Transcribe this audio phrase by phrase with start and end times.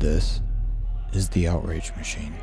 [0.00, 0.40] This
[1.12, 2.34] is the Outrage Machine.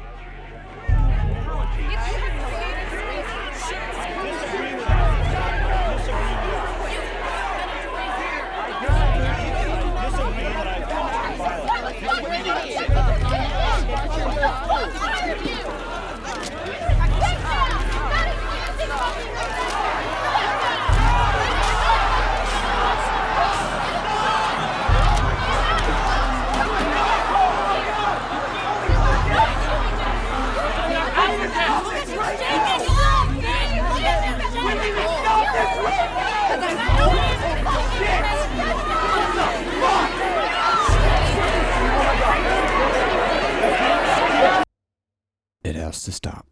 [46.08, 46.48] To stop.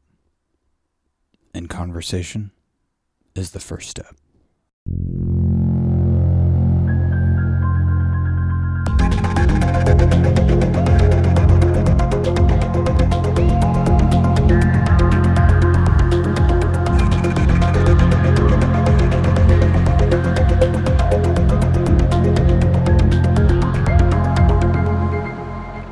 [1.54, 2.52] And conversation
[3.36, 4.14] is the first step.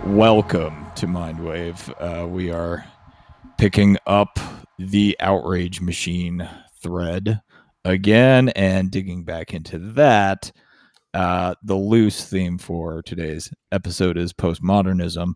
[0.05, 1.89] Welcome to Mindwave.
[1.98, 2.83] Uh, we are
[3.64, 4.42] picking up
[4.78, 6.45] the outrage machine
[6.81, 7.42] thread
[7.86, 10.52] again and digging back into that.
[11.14, 15.36] Uh, the loose theme for today's episode is postmodernism,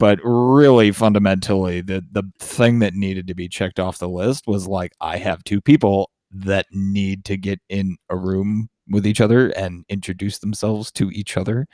[0.00, 4.66] but really fundamentally, the the thing that needed to be checked off the list was
[4.66, 9.48] like I have two people that need to get in a room with each other
[9.50, 11.66] and introduce themselves to each other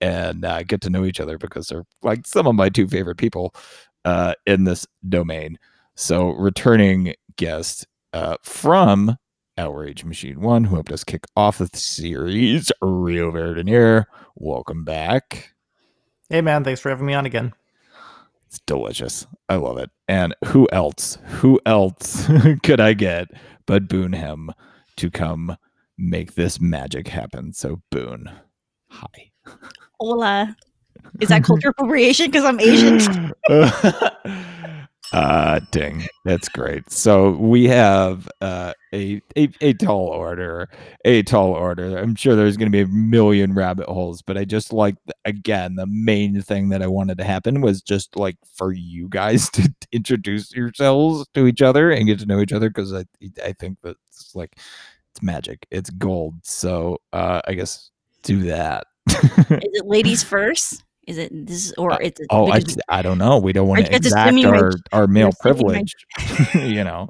[0.00, 3.16] and uh, get to know each other because they're like some of my two favorite
[3.16, 3.54] people
[4.04, 5.58] uh, in this domain.
[5.94, 9.16] So, returning guest uh, from
[9.56, 14.04] Outrage Machine One, who helped us kick off the series, Rio Verdenier.
[14.36, 15.54] Welcome back.
[16.30, 17.52] Hey man, thanks for having me on again.
[18.46, 19.26] It's delicious.
[19.48, 19.90] I love it.
[20.06, 21.18] And who else?
[21.24, 22.26] Who else
[22.62, 23.28] could I get
[23.66, 24.50] but Boonhem
[24.96, 25.56] to come
[25.98, 27.52] make this magic happen?
[27.52, 28.30] So, Boone,
[28.88, 29.32] hi.
[29.98, 30.56] Hola.
[31.20, 32.26] Is that culture appropriation?
[32.26, 33.32] Because I'm Asian?
[35.10, 36.90] uh ding that's great.
[36.92, 40.68] So we have uh a, a a tall order
[41.06, 41.96] a tall order.
[41.96, 45.76] I'm sure there's going to be a million rabbit holes but i just like again
[45.76, 49.72] the main thing that i wanted to happen was just like for you guys to
[49.92, 53.04] introduce yourselves to each other and get to know each other because i
[53.42, 54.58] i think that's like
[55.18, 55.66] it's magic.
[55.70, 56.34] It's gold.
[56.42, 57.90] So uh i guess
[58.22, 58.86] do that.
[59.08, 60.84] Is it ladies first?
[61.08, 62.60] Is it this or Uh, it's Oh, I,
[62.90, 63.38] I don't know.
[63.38, 65.94] We don't want to exact our, our male you're assuming my- privilege,
[66.54, 67.08] you know.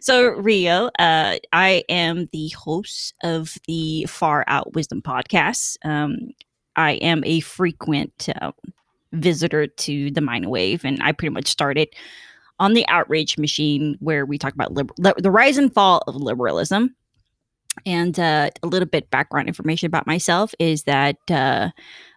[0.00, 5.76] so Rio, uh, I am the host of the Far Out Wisdom podcast.
[5.84, 6.16] Um,
[6.74, 8.52] I am a frequent uh,
[9.12, 11.88] visitor to the Mind Wave, and I pretty much started
[12.58, 16.16] on the Outrage Machine, where we talk about liber- li- the rise and fall of
[16.16, 16.96] liberalism.
[17.84, 21.16] And uh, a little bit background information about myself is that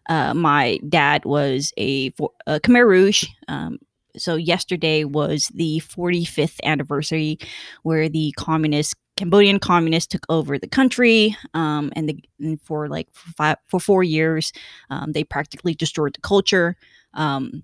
[0.09, 2.13] uh, my dad was a,
[2.45, 3.25] a Khmer Rouge.
[3.47, 3.79] Um,
[4.15, 7.37] so yesterday was the 45th anniversary
[7.83, 13.07] where the communist Cambodian communists took over the country, um, and, the, and for like
[13.11, 14.53] for, five, for four years,
[14.91, 16.77] um, they practically destroyed the culture.
[17.15, 17.63] Um,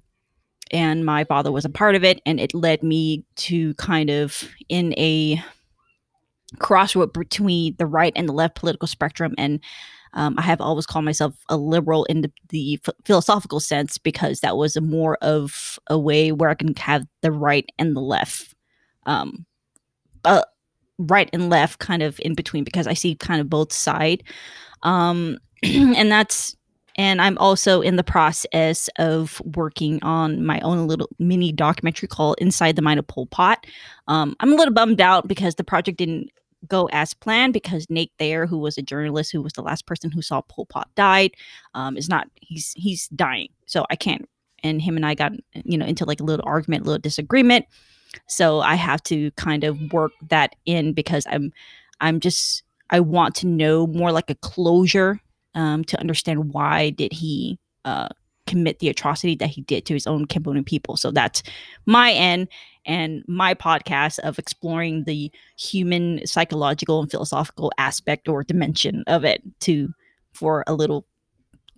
[0.72, 4.50] and my father was a part of it, and it led me to kind of
[4.68, 5.42] in a
[6.58, 9.60] crossroad between the right and the left political spectrum and
[10.14, 14.42] um, I have always called myself a liberal in the, the ph- philosophical sense because
[14.42, 18.02] that was a more of a way where I can have the right and the
[18.02, 18.54] left,
[19.06, 19.46] um,
[20.24, 20.44] uh,
[21.00, 24.24] right and left kind of in between because I see kind of both side,
[24.84, 26.56] um, and that's
[26.96, 32.36] and I'm also in the process of working on my own little mini documentary called
[32.40, 33.66] Inside the Mind of Pol Pot.
[34.08, 36.30] Um, I'm a little bummed out because the project didn't
[36.68, 40.12] go as planned because Nate Thayer, who was a journalist who was the last person
[40.12, 41.32] who saw Pol Pot died,
[41.74, 43.50] um, is not he's he's dying.
[43.66, 44.28] So I can't
[44.64, 45.34] and him and I got
[45.64, 47.66] you know into like a little argument, a little disagreement.
[48.28, 51.52] So I have to kind of work that in because I'm
[52.00, 55.20] I'm just I want to know more like a closure
[55.56, 58.10] um, to understand why did he uh,
[58.46, 60.98] commit the atrocity that he did to his own Cambodian people.
[60.98, 61.44] So that's
[61.86, 62.48] my end
[62.86, 69.42] and my podcast of exploring the human psychological and philosophical aspect or dimension of it
[69.62, 69.94] to
[70.34, 71.06] for a little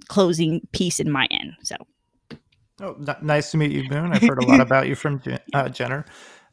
[0.07, 1.53] closing piece in my end.
[1.63, 1.75] So
[2.81, 4.11] Oh, n- nice to meet you, Boone.
[4.11, 5.21] I've heard a lot about you from
[5.53, 6.05] uh, Jenner.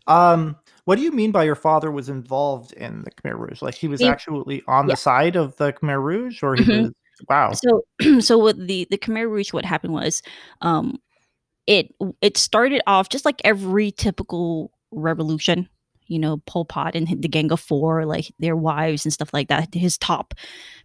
[0.06, 3.60] Um, what do you mean by your father was involved in the Khmer Rouge?
[3.62, 4.92] Like he was He- actually on Yeah.
[4.92, 6.82] the side of the Khmer Rouge, or he Mhm.
[6.82, 6.92] was?
[7.28, 7.52] Wow.
[7.52, 7.84] So,
[8.20, 10.22] so with the the Khmer Rouge, what happened was,
[10.60, 10.98] um,
[11.66, 15.68] it it started off just like every typical revolution.
[16.06, 19.48] You know, Pol Pot and the Gang of Four, like their wives and stuff like
[19.48, 19.72] that.
[19.74, 20.34] His top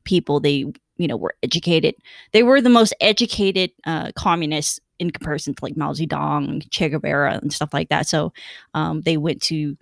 [0.04, 0.66] people, they
[0.98, 1.96] you know were educated.
[2.32, 7.40] They were the most educated uh, communists in comparison to like Mao Zedong, Che Guevara,
[7.42, 8.08] and stuff like that.
[8.08, 8.32] So,
[8.74, 9.78] um, they went to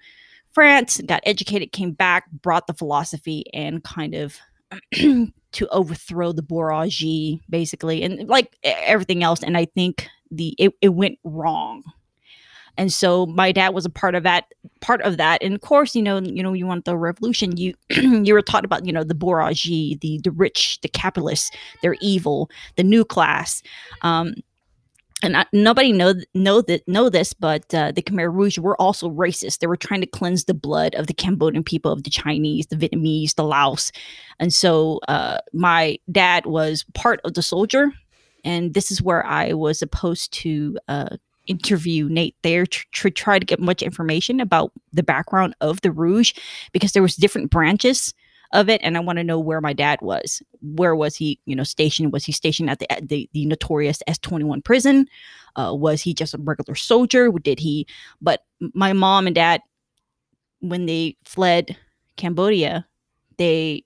[0.51, 4.39] France, got educated, came back, brought the philosophy, and kind of
[4.94, 9.44] to overthrow the bourgeoisie, basically, and like everything else.
[9.44, 11.83] And I think the it, it went wrong.
[12.77, 14.45] And so my dad was a part of that
[14.81, 15.42] part of that.
[15.42, 18.66] And of course, you know, you know, you want the revolution, you you were taught
[18.66, 21.51] about, you know, the bourgeoisie, the the rich, the capitalists,
[21.81, 23.63] they're evil, the new class.
[24.01, 24.36] Um,
[25.23, 29.09] and I, nobody know know that know this, but uh, the Khmer Rouge were also
[29.09, 29.59] racist.
[29.59, 32.75] They were trying to cleanse the blood of the Cambodian people, of the Chinese, the
[32.75, 33.91] Vietnamese, the Laos,
[34.39, 37.91] and so uh, my dad was part of the soldier,
[38.44, 41.17] and this is where I was supposed to uh,
[41.47, 45.91] interview Nate Thayer to, to try to get much information about the background of the
[45.91, 46.33] Rouge,
[46.73, 48.13] because there was different branches
[48.53, 50.42] of it and i want to know where my dad was.
[50.62, 52.12] Where was he you know stationed?
[52.13, 55.07] Was he stationed at the the, the notorious s21 prison?
[55.56, 57.31] Uh, was he just a regular soldier?
[57.31, 57.88] Did he
[58.21, 58.44] but
[58.74, 59.62] my mom and dad
[60.59, 61.77] when they fled
[62.18, 62.86] cambodia
[63.38, 63.83] they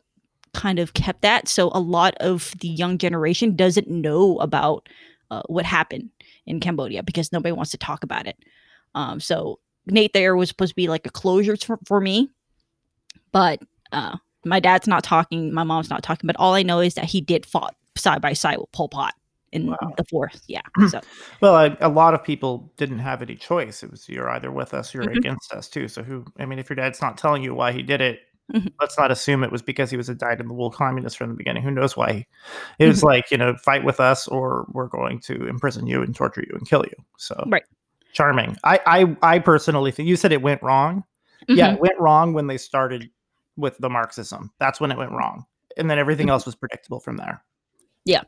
[0.53, 4.88] kind of kept that so a lot of the young generation doesn't know about
[5.31, 6.09] uh, what happened
[6.45, 8.38] in cambodia because nobody wants to talk about it.
[8.95, 12.29] Um, so Nate Thayer was supposed to be like a closure for, for me
[13.31, 16.94] but uh, my dad's not talking, my mom's not talking, but all I know is
[16.95, 19.13] that he did fought side by side with Pol Pot
[19.51, 19.94] in wow.
[19.97, 20.44] the fourth.
[20.47, 20.62] Yeah.
[20.89, 21.01] So.
[21.41, 23.83] well, a, a, lot of people didn't have any choice.
[23.83, 25.18] It was you're either with us, you're mm-hmm.
[25.18, 25.88] against us too.
[25.88, 26.25] So who?
[26.39, 28.19] I mean, if your dad's not telling you why he did it,
[28.53, 28.68] mm-hmm.
[28.80, 31.30] let's not assume it was because he was a dyed in the wool communist from
[31.30, 31.63] the beginning.
[31.63, 32.25] Who knows why?
[32.77, 33.07] It was mm-hmm.
[33.07, 36.56] like you know, fight with us, or we're going to imprison you and torture you
[36.56, 37.03] and kill you.
[37.18, 37.63] So right.
[38.13, 38.57] Charming.
[38.63, 41.03] I I I personally think you said it went wrong.
[41.47, 41.81] Yeah, it mm-hmm.
[41.81, 43.09] went wrong when they started
[43.59, 44.51] with the Marxism.
[44.59, 45.45] That's when it went wrong,
[45.77, 46.31] and then everything mm-hmm.
[46.31, 47.44] else was predictable from there.
[48.06, 48.23] Yeah,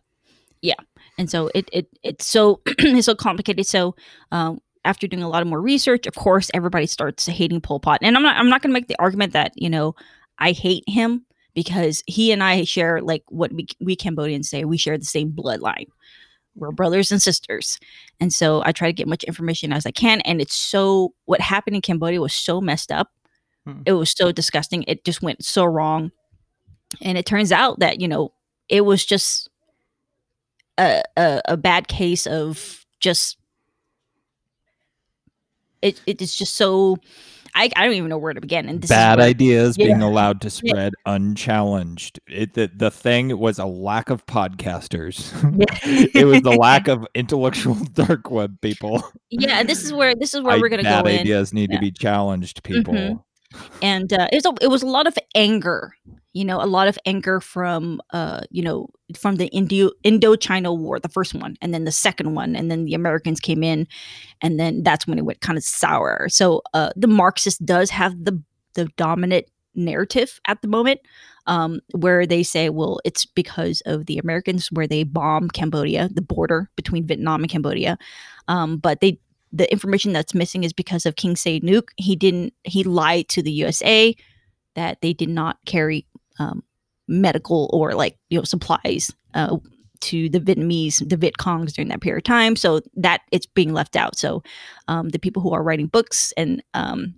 [0.62, 0.76] yeah,
[1.18, 3.66] and so it it it's so it's so complicated.
[3.66, 3.96] So.
[4.32, 8.00] Um, after doing a lot of more research, of course, everybody starts hating Pol Pot,
[8.02, 8.36] and I'm not.
[8.36, 9.94] I'm not going to make the argument that you know
[10.40, 11.24] I hate him
[11.54, 14.66] because he and I share like what we, we Cambodians say.
[14.66, 15.86] We share the same bloodline.
[16.56, 17.80] We're brothers and sisters,
[18.20, 20.22] and so I try to get much information as I can.
[20.22, 23.12] And it's so what happened in Cambodia was so messed up
[23.66, 23.82] Hmm.
[23.86, 24.84] It was so disgusting.
[24.88, 26.12] It just went so wrong.
[27.02, 28.34] And it turns out that, you know,
[28.70, 29.50] it was just
[30.78, 33.38] a, a, a bad case of just
[35.82, 36.98] it, it is just so
[37.54, 38.70] I, I don't even know where to begin.
[38.70, 39.88] And bad where, ideas yeah.
[39.88, 41.16] being allowed to spread yeah.
[41.16, 42.20] unchallenged.
[42.28, 45.34] It the, the thing was a lack of podcasters.
[45.44, 46.08] Yeah.
[46.14, 49.04] it was the lack of intellectual dark web people.
[49.30, 51.10] Yeah, this is where this is where I, we're gonna bad go.
[51.10, 52.94] Bad ideas need to be challenged, people.
[52.94, 53.16] Mm-hmm
[53.82, 55.94] and uh, it was a, it was a lot of anger
[56.34, 58.88] you know a lot of anger from uh you know
[59.18, 62.86] from the indo indochina war the first one and then the second one and then
[62.86, 63.88] the americans came in
[64.42, 66.28] and then that's when it went kind of sour.
[66.30, 68.42] So uh the marxist does have the
[68.74, 69.46] the dominant
[69.76, 71.00] narrative at the moment
[71.48, 76.22] um where they say well it's because of the americans where they bomb cambodia the
[76.22, 77.98] border between vietnam and cambodia
[78.50, 79.18] um but they
[79.52, 81.90] the information that's missing is because of King Sihanouk.
[81.98, 82.54] He didn't.
[82.64, 84.16] He lied to the USA
[84.76, 86.06] that they did not carry
[86.40, 86.64] um,
[87.08, 89.58] medical or like you know supplies uh,
[90.02, 92.56] to the Vietnamese, the Viet Congs during that period of time.
[92.56, 94.18] So that it's being left out.
[94.18, 94.42] So
[94.88, 97.16] um, the people who are writing books and um,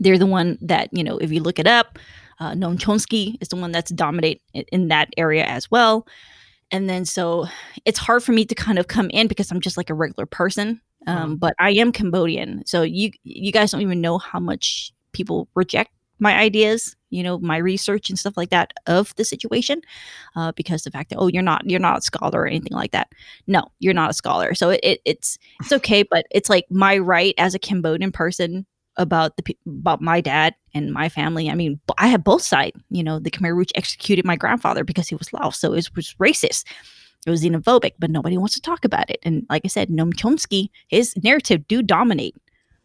[0.00, 1.98] they're the one that you know if you look it up,
[2.40, 6.06] uh, Noam Chomsky is the one that's dominate in that area as well.
[6.70, 7.46] And then so
[7.86, 10.26] it's hard for me to kind of come in because I'm just like a regular
[10.26, 11.40] person um, mm.
[11.40, 15.90] but I am Cambodian, so you you guys don't even know how much people reject
[16.18, 19.80] my ideas, you know, my research and stuff like that of the situation,
[20.36, 22.92] uh, because the fact that oh you're not you're not a scholar or anything like
[22.92, 23.08] that.
[23.46, 26.98] No, you're not a scholar, so it, it it's it's okay, but it's like my
[26.98, 31.48] right as a Cambodian person about the about my dad and my family.
[31.48, 32.76] I mean, I have both sides.
[32.90, 36.14] You know, the Khmer Rouge executed my grandfather because he was Lao, so it was
[36.14, 36.64] racist
[37.28, 39.18] it was xenophobic, but nobody wants to talk about it.
[39.22, 42.36] And like I said, Noam Chomsky, his narrative do dominate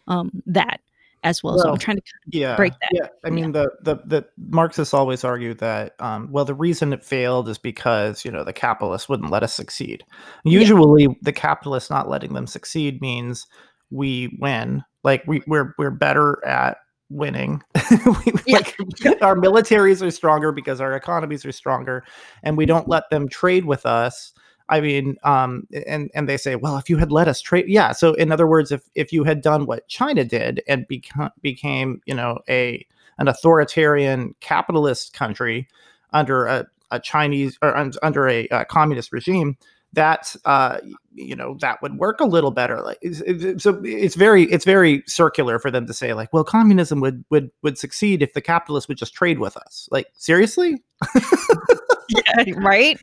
[0.08, 0.82] um, that
[1.24, 1.56] as well.
[1.56, 1.64] well.
[1.64, 2.90] So I'm trying to yeah, break that.
[2.92, 3.66] Yeah, I mean yeah.
[3.84, 8.26] the the the Marxists always argue that um, well the reason it failed is because
[8.26, 10.04] you know the capitalists wouldn't let us succeed.
[10.44, 11.10] Usually, yeah.
[11.22, 13.48] the capitalists not letting them succeed means
[13.90, 14.84] we win.
[15.04, 16.78] Like we we're we're better at
[17.10, 17.62] winning.
[17.92, 18.58] we, yeah.
[18.58, 18.78] like,
[19.22, 22.04] our militaries are stronger because our economies are stronger,
[22.44, 24.34] and we don't let them trade with us.
[24.70, 27.92] I mean, um, and and they say, well, if you had let us trade, yeah.
[27.92, 32.02] So in other words, if if you had done what China did and become became,
[32.06, 32.86] you know, a
[33.18, 35.68] an authoritarian capitalist country
[36.14, 39.58] under a, a Chinese or under a, a communist regime,
[39.94, 40.80] that uh,
[41.14, 42.82] you know that would work a little better.
[42.82, 43.00] Like
[43.58, 47.52] so, it's very it's very circular for them to say like, well, communism would would
[47.62, 49.88] would succeed if the capitalists would just trade with us.
[49.92, 50.84] Like seriously?
[52.10, 53.00] yeah, right.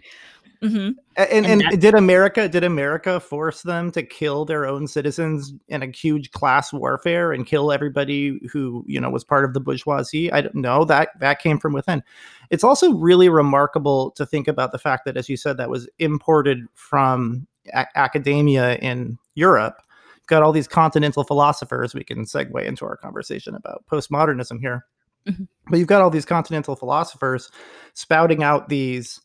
[0.62, 0.90] Mm-hmm.
[1.16, 5.82] And, and, and did America did America force them to kill their own citizens in
[5.82, 10.30] a huge class warfare and kill everybody who you know was part of the bourgeoisie?
[10.30, 12.02] I don't know that that came from within.
[12.50, 15.88] It's also really remarkable to think about the fact that, as you said, that was
[15.98, 19.80] imported from a- academia in Europe.
[20.26, 21.94] got all these continental philosophers.
[21.94, 24.84] We can segue into our conversation about postmodernism here.
[25.26, 25.44] Mm-hmm.
[25.68, 27.50] But you've got all these continental philosophers
[27.94, 29.20] spouting out these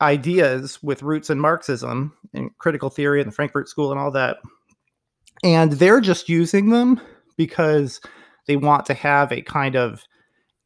[0.00, 4.38] ideas with roots in Marxism and critical theory and the Frankfurt School and all that.
[5.42, 7.00] And they're just using them
[7.36, 8.00] because
[8.46, 10.04] they want to have a kind of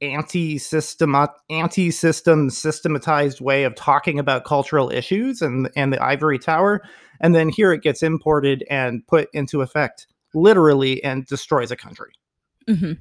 [0.01, 1.17] anti-system
[1.51, 6.81] anti-system systematized way of talking about cultural issues and and the ivory tower
[7.21, 12.13] and then here it gets imported and put into effect literally and destroys a country
[12.69, 12.93] mm-hmm.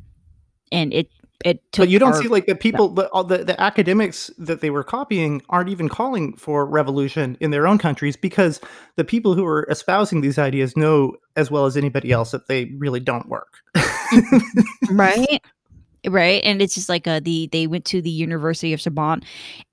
[0.72, 1.12] and it
[1.46, 4.62] it but you don't our, see like the people the, all the the academics that
[4.62, 8.60] they were copying aren't even calling for revolution in their own countries because
[8.96, 12.66] the people who are espousing these ideas know as well as anybody else that they
[12.78, 13.60] really don't work.
[14.92, 15.44] Right.
[16.08, 19.24] Right and it's just like uh the they went to the university of sorbonne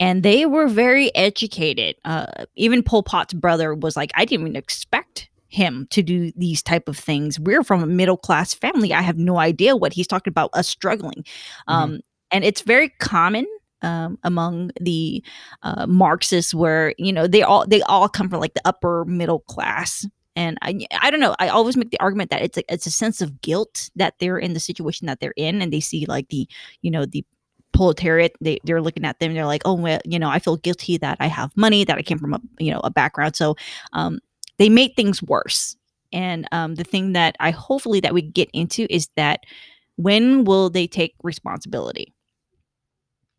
[0.01, 4.57] and they were very educated uh even pol pot's brother was like i didn't even
[4.57, 7.39] expect him to do these type of things.
[7.39, 8.93] We're from a middle class family.
[8.93, 11.23] I have no idea what he's talking about us struggling.
[11.23, 11.73] Mm-hmm.
[11.73, 13.47] Um, and it's very common
[13.83, 15.23] um, among the
[15.63, 19.41] uh, Marxists, where you know they all they all come from like the upper middle
[19.41, 20.07] class.
[20.37, 21.37] And I, I don't know.
[21.39, 24.39] I always make the argument that it's a, it's a sense of guilt that they're
[24.39, 26.49] in the situation that they're in, and they see like the
[26.83, 27.25] you know the
[27.73, 30.97] proletariat they, they're looking at them they're like oh well you know i feel guilty
[30.97, 33.57] that i have money that i came from a you know a background so
[33.95, 34.21] um
[34.59, 35.77] they made things worse.
[36.13, 39.41] And um, the thing that I hopefully that we get into is that
[39.97, 42.15] when will they take responsibility?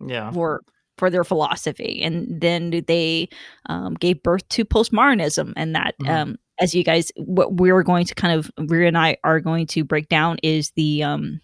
[0.05, 0.31] Yeah.
[0.31, 0.61] For
[0.97, 3.27] for their philosophy, and then they
[3.67, 6.11] um, gave birth to postmodernism, and that mm-hmm.
[6.11, 9.67] um, as you guys what we're going to kind of Rhea and I are going
[9.67, 11.41] to break down is the um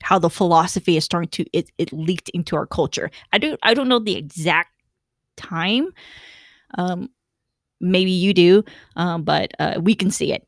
[0.00, 3.10] how the philosophy is starting to it, it leaked into our culture.
[3.32, 4.70] I do I don't know the exact
[5.36, 5.88] time
[6.78, 7.08] um
[7.82, 8.64] maybe you do,
[8.96, 10.46] um, but uh, we can see it.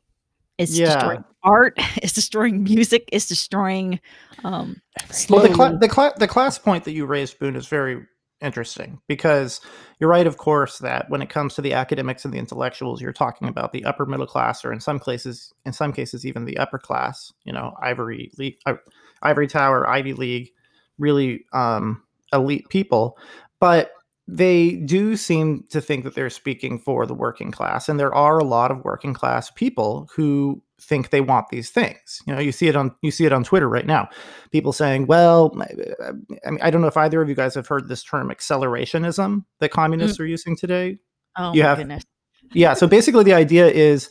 [0.57, 0.85] It's yeah.
[0.85, 1.77] destroying art.
[1.97, 3.09] It's destroying music.
[3.11, 3.99] It's destroying.
[4.43, 4.81] Um,
[5.29, 8.05] well, the cl- the, cl- the class point that you raised, Boone, is very
[8.41, 9.61] interesting because
[9.99, 13.13] you're right, of course, that when it comes to the academics and the intellectuals, you're
[13.13, 16.57] talking about the upper middle class, or in some cases, in some cases, even the
[16.57, 17.31] upper class.
[17.43, 18.57] You know, Ivory League,
[19.21, 20.51] Ivory Tower, Ivy League,
[20.97, 23.17] really um, elite people.
[23.59, 23.91] But
[24.27, 28.39] they do seem to think that they're speaking for the working class and there are
[28.39, 32.51] a lot of working class people who think they want these things you know you
[32.51, 34.09] see it on you see it on twitter right now
[34.51, 35.55] people saying well
[36.45, 39.45] i mean i don't know if either of you guys have heard this term accelerationism
[39.59, 40.21] that communists mm.
[40.21, 40.97] are using today
[41.37, 42.03] oh you have goodness.
[42.51, 44.09] yeah so basically the idea is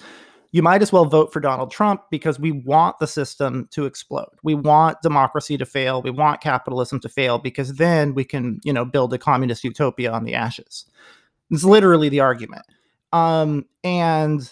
[0.54, 4.30] you might as well vote for Donald Trump because we want the system to explode.
[4.44, 6.00] We want democracy to fail.
[6.00, 10.12] We want capitalism to fail because then we can, you know, build a communist utopia
[10.12, 10.86] on the ashes.
[11.50, 12.62] It's literally the argument.
[13.12, 14.48] Um, and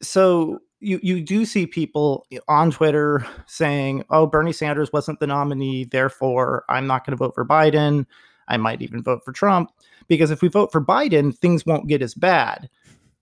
[0.00, 5.86] so you you do see people on Twitter saying, "Oh, Bernie Sanders wasn't the nominee,
[5.86, 8.06] therefore I'm not going to vote for Biden.
[8.46, 9.72] I might even vote for Trump
[10.06, 12.70] because if we vote for Biden, things won't get as bad."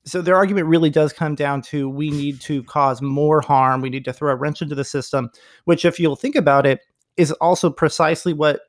[0.07, 3.81] So their argument really does come down to we need to cause more harm.
[3.81, 5.31] We need to throw a wrench into the system
[5.65, 6.81] which if you'll think about it
[7.17, 8.61] is also precisely what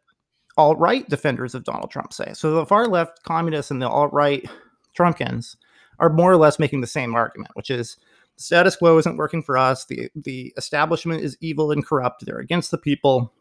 [0.57, 2.31] alt-right defenders of donald trump say.
[2.33, 4.49] So the far left communists and the alt-right
[4.93, 5.57] trumpkins
[5.99, 7.97] are more or less making the same argument which is
[8.37, 9.85] the status quo isn't working for us.
[9.85, 12.25] The the establishment is evil and corrupt.
[12.25, 13.33] They're against the people.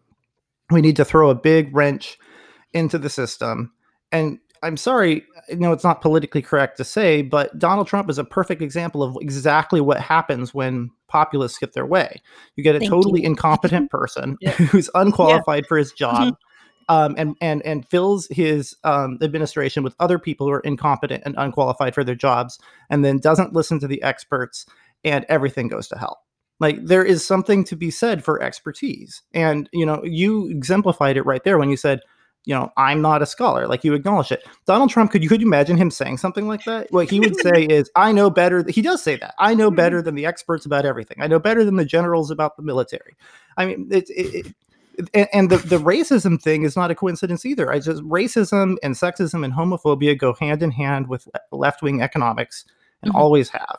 [0.71, 2.19] We need to throw a big wrench
[2.73, 3.73] into the system.
[4.13, 8.19] And I'm sorry, you know, it's not politically correct to say, but Donald Trump is
[8.19, 12.23] a perfect example of exactly what happens when populists get their way.
[12.57, 13.27] You get a Thank totally you.
[13.27, 14.53] incompetent person yeah.
[14.53, 15.69] who's unqualified yeah.
[15.69, 16.17] for his job.
[16.17, 16.35] Mm-hmm.
[16.87, 21.35] Um, and and and fills his um, administration with other people who are incompetent and
[21.39, 22.59] unqualified for their jobs,
[22.91, 24.67] and then doesn't listen to the experts,
[25.03, 26.21] and everything goes to hell.
[26.61, 29.23] Like there is something to be said for expertise.
[29.33, 32.01] And you know, you exemplified it right there when you said,
[32.45, 33.67] you know, I'm not a scholar.
[33.67, 34.47] Like you acknowledge it.
[34.67, 36.91] Donald Trump, could you could you imagine him saying something like that?
[36.91, 38.63] What he would say is, I know better.
[38.63, 38.75] Th-.
[38.75, 39.35] He does say that.
[39.39, 41.19] I know better than the experts about everything.
[41.21, 43.17] I know better than the generals about the military.
[43.57, 44.55] I mean, it, it,
[44.95, 47.73] it and, the, the racism thing is not a coincidence either.
[47.73, 52.65] I just racism and sexism and homophobia go hand in hand with left wing economics
[53.03, 53.21] and mm-hmm.
[53.21, 53.79] always have.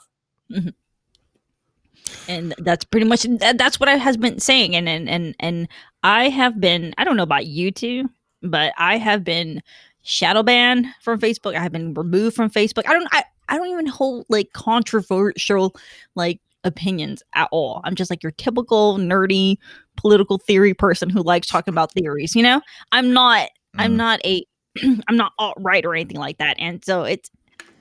[0.51, 0.69] Mm-hmm
[2.27, 5.67] and that's pretty much that's what I has been saying and and and and
[6.03, 8.09] I have been I don't know about you two
[8.45, 9.61] but I have been
[10.03, 13.67] shadow banned from Facebook I have been removed from Facebook I don't I, I don't
[13.67, 15.75] even hold like controversial
[16.15, 19.57] like opinions at all I'm just like your typical nerdy
[19.97, 22.61] political theory person who likes talking about theories you know
[22.91, 23.49] I'm not mm.
[23.77, 24.45] I'm not a
[25.07, 27.31] I'm not alt right or anything like that and so it's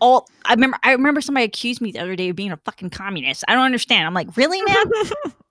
[0.00, 2.90] all I remember I remember somebody accused me the other day of being a fucking
[2.90, 3.44] communist.
[3.48, 4.06] I don't understand.
[4.06, 4.84] I'm like, really, man?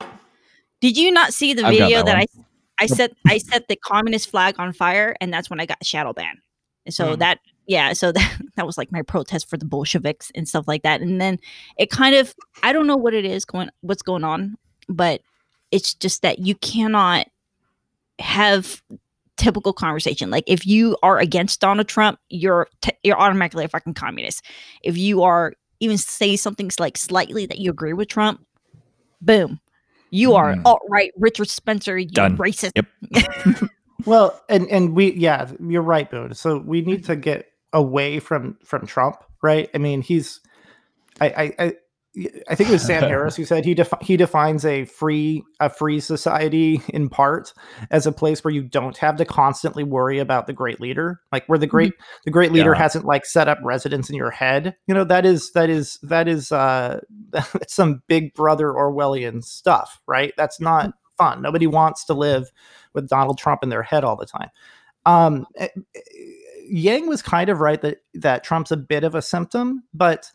[0.81, 2.25] Did you not see the video that, that I
[2.83, 6.13] I set I set the communist flag on fire and that's when I got shadow
[6.13, 6.39] banned.
[6.85, 7.19] And so mm.
[7.19, 10.83] that yeah, so that that was like my protest for the Bolsheviks and stuff like
[10.83, 11.01] that.
[11.01, 11.39] And then
[11.77, 14.55] it kind of I don't know what it is going what's going on,
[14.89, 15.21] but
[15.71, 17.27] it's just that you cannot
[18.19, 18.81] have
[19.37, 20.29] typical conversation.
[20.29, 24.45] Like if you are against Donald Trump, you're t- you're automatically a fucking communist.
[24.83, 28.45] If you are even say something like slightly that you agree with Trump,
[29.21, 29.59] boom,
[30.13, 30.61] you are mm.
[30.65, 32.37] alt right Richard Spencer, you Done.
[32.37, 32.71] racist.
[32.75, 33.69] Yep.
[34.05, 36.33] well, and and we yeah, you're right, Boone.
[36.35, 39.69] So we need to get away from from Trump, right?
[39.73, 40.39] I mean, he's
[41.19, 41.73] I, I,
[42.47, 45.67] I think it was Sam Harris who said he defi- he defines a free a
[45.67, 47.53] free society in part
[47.89, 51.47] as a place where you don't have to constantly worry about the great leader, like
[51.47, 52.21] where the great mm-hmm.
[52.25, 52.77] the great leader yeah.
[52.77, 54.75] hasn't like set up residence in your head.
[54.85, 56.99] You know that is that is that is uh
[57.31, 60.33] that's some Big Brother Orwellian stuff, right?
[60.37, 61.15] That's not mm-hmm.
[61.17, 61.41] fun.
[61.41, 62.51] Nobody wants to live
[62.93, 64.49] with Donald Trump in their head all the time.
[65.05, 65.99] Um, eh, eh,
[66.65, 70.31] Yang was kind of right that that Trump's a bit of a symptom, but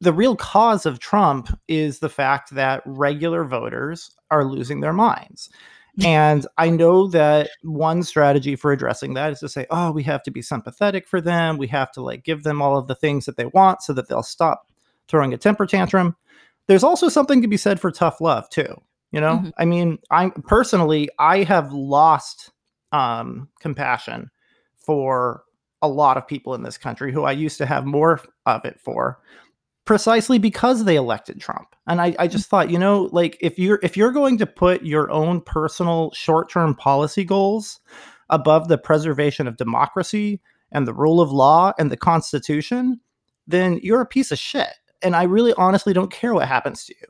[0.00, 5.50] the real cause of Trump is the fact that regular voters are losing their minds.
[6.04, 10.22] And I know that one strategy for addressing that is to say, oh, we have
[10.22, 11.58] to be sympathetic for them.
[11.58, 14.08] We have to like give them all of the things that they want so that
[14.08, 14.70] they'll stop
[15.08, 16.16] throwing a temper tantrum.
[16.68, 18.80] There's also something to be said for tough love too.
[19.10, 19.48] You know, mm-hmm.
[19.58, 22.52] I mean, I personally, I have lost
[22.92, 24.30] um, compassion
[24.78, 25.42] for
[25.82, 28.80] a lot of people in this country who I used to have more of it
[28.80, 29.18] for
[29.90, 31.74] precisely because they elected Trump.
[31.88, 34.84] And I, I just thought, you know, like if you're if you're going to put
[34.84, 37.80] your own personal short-term policy goals
[38.28, 43.00] above the preservation of democracy and the rule of law and the constitution,
[43.48, 44.74] then you're a piece of shit.
[45.02, 47.08] And I really honestly don't care what happens to you.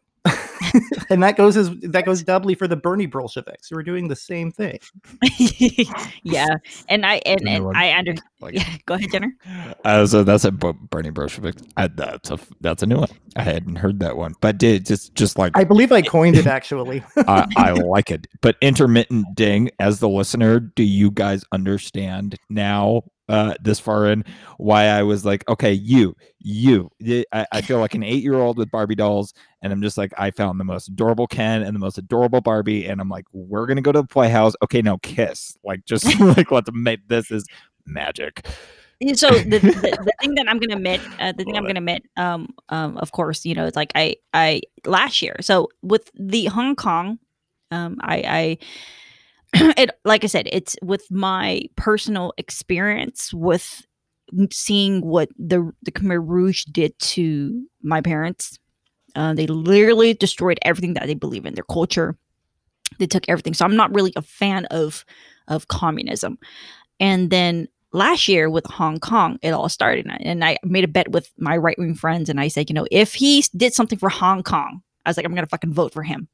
[1.10, 4.16] and that goes as that goes doubly for the Bernie Bolsheviks who are doing the
[4.16, 4.78] same thing.
[6.22, 6.56] yeah,
[6.88, 8.76] and I and, and I under like, yeah.
[8.86, 9.36] Go ahead, Jenner.
[9.84, 11.56] Uh, so that's a Bernie Bolshevik.
[11.76, 13.10] I, that's a that's a new one.
[13.36, 16.46] I hadn't heard that one, but did just just like I believe I coined it
[16.46, 17.02] actually.
[17.16, 19.70] I, I like it, but intermittent ding.
[19.78, 24.24] As the listener, do you guys understand now uh, this far in
[24.58, 26.90] why I was like, okay, you, you.
[27.32, 30.12] I, I feel like an eight year old with Barbie dolls, and I'm just like,
[30.18, 33.66] I found the most adorable Ken and the most adorable Barbie, and I'm like, we're
[33.66, 34.54] gonna go to the playhouse.
[34.64, 35.56] Okay, now kiss.
[35.64, 36.04] Like, just
[36.36, 37.46] like let's make this is
[37.86, 38.44] magic.
[39.14, 42.02] So the, the, the, thing that I'm gonna admit, uh, the thing I'm gonna admit,
[42.16, 45.36] um, um, of course, you know, it's like I, I last year.
[45.40, 47.18] So with the Hong Kong,
[47.70, 48.58] um, I, I
[49.54, 53.86] it like I said, it's with my personal experience with
[54.52, 58.58] seeing what the the Khmer Rouge did to my parents.
[59.16, 62.16] Uh, they literally destroyed everything that they believe in, their culture.
[62.98, 63.54] They took everything.
[63.54, 65.04] So I'm not really a fan of
[65.48, 66.38] of communism.
[67.00, 71.10] And then last year with Hong Kong, it all started, and I made a bet
[71.10, 74.08] with my right wing friends, and I said, you know, if he did something for
[74.08, 76.28] Hong Kong, I was like, I'm gonna fucking vote for him,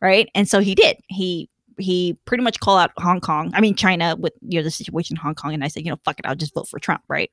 [0.00, 0.28] right?
[0.34, 0.96] And so he did.
[1.08, 3.50] He he pretty much called out Hong Kong.
[3.54, 5.90] I mean China with you know the situation in Hong Kong, and I said, you
[5.90, 7.30] know, fuck it, I'll just vote for Trump, right?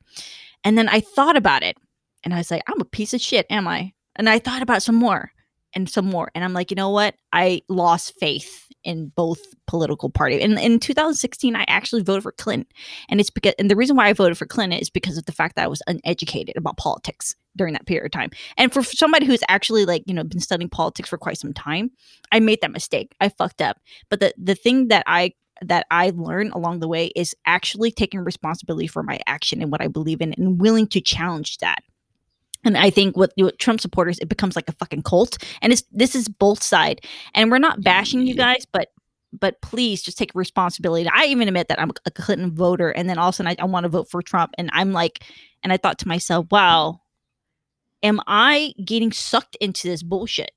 [0.63, 1.77] And then I thought about it,
[2.23, 3.93] and I was like, I'm a piece of shit, am I?
[4.15, 5.31] And I thought about some more
[5.73, 7.15] and some more, and I'm like, you know what?
[7.31, 10.43] I lost faith in both political parties.
[10.43, 12.67] And in 2016, I actually voted for Clinton,
[13.09, 15.31] and it's because and the reason why I voted for Clinton is because of the
[15.31, 18.29] fact that I was uneducated about politics during that period of time.
[18.57, 21.91] And for somebody who's actually like, you know, been studying politics for quite some time,
[22.31, 23.15] I made that mistake.
[23.19, 23.77] I fucked up.
[24.09, 28.21] But the the thing that I that I learned along the way is actually taking
[28.21, 31.83] responsibility for my action and what I believe in and willing to challenge that.
[32.65, 35.37] And I think with, with Trump supporters, it becomes like a fucking cult.
[35.61, 37.01] And it's this is both side.
[37.33, 38.89] And we're not bashing you guys, but
[39.31, 41.07] but please just take responsibility.
[41.13, 43.61] I even admit that I'm a Clinton voter, and then all of a sudden I,
[43.61, 45.23] I want to vote for Trump, and I'm like,
[45.63, 47.01] and I thought to myself, wow,
[48.03, 50.51] am I getting sucked into this bullshit?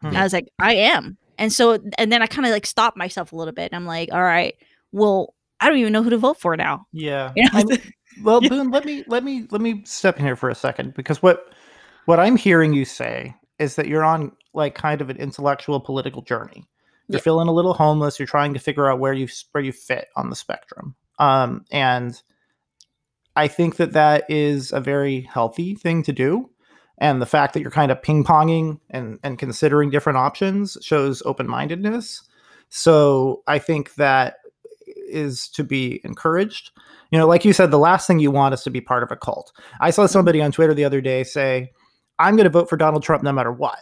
[0.00, 0.16] Hmm.
[0.16, 1.18] I was like, I am.
[1.38, 3.70] And so, and then I kind of like stopped myself a little bit.
[3.72, 4.54] And I'm like, all right,
[4.92, 6.86] well, I don't even know who to vote for now.
[6.92, 7.32] Yeah.
[7.36, 7.76] You know?
[8.22, 8.40] Well.
[8.48, 11.52] Boone, let me let me let me step in here for a second because what
[12.06, 16.22] what I'm hearing you say is that you're on like kind of an intellectual political
[16.22, 16.66] journey.
[17.08, 17.22] You're yeah.
[17.22, 18.18] feeling a little homeless.
[18.18, 20.94] You're trying to figure out where you where you fit on the spectrum.
[21.18, 22.20] Um, and
[23.36, 26.50] I think that that is a very healthy thing to do.
[26.98, 31.22] And the fact that you're kind of ping ponging and, and considering different options shows
[31.24, 32.22] open mindedness.
[32.68, 34.36] So I think that
[35.10, 36.70] is to be encouraged.
[37.10, 39.10] You know, like you said, the last thing you want is to be part of
[39.10, 39.52] a cult.
[39.80, 41.72] I saw somebody on Twitter the other day say,
[42.18, 43.80] I'm going to vote for Donald Trump no matter what.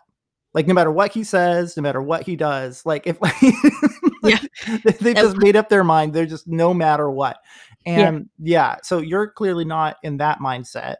[0.54, 2.84] Like, no matter what he says, no matter what he does.
[2.86, 3.18] Like, if
[4.22, 4.38] yeah.
[5.00, 7.38] they just made up their mind, they're just no matter what.
[7.84, 8.72] And yeah.
[8.72, 10.96] yeah, so you're clearly not in that mindset.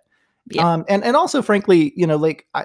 [0.51, 0.71] Yeah.
[0.71, 2.65] Um, and and also, frankly, you know, like I,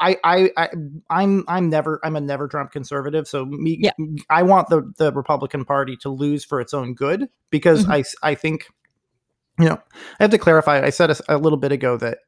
[0.00, 0.68] I, I, I,
[1.10, 3.28] I'm, I'm never, I'm a never Trump conservative.
[3.28, 3.92] So me, yeah.
[4.30, 7.92] I want the the Republican Party to lose for its own good because mm-hmm.
[7.92, 8.66] I, I think,
[9.58, 9.80] you know,
[10.18, 10.80] I have to clarify.
[10.82, 12.18] I said a, a little bit ago that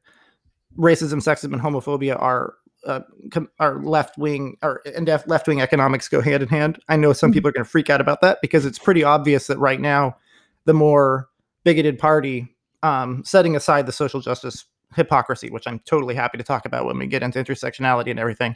[0.77, 2.53] racism, sexism, and homophobia are
[2.85, 6.79] uh, com- are left wing or and left wing economics go hand in hand.
[6.89, 7.35] I know some mm-hmm.
[7.35, 10.17] people are going to freak out about that because it's pretty obvious that right now,
[10.65, 11.27] the more
[11.63, 16.65] bigoted party, um, setting aside the social justice hypocrisy, which I'm totally happy to talk
[16.65, 18.55] about when we get into intersectionality and everything.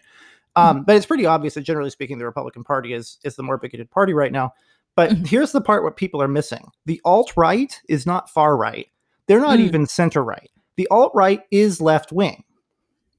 [0.56, 0.84] Um, mm-hmm.
[0.86, 3.91] But it's pretty obvious that generally speaking, the Republican Party is is the more bigoted
[3.91, 4.54] party right now.
[4.95, 5.26] But mm-hmm.
[5.26, 8.88] here's the part what people are missing: the alt right is not far right.
[9.28, 9.63] They're not mm.
[9.63, 10.50] even center right.
[10.78, 12.43] The alt right is left wing.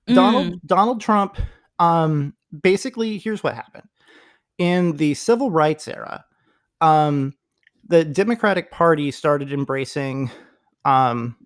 [0.09, 0.15] Mm.
[0.15, 1.39] Donald Donald Trump.
[1.79, 3.89] Um, basically, here's what happened
[4.59, 6.25] in the civil rights era.
[6.81, 7.35] Um,
[7.87, 10.31] the Democratic Party started embracing
[10.85, 11.37] um,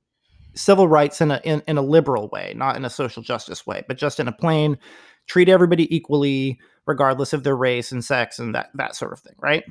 [0.55, 3.85] civil rights in a in, in a liberal way, not in a social justice way,
[3.89, 4.79] but just in a plain
[5.27, 9.35] treat everybody equally, regardless of their race and sex and that that sort of thing,
[9.39, 9.65] right?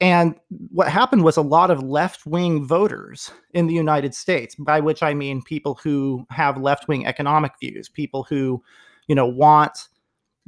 [0.00, 0.34] And
[0.70, 5.00] what happened was a lot of left wing voters in the United States, by which
[5.00, 8.62] I mean people who have left wing economic views, people who,
[9.06, 9.88] you know, want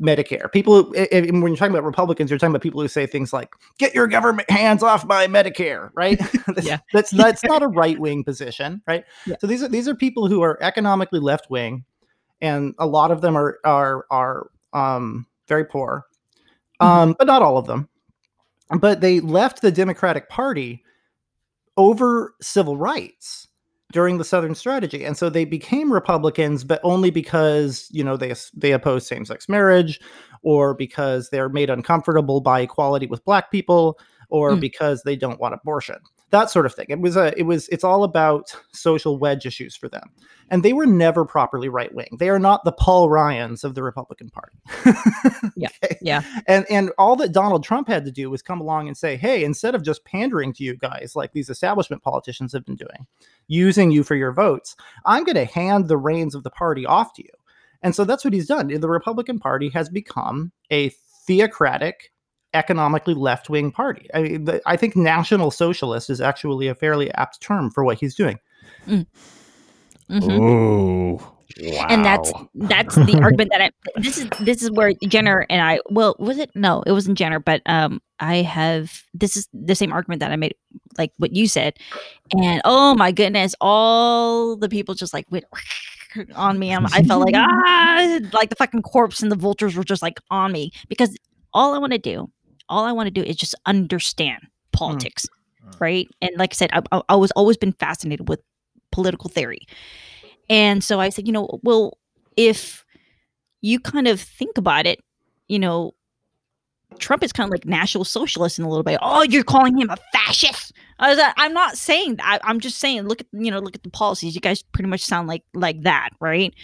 [0.00, 0.50] Medicare.
[0.50, 3.94] People, when you're talking about Republicans, you're talking about people who say things like "Get
[3.94, 6.20] your government hands off my Medicare," right?
[6.62, 9.04] yeah, that's that's not a right wing position, right?
[9.26, 9.36] Yeah.
[9.40, 11.84] So these are these are people who are economically left wing,
[12.40, 16.06] and a lot of them are are are um, very poor,
[16.80, 16.86] mm-hmm.
[16.86, 17.88] um, but not all of them.
[18.80, 20.82] But they left the Democratic Party
[21.76, 23.48] over civil rights
[23.94, 25.04] during the Southern strategy.
[25.04, 30.00] And so they became Republicans, but only because, you know, they they oppose same-sex marriage
[30.42, 33.96] or because they're made uncomfortable by equality with black people
[34.30, 34.60] or mm.
[34.60, 35.96] because they don't want abortion
[36.34, 36.86] that sort of thing.
[36.88, 40.10] It was a, it was, it's all about social wedge issues for them,
[40.50, 42.16] and they were never properly right wing.
[42.18, 44.58] They are not the Paul Ryans of the Republican Party.
[45.56, 45.68] yeah,
[46.02, 46.22] yeah.
[46.46, 49.44] And and all that Donald Trump had to do was come along and say, hey,
[49.44, 53.06] instead of just pandering to you guys like these establishment politicians have been doing,
[53.46, 54.74] using you for your votes,
[55.06, 57.30] I'm going to hand the reins of the party off to you.
[57.82, 58.68] And so that's what he's done.
[58.68, 60.88] The Republican Party has become a
[61.26, 62.10] theocratic
[62.54, 64.08] economically left wing party.
[64.14, 67.98] I, mean, the, I think national socialist is actually a fairly apt term for what
[67.98, 68.38] he's doing.
[68.86, 69.06] Mm.
[70.10, 70.30] Mm-hmm.
[70.30, 71.30] Oh.
[71.60, 71.86] Wow.
[71.88, 75.78] And that's that's the argument that I this is this is where Jenner and I
[75.88, 79.92] well was it no it wasn't Jenner but um I have this is the same
[79.92, 80.56] argument that I made
[80.98, 81.74] like what you said
[82.32, 85.44] and oh my goodness all the people just like went
[86.34, 90.02] on me i felt like ah like the fucking corpse and the vultures were just
[90.02, 91.16] like on me because
[91.54, 92.28] all I want to do
[92.68, 94.48] all I want to do is just understand mm.
[94.72, 95.26] politics,
[95.64, 95.80] mm.
[95.80, 96.08] right?
[96.20, 98.40] And like I said, I, I, I was always been fascinated with
[98.92, 99.66] political theory,
[100.48, 101.98] and so I said, you know, well,
[102.36, 102.84] if
[103.60, 105.00] you kind of think about it,
[105.48, 105.94] you know,
[106.98, 108.98] Trump is kind of like national socialist in a little bit.
[109.02, 110.72] Oh, you're calling him a fascist.
[110.98, 112.40] I was, I'm not saying that.
[112.42, 114.34] I, am just saying, look at you know, look at the policies.
[114.34, 116.54] You guys pretty much sound like like that, right?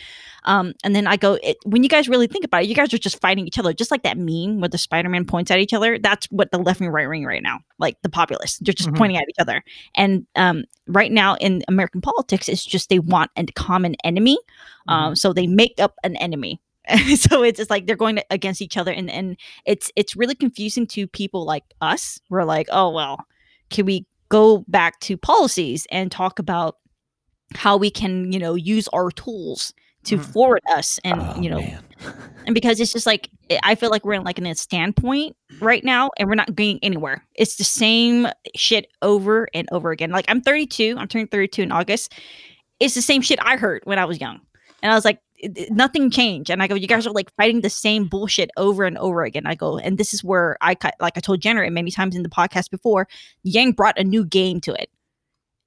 [0.45, 2.95] Um, and then I go, it, when you guys really think about it, you guys
[2.95, 5.75] are just fighting each other, just like that meme where the Spider-Man points at each
[5.75, 5.99] other.
[5.99, 8.99] That's what the left and right wing right now, like the populists, they're just mm-hmm.
[8.99, 9.63] pointing at each other.
[9.95, 14.39] And um, right now in American politics, it's just they want a common enemy,
[14.89, 15.15] um, mm-hmm.
[15.15, 16.61] so they make up an enemy
[17.17, 20.87] so it's just like they're going against each other and and it's it's really confusing
[20.87, 23.27] to people like us we're like oh well
[23.69, 26.77] can we go back to policies and talk about
[27.55, 30.33] how we can you know use our tools to Mhm.
[30.33, 31.85] forward us and Oh, you know man.
[32.47, 35.37] and because it's just like I- i feel like we're in like in a standpoint
[35.61, 40.11] right now and we're not going anywhere it's the same shit over and over again
[40.11, 42.15] like i'm 32 i'm turning 32 in august
[42.79, 44.41] it's the same shit i heard when i was young
[44.83, 47.31] and i was like it- it- nothing changed and i go you guys are like
[47.37, 50.77] fighting the same bullshit over and over again i go and this is where i
[51.01, 53.09] like i told jenner many times in the podcast before
[53.43, 54.91] yang brought a new game to it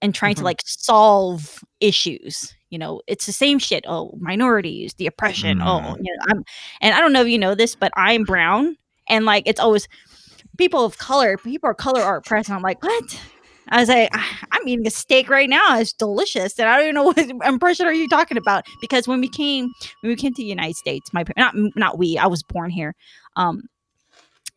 [0.01, 0.45] and trying to Mhm.
[0.45, 5.97] like solve issues you know it's the same shit oh minorities the oppression oh Mm.
[5.99, 6.43] you know i'm
[6.81, 8.77] and i don't know if you know this but i'm brown
[9.09, 9.87] and like it's always
[10.57, 13.19] people of color people of color are oppressed and i'm like what
[13.69, 15.79] i was like "Ah, i'm eating a steak right now.
[15.79, 16.59] It's delicious.
[16.59, 19.71] And i don't even know what impression are you talking about because when we came
[20.01, 22.95] when we came to the united states my not not we i was born here
[23.35, 23.63] um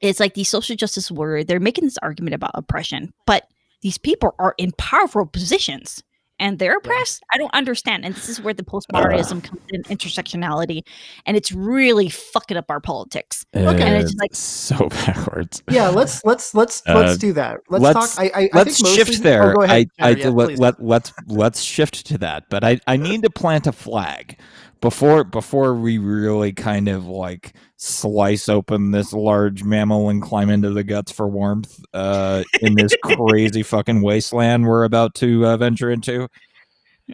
[0.01, 3.49] it's like the social justice warrior they're making this argument about oppression but
[3.83, 6.03] these people are in powerful positions
[6.39, 10.83] and they're oppressed i don't understand and this is where the postmodernism comes in intersectionality
[11.27, 13.83] and it's really fucking up our politics Okay.
[13.83, 15.63] And it's just like- so backwards.
[15.71, 17.59] Yeah, let's let's let's Uh, let's do that.
[17.71, 18.25] Let's, let's- talk.
[18.25, 19.53] I, I, I let's think shift mostly- there.
[19.53, 22.45] Oh, go ahead, I, I Jenner, yeah, let, let let's let's shift to that.
[22.51, 24.39] But I I need to plant a flag
[24.81, 30.71] before before we really kind of like slice open this large mammal and climb into
[30.71, 35.91] the guts for warmth uh in this crazy fucking wasteland we're about to uh, venture
[35.91, 36.29] into.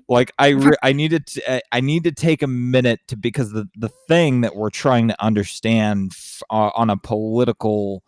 [0.08, 3.68] Like I re- I needed to I need to take a minute to because the
[3.76, 8.02] the thing that we're trying to understand f- uh, on a political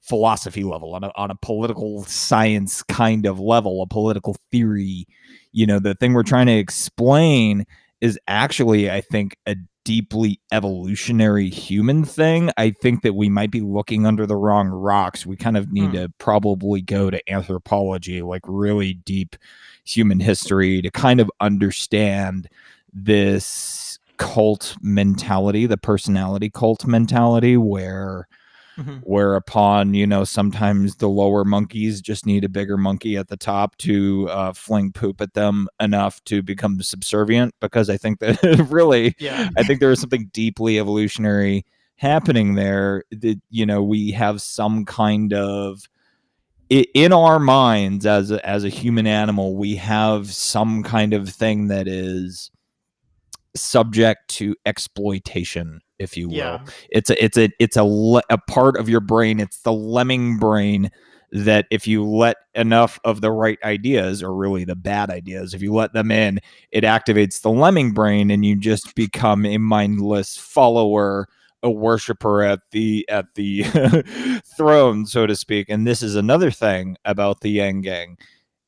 [0.00, 5.06] philosophy level on a, on a political science kind of level a political theory
[5.52, 7.66] you know the thing we're trying to explain
[8.00, 13.60] is actually i think a deeply evolutionary human thing i think that we might be
[13.60, 15.96] looking under the wrong rocks we kind of need Hmm.
[15.96, 19.36] to probably go to anthropology like really deep
[19.84, 22.48] human history to kind of understand
[22.92, 28.28] this cult mentality the personality cult mentality where
[28.78, 29.00] Mhm.
[29.02, 33.76] whereupon you know sometimes the lower monkeys just need a bigger monkey at the top
[33.78, 39.16] to uh, fling poop at them enough to become subservient because i think that really
[39.18, 39.48] Yeah.
[39.56, 44.84] i think there is something deeply evolutionary happening there that you know we have some
[44.84, 45.88] kind of
[46.70, 51.66] in our minds as a, as a human animal we have some kind of thing
[51.68, 52.50] that is
[53.56, 56.58] subject to exploitation if you will Yeah.
[56.90, 60.38] it's a it's a it's a le- a part of your brain it's the lemming
[60.38, 60.90] brain
[61.30, 65.60] that if you let enough of the right ideas or really the bad ideas if
[65.62, 66.38] you let them in
[66.72, 71.26] it activates the lemming brain and you just become a mindless follower
[71.62, 73.62] a worshiper at the at the
[74.56, 78.16] throne so to speak and this is another thing about the yang gang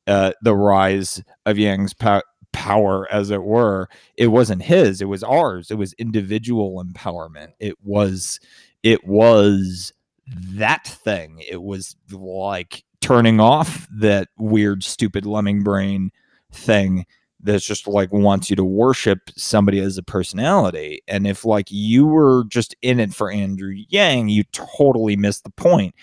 [0.07, 3.89] uh, the rise of Yang's pow- power, as it were.
[4.17, 5.71] It wasn't his; it was ours.
[5.71, 7.53] It was individual empowerment.
[7.59, 8.39] It was,
[8.83, 9.93] it was
[10.27, 11.43] that thing.
[11.47, 16.11] It was like turning off that weird, stupid lemming brain
[16.51, 17.05] thing
[17.43, 21.01] that's just like wants you to worship somebody as a personality.
[21.07, 25.49] And if like you were just in it for Andrew Yang, you totally missed the
[25.51, 25.95] point.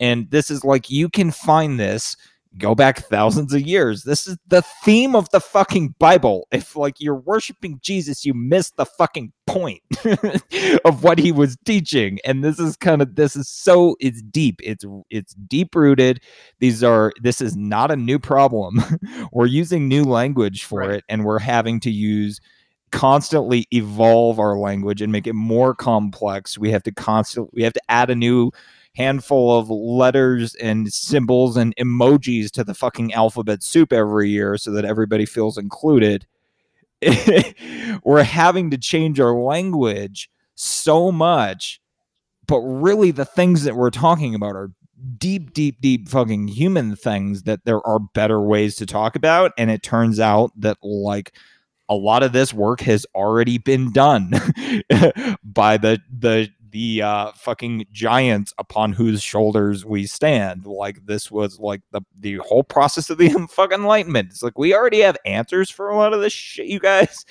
[0.00, 2.16] And this is like you can find this
[2.58, 4.04] go back thousands of years.
[4.04, 6.48] This is the theme of the fucking Bible.
[6.52, 9.82] If like you're worshiping Jesus, you miss the fucking point
[10.84, 12.18] of what he was teaching.
[12.24, 14.60] And this is kind of this is so it's deep.
[14.62, 16.22] It's it's deep rooted.
[16.60, 18.80] These are this is not a new problem.
[19.32, 20.90] we're using new language for Right.
[20.96, 22.40] it and we're having to use
[22.92, 26.56] constantly evolve our language and make it more complex.
[26.58, 28.52] We have to constantly we have to add a new
[28.96, 34.70] handful of letters and symbols and emojis to the fucking alphabet soup every year so
[34.72, 36.26] that everybody feels included.
[38.04, 41.80] We're having to change our language so much,
[42.46, 44.70] but really the things that we're talking about are
[45.18, 49.52] deep, deep, deep fucking human things that there are better ways to talk about.
[49.58, 51.34] And it turns out that, like,
[51.88, 54.30] a lot of this work has already been done
[55.44, 60.66] by the the the uh fucking giants upon whose shoulders we stand.
[60.66, 64.30] Like this was like the the whole process of the fucking enlightenment.
[64.30, 67.24] It's like we already have answers for a lot of this shit you guys.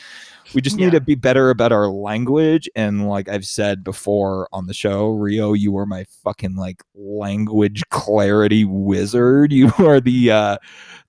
[0.54, 0.89] We just need Yeah.
[0.91, 2.69] to be better about our language.
[2.76, 7.84] And like i've said before on the show rio you are my fucking like language
[7.89, 9.52] clarity wizard.
[9.56, 10.58] You are the uh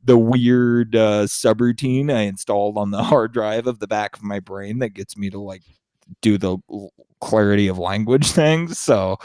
[0.05, 4.39] the weird uh, subroutine I installed on the hard drive of the back of my
[4.39, 5.63] brain that gets me to like
[6.23, 6.59] do the
[7.21, 8.79] clarity of language things.
[8.79, 9.19] So,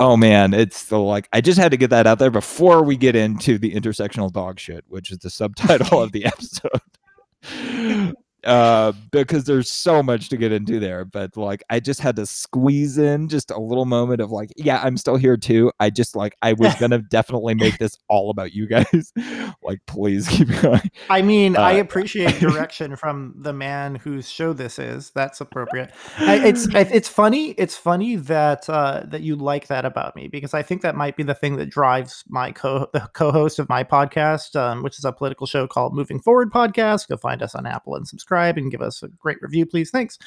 [0.00, 2.96] oh man, it's the like I just had to get that out there before we
[2.96, 8.14] get into the intersectional dog shit, which is the subtitle of the episode.
[8.44, 11.04] Uh, because there's so much to get into there.
[11.04, 14.80] But like, I just had to squeeze in just a little moment of like, yeah,
[14.82, 15.72] I'm still here too.
[15.80, 19.12] I just like, I was gonna definitely make this all about you guys.
[19.62, 20.90] like, please keep going.
[21.10, 25.10] I mean, Uh, I appreciate direction from the man whose show this is.
[25.10, 25.90] That's appropriate.
[26.18, 27.50] I, it's it's funny.
[27.52, 31.16] It's funny that uh, that you like that about me because I think that might
[31.16, 35.04] be the thing that drives my co the co-host of my podcast, um, which is
[35.04, 37.08] a political show called Moving Forward Podcast.
[37.08, 39.90] Go find us on Apple and subscribe and give us a great review, please.
[39.90, 40.18] Thanks.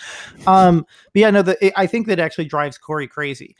[0.47, 3.55] Um, but yeah, no, the, I think that actually drives Corey crazy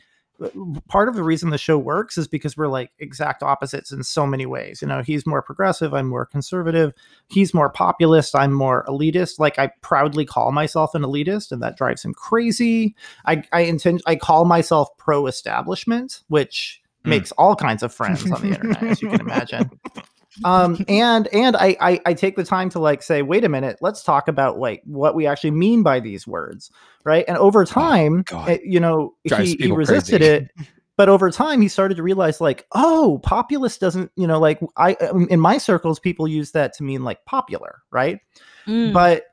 [0.88, 4.26] part of the reason the show works is because we're like exact opposites in so
[4.26, 4.82] many ways.
[4.82, 6.92] You know, he's more progressive, I'm more conservative.
[7.28, 9.38] He's more populist, I'm more elitist.
[9.38, 12.96] Like I proudly call myself an elitist, and that drives him crazy.
[13.26, 17.10] I I intend I call myself pro-establishment, which Mm.
[17.10, 19.68] makes all kinds of friends on the internet, as you can imagine.
[20.44, 23.78] Um, and and I, I I take the time to like say, wait a minute,
[23.80, 26.70] let's talk about like what we actually mean by these words,
[27.04, 27.24] right?
[27.28, 28.48] And over time, God.
[28.48, 30.34] eh, you know, he, he resisted crazy.
[30.34, 30.50] it
[30.98, 34.92] but over time he started to realize like oh populist doesn't you know like i
[34.96, 38.20] um, in my circles people use that to mean like popular right
[38.66, 38.92] Mm.
[38.92, 39.24] but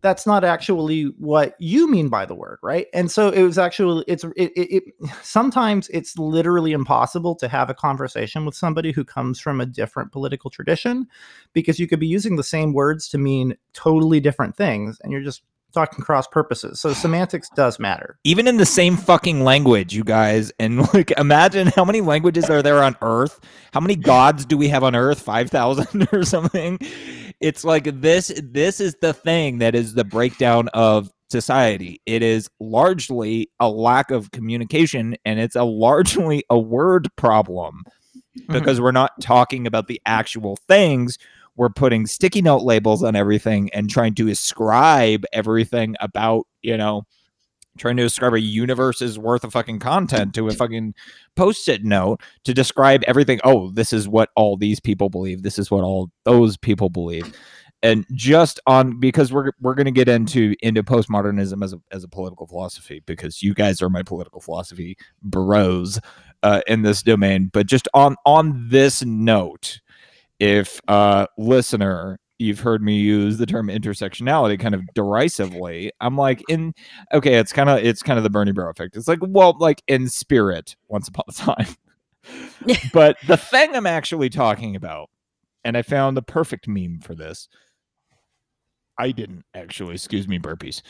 [0.00, 4.04] that's not actually what you mean by the word right and so it was actually
[4.06, 4.84] it's it, it, it
[5.22, 10.12] sometimes it's literally impossible to have a conversation with somebody who comes from a different
[10.12, 11.06] political tradition
[11.52, 15.22] because you could be using the same words to mean totally different things and you're
[15.22, 15.42] just
[15.74, 20.52] talking cross purposes so semantics does matter even in the same fucking language, you guys.
[20.58, 23.40] And like, imagine how many languages are there on Earth?
[23.72, 25.20] How many gods do we have on Earth?
[25.20, 26.78] Five thousand or something.
[27.40, 28.32] It's like this.
[28.42, 32.00] This is the thing that is the breakdown of society.
[32.06, 37.84] It is largely a lack of communication, and it's a largely a word problem
[38.48, 41.18] because we're not talking about the actual things.
[41.56, 47.02] We're putting sticky note labels on everything and trying to ascribe everything about, you know,
[47.78, 50.94] trying to describe a universe's worth of fucking content to a fucking
[51.36, 53.40] post-it note to describe everything.
[53.44, 55.42] Oh, this is what all these people believe.
[55.42, 57.32] This is what all those people believe.
[57.82, 62.08] And just on because we're we're gonna get into into postmodernism as a as a
[62.08, 66.00] political philosophy because you guys are my political philosophy bros
[66.42, 67.50] uh, in this domain.
[67.52, 69.80] But just on on this note,
[70.40, 76.42] if uh listener you've heard me use the term intersectionality kind of derisively i'm like
[76.48, 76.72] in
[77.12, 78.96] okay it's kind of it's kind of the bernie bro effect.
[78.96, 81.66] It's like well like in spirit once upon a time.
[82.92, 85.08] But the thing i'm actually talking about
[85.64, 87.48] and i found the perfect meme for this.
[88.98, 89.94] I didn't actually.
[89.94, 90.82] Excuse me burpees.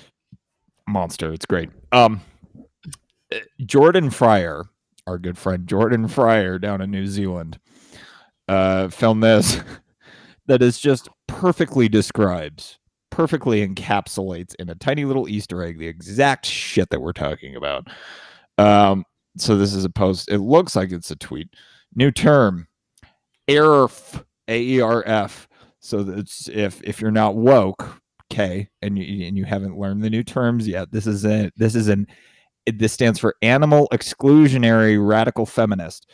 [0.89, 1.71] Monster it's great.
[1.93, 2.21] Um
[3.33, 4.65] uh, jordan fryer
[5.07, 7.59] our good friend jordan fryer down in new zealand
[8.49, 9.61] uh filmed this
[10.49, 12.79] that is just perfectly describes
[13.11, 17.87] perfectly encapsulates in a tiny little easter egg the exact shit that we're talking about
[18.59, 19.05] um
[19.37, 21.49] so this is a post it looks like it's a tweet
[21.95, 22.69] new term
[23.49, 25.49] AERF, A-E-R-F.
[25.81, 30.11] So that's if if you're not woke, okay, and you and you haven't learned the
[30.11, 32.07] new terms yet, this is a this is an
[32.67, 36.11] this stands for animal exclusionary radical feminist.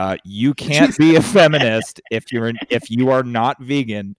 [0.00, 4.16] Uh, you can't be a feminist if you're an, if you are not vegan.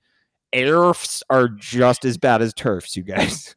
[0.53, 3.55] AERFs are just as bad as TERFs, you guys.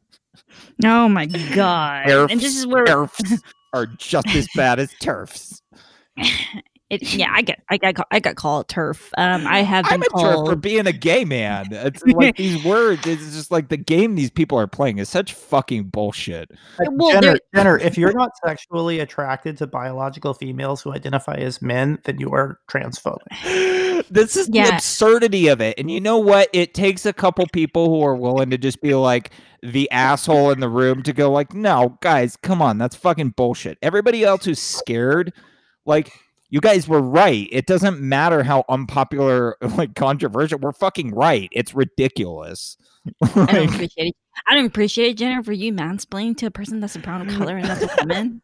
[0.83, 2.07] oh my god!
[2.07, 3.39] AERFs, and this is where AERFs
[3.73, 5.61] are just as bad as TERFs.
[6.91, 9.09] it, yeah, I got I got I got called TERF.
[9.17, 11.67] Um, I have been I'm a TERF for being a gay man.
[11.71, 13.07] It's like these words.
[13.07, 16.51] It's just like the game these people are playing is such fucking bullshit.
[16.79, 21.97] Well, Jenner, Jenner, if you're not sexually attracted to biological females who identify as men,
[22.03, 24.05] then you are transphobic.
[24.11, 25.79] this is the absurdity of it.
[25.79, 26.49] And you know what?
[26.53, 29.31] It takes a couple people who are willing to just be like
[29.63, 32.77] the asshole in the room to go like, "No, guys, come on.
[32.77, 35.33] That's fucking bullshit." Everybody else who's scared
[35.87, 36.11] like
[36.49, 37.47] you guys were right.
[37.51, 40.59] It doesn't matter how unpopular, like controversial.
[40.59, 41.49] We're fucking right.
[41.51, 42.77] It's ridiculous.
[43.23, 44.15] I don't appreciate it.
[44.47, 47.57] I don't appreciate it, Jenner, for you mansplaining to a person that's a brown color
[47.57, 48.41] and that's a woman.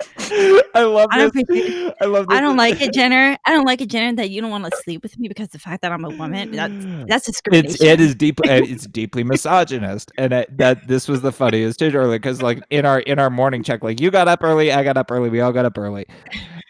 [0.18, 1.92] I love I don't this.
[2.00, 2.36] I love this.
[2.36, 3.36] I don't like it, Jenner.
[3.46, 5.58] I don't like it, Jenner, that you don't want to sleep with me because the
[5.58, 6.52] fact that I'm a woman.
[6.52, 6.74] That's
[7.06, 7.70] that's discrimination.
[7.70, 11.78] it's it is deep uh, it's deeply misogynist and I, that this was the funniest
[11.78, 14.72] shit earlier because like in our in our morning check like you got up early
[14.72, 16.06] i got up early we all got up early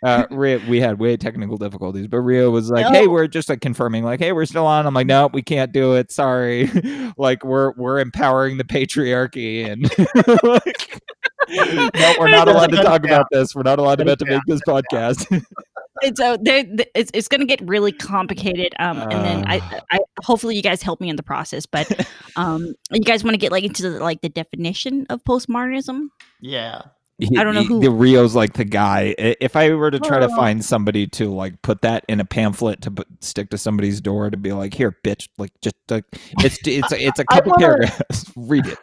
[0.04, 3.60] uh Rio, we had way technical difficulties but rio was like hey we're just like
[3.60, 6.70] confirming like hey we're still on i'm like no we can't do it sorry
[7.16, 9.82] like we're we're empowering the patriarchy and
[10.42, 11.02] like,
[11.94, 14.60] no we're not allowed to talk about this we're not allowed to, to make this
[14.66, 15.44] podcast
[16.02, 18.74] and so there, it's, it's going to get really complicated.
[18.78, 19.80] Um, and then I, Uh.
[19.92, 21.66] I, hopefully you guys help me in the process.
[21.66, 26.08] But um, you guys want to get like into the, like the definition of postmodernism?
[26.40, 26.82] Yeah.
[27.18, 29.14] He- I don't know he- who- the Rio's like the guy.
[29.18, 30.36] If I were to try to Oh.
[30.36, 34.30] find somebody to like put that in a pamphlet to put, stick to somebody's door
[34.30, 36.04] to be like, here, bitch, like just like
[36.40, 38.32] it's it's a, it's a couple wanna- paragraphs.
[38.36, 38.78] Read it.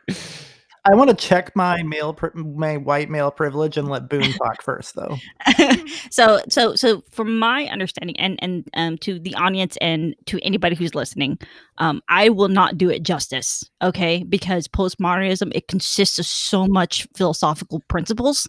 [0.84, 4.96] I want to check my male, my white male privilege and let Boone talk first,
[4.96, 5.18] though.
[6.10, 10.76] so so so from my understanding and and um to the audience and to anybody
[10.76, 11.38] who's listening
[11.78, 17.08] um i will not do it justice okay because postmodernism it consists of so much
[17.16, 18.48] philosophical principles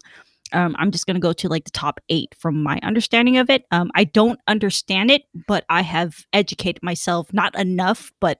[0.53, 3.49] um, I'm just going to go to like the top eight from my understanding of
[3.49, 3.65] it.
[3.71, 8.39] Um, I don't understand it, but I have educated myself not enough, but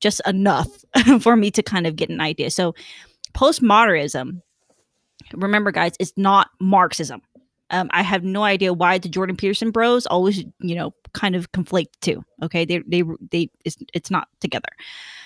[0.00, 0.68] just enough
[1.20, 2.50] for me to kind of get an idea.
[2.50, 2.74] So,
[3.36, 4.40] postmodernism,
[5.34, 7.20] remember, guys, it's not Marxism.
[7.70, 11.50] Um, I have no idea why the Jordan Peterson bros always, you know, kind of
[11.52, 12.22] conflate two.
[12.42, 14.68] Okay, they they they it's, it's not together.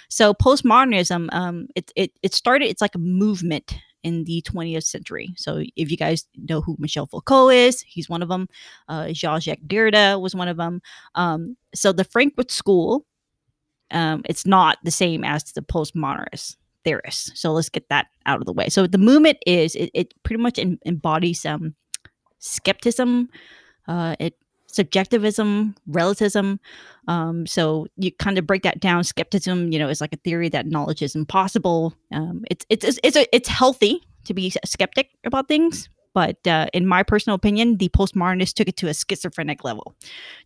[0.08, 2.68] So postmodernism, um, it it it started.
[2.68, 5.34] It's like a movement in the 20th century.
[5.36, 8.48] So if you guys know who Michel Foucault is, he's one of them.
[8.88, 10.80] Uh, Jean-Jacques Derrida was one of them.
[11.16, 13.04] Um, so the Frankfurt School,
[13.90, 17.32] um, it's not the same as the postmodernist theorists.
[17.34, 18.68] So let's get that out of the way.
[18.68, 21.74] So the movement is it, it pretty much em- embodies um
[22.38, 23.28] skepticism,
[23.86, 24.34] uh, it
[24.66, 26.60] subjectivism, relativism.
[27.08, 29.04] Um, so you kind of break that down.
[29.04, 31.94] Skepticism, you know, is like a theory that knowledge is impossible.
[32.12, 35.88] Um, it's it's it's it's, a, it's healthy to be a skeptic about things.
[36.14, 39.94] But uh, in my personal opinion, the postmodernists took it to a schizophrenic level.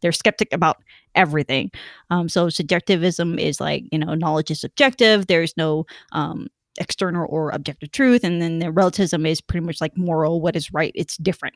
[0.01, 0.83] They're skeptic about
[1.15, 1.71] everything.
[2.11, 5.27] Um, so subjectivism is like you know knowledge is subjective.
[5.27, 6.49] There's no um,
[6.79, 10.41] external or objective truth, and then the relativism is pretty much like moral.
[10.41, 10.93] What is right?
[10.95, 11.55] It's different.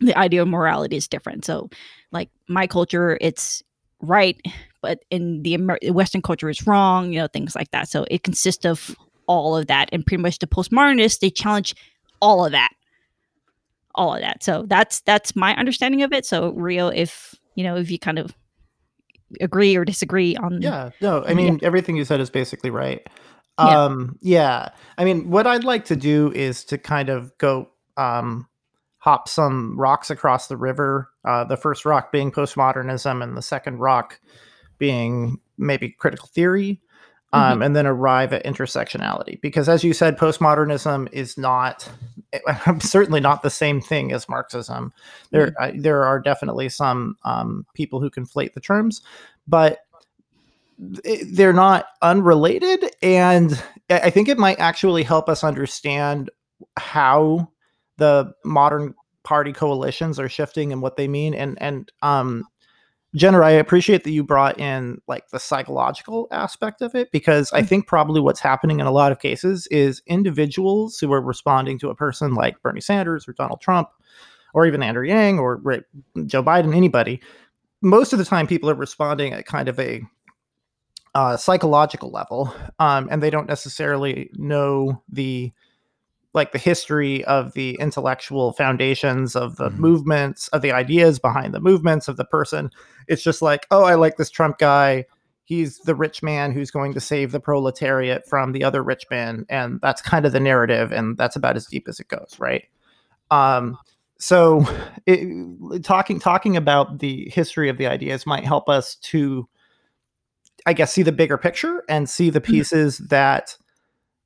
[0.00, 1.44] The idea of morality is different.
[1.44, 1.68] So,
[2.12, 3.62] like my culture, it's
[4.00, 4.40] right,
[4.80, 7.12] but in the Amer- Western culture, it's wrong.
[7.12, 7.88] You know things like that.
[7.88, 8.94] So it consists of
[9.26, 11.74] all of that, and pretty much the postmodernists they challenge
[12.20, 12.70] all of that
[13.94, 14.42] all of that.
[14.42, 16.24] So that's that's my understanding of it.
[16.26, 18.34] So Rio, if you know, if you kind of
[19.40, 21.34] agree or disagree on Yeah, no, I Yeah.
[21.34, 23.06] mean everything you said is basically right.
[23.58, 23.84] Yeah.
[23.84, 24.68] Um, yeah.
[24.98, 28.46] I mean, what I'd like to do is to kind of go um
[28.98, 31.10] hop some rocks across the river.
[31.24, 34.20] Uh, the first rock being postmodernism, and the second rock
[34.78, 36.80] being maybe critical theory.
[37.34, 41.90] Um, and then arrive at intersectionality because as you said postmodernism is not
[42.80, 44.92] certainly not the same thing as marxism.
[45.30, 49.02] There uh, there are definitely some um, people who conflate the terms
[49.46, 49.80] but
[51.04, 53.52] th- they're not unrelated and
[53.90, 56.30] i I think it might actually help us understand
[56.76, 57.48] how
[57.98, 62.44] the modern party coalitions are shifting and what they mean and and um
[63.14, 67.62] Jenner, I appreciate that you brought in like the psychological aspect of it because I
[67.62, 71.90] think probably what's happening in a lot of cases is individuals who are responding to
[71.90, 73.90] a person like Bernie Sanders or Donald Trump
[74.54, 75.60] or even Andrew Yang or
[76.26, 77.20] Joe Biden, anybody.
[77.82, 80.02] Most of the time, people are responding at kind of a
[81.14, 85.52] uh, psychological level, um, and they don't necessarily know the
[86.34, 89.78] like the history of the intellectual foundations of the Mhm.
[89.78, 92.70] movements of the ideas behind the movements of the person.
[93.08, 95.04] It's just like oh i like this trump guy.
[95.44, 99.44] He's the rich man who's going to save the proletariat from the other rich man
[99.50, 102.64] and that's kind of the narrative and that's about as deep as it goes right?
[103.30, 103.76] Um
[104.18, 104.64] so
[105.06, 109.46] it, talking talking about the history of the ideas might help us to
[110.64, 113.56] i guess see the bigger picture and see the pieces that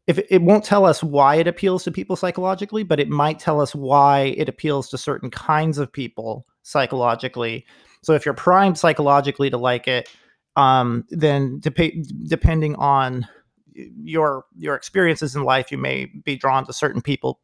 [0.07, 3.61] if it, won't tell us why it appeals to people psychologically, but it might tell
[3.61, 7.67] us why it appeals to certain kinds of people psychologically.
[8.03, 10.09] So if you're primed psychologically to like it,
[10.55, 11.93] um, then dep-
[12.29, 13.27] depending on
[13.75, 17.41] your your experiences in life, you may be drawn to certain people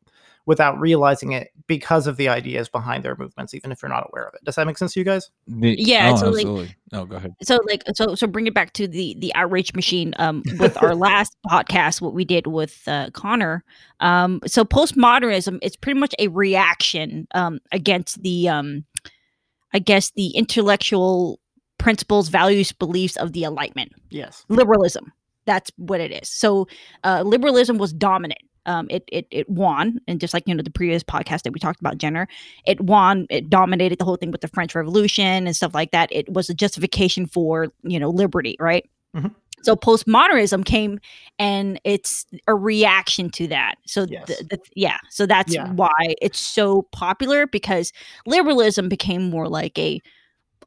[0.47, 4.26] without realizing it because of the ideas behind their movements, even if you're not aware
[4.26, 4.45] of it.
[4.45, 5.30] Does that make sense to you guys?
[5.47, 6.76] The- Yeah, oh, so, like- absolutely.
[6.93, 7.34] oh, go ahead.
[7.43, 10.95] so like so so bring it back to the the outrage machine um with our
[11.07, 13.62] last podcast what we did with uh, connor
[14.01, 18.84] um so postmodernism is pretty much a reaction um against the um
[19.72, 21.38] i guess the intellectual
[21.78, 24.45] principles values beliefs of the enlightenment Yes.
[24.49, 25.12] liberalism
[25.47, 26.66] that's what it is so
[27.05, 30.70] uh liberalism was dominant um, it, it it won, and just like you know the
[30.70, 32.28] previous podcast that we talked about, Jenner,
[32.66, 33.26] it won.
[33.30, 36.08] It dominated the whole thing with the French Revolution and stuff like that.
[36.12, 38.88] It was a justification for you know liberty, right?
[39.16, 39.34] Mhm.
[39.62, 40.98] So postmodernism came
[41.38, 43.76] and it's a reaction to that.
[43.86, 44.26] So Yes.
[44.26, 45.70] the, the, yeah, so that's Yeah.
[45.72, 47.92] why it's so popular because
[48.26, 50.00] liberalism became more like a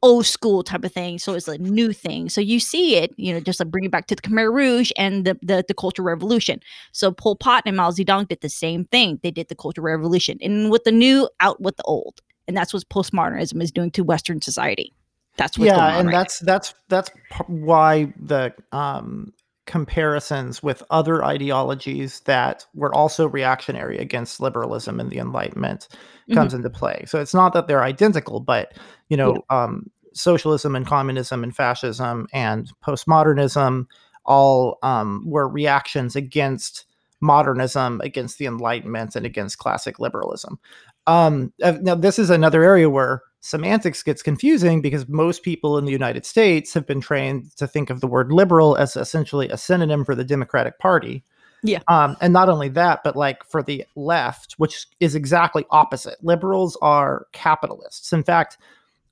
[0.02, 1.18] old school type of thing.
[1.18, 2.28] So it's a new thing.
[2.28, 4.92] So you see it, you know, just like bring it back to the Khmer Rouge
[4.96, 6.60] and the the, the Cultural Revolution.
[6.92, 9.20] So Pol Pot and Mao Zedong did the same thing.
[9.22, 12.72] They did the Cultural Revolution, and with the new, out with the old, and that's
[12.72, 14.92] what postmodernism is doing to Western society.
[15.36, 17.10] That's what's yeah, going on and right that's that's that's
[17.46, 19.32] why the um,
[19.66, 25.88] comparisons with other ideologies that were also reactionary against liberalism and the Enlightenment
[26.32, 27.04] comes into play.
[27.06, 28.74] So it's not that they're identical, but
[29.08, 33.86] you know, um, socialism and communism and fascism and postmodernism
[34.24, 36.84] all um, were reactions against
[37.20, 40.58] modernism, against the Enlightenment, and against classic liberalism.
[41.06, 45.84] Um, uh, now, this is another area where semantics gets confusing because most people in
[45.84, 49.56] the United States have been trained to think of the word liberal as essentially a
[49.56, 51.22] synonym for the Democratic Party.
[51.62, 51.78] Yeah.
[51.86, 56.22] Um, and not only that, but like for the left, which is exactly opposite.
[56.22, 58.12] Liberals are capitalists.
[58.12, 58.58] In fact,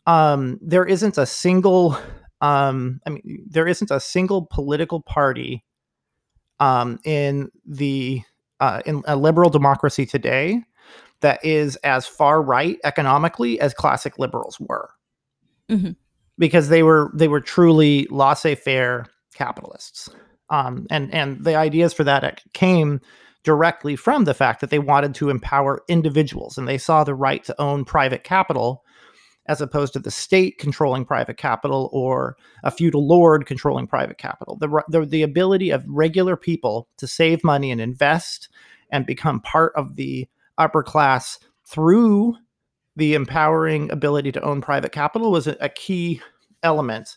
[0.07, 1.97] um, there isn't a single,
[2.41, 5.65] um, I mean, there isn't a single political party
[6.59, 8.23] um, in the
[8.61, 10.63] uh, in a liberal democracy today
[11.21, 14.91] that is as far right economically as classic liberals were,
[15.71, 15.97] Mhm.
[16.39, 20.09] because they were they were truly laissez-faire capitalists,
[20.51, 23.01] um, and and the ideas for that came
[23.43, 27.45] directly from the fact that they wanted to empower individuals and they saw the right
[27.45, 28.83] to own private capital
[29.47, 34.57] as opposed to the state controlling private capital or a feudal lord controlling private capital.
[34.57, 38.49] The, the, the ability of regular people to save money and invest
[38.91, 40.27] and become part of the
[40.59, 42.37] upper class through
[42.97, 46.21] the empowering ability to own private capital was a, a key
[46.63, 47.17] element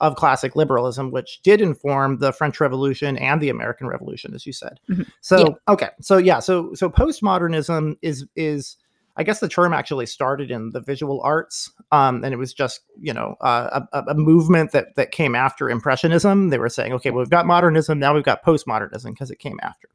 [0.00, 4.52] of classic liberalism, which did inform the French Revolution and the American Revolution, as you
[4.52, 4.78] said.
[4.90, 5.06] Mhm.
[5.22, 5.72] So Yeah.
[5.72, 8.76] okay, so yeah, so so postmodernism is is
[9.18, 12.80] I guess the term actually started in the visual arts, um, and it was just
[13.00, 16.50] you know uh, a, a- a movement that that came after impressionism.
[16.50, 19.58] They were saying, okay, well we've got modernism, now we've got postmodernism because it came
[19.62, 19.88] after.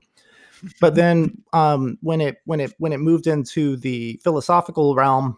[0.80, 5.38] But then um, when it when it when it moved into the philosophical realm,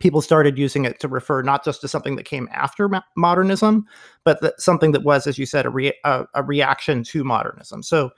[0.00, 3.86] people started using it to refer not just to something that came after mo- modernism,
[4.24, 7.82] but that something that was, as you said, a, rea- a, a reaction to modernism.
[7.82, 8.10] So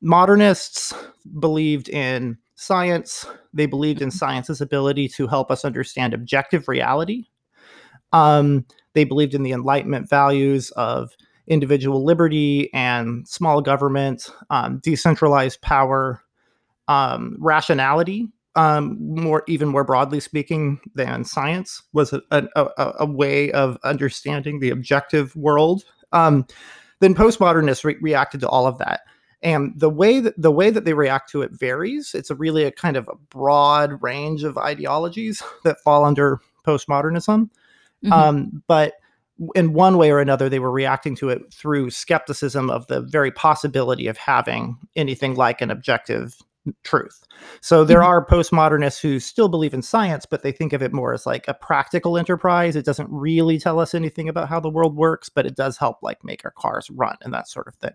[0.00, 0.94] modernists
[1.38, 3.26] believed in science.
[3.52, 7.26] They believed in science's ability to help us understand objective reality.
[8.12, 11.12] Um, they believed in the Enlightenment values of
[11.50, 16.22] individual liberty and small government, um, decentralized power,
[16.88, 18.28] um, rationality.
[18.56, 24.58] Um, more, even more broadly speaking, than science was a, a, a, way of understanding
[24.58, 25.84] the objective world.
[26.10, 26.46] Um,
[26.98, 29.02] then postmodernists re- reacted to all of that
[29.42, 32.64] and the way that the way that they react to it varies it's a really
[32.64, 37.48] a kind of a broad range of ideologies that fall under postmodernism
[38.04, 38.12] Mhm.
[38.12, 38.94] um, but
[39.54, 43.30] in one way or another they were reacting to it through skepticism of the very
[43.30, 46.36] possibility of having anything like an objective
[46.84, 47.22] truth
[47.62, 48.04] so there Mhm.
[48.06, 51.48] are postmodernists who still believe in science but they think of it more as like
[51.48, 55.46] a practical enterprise it doesn't really tell us anything about how the world works but
[55.46, 57.92] it does help like make our cars run and that sort of thing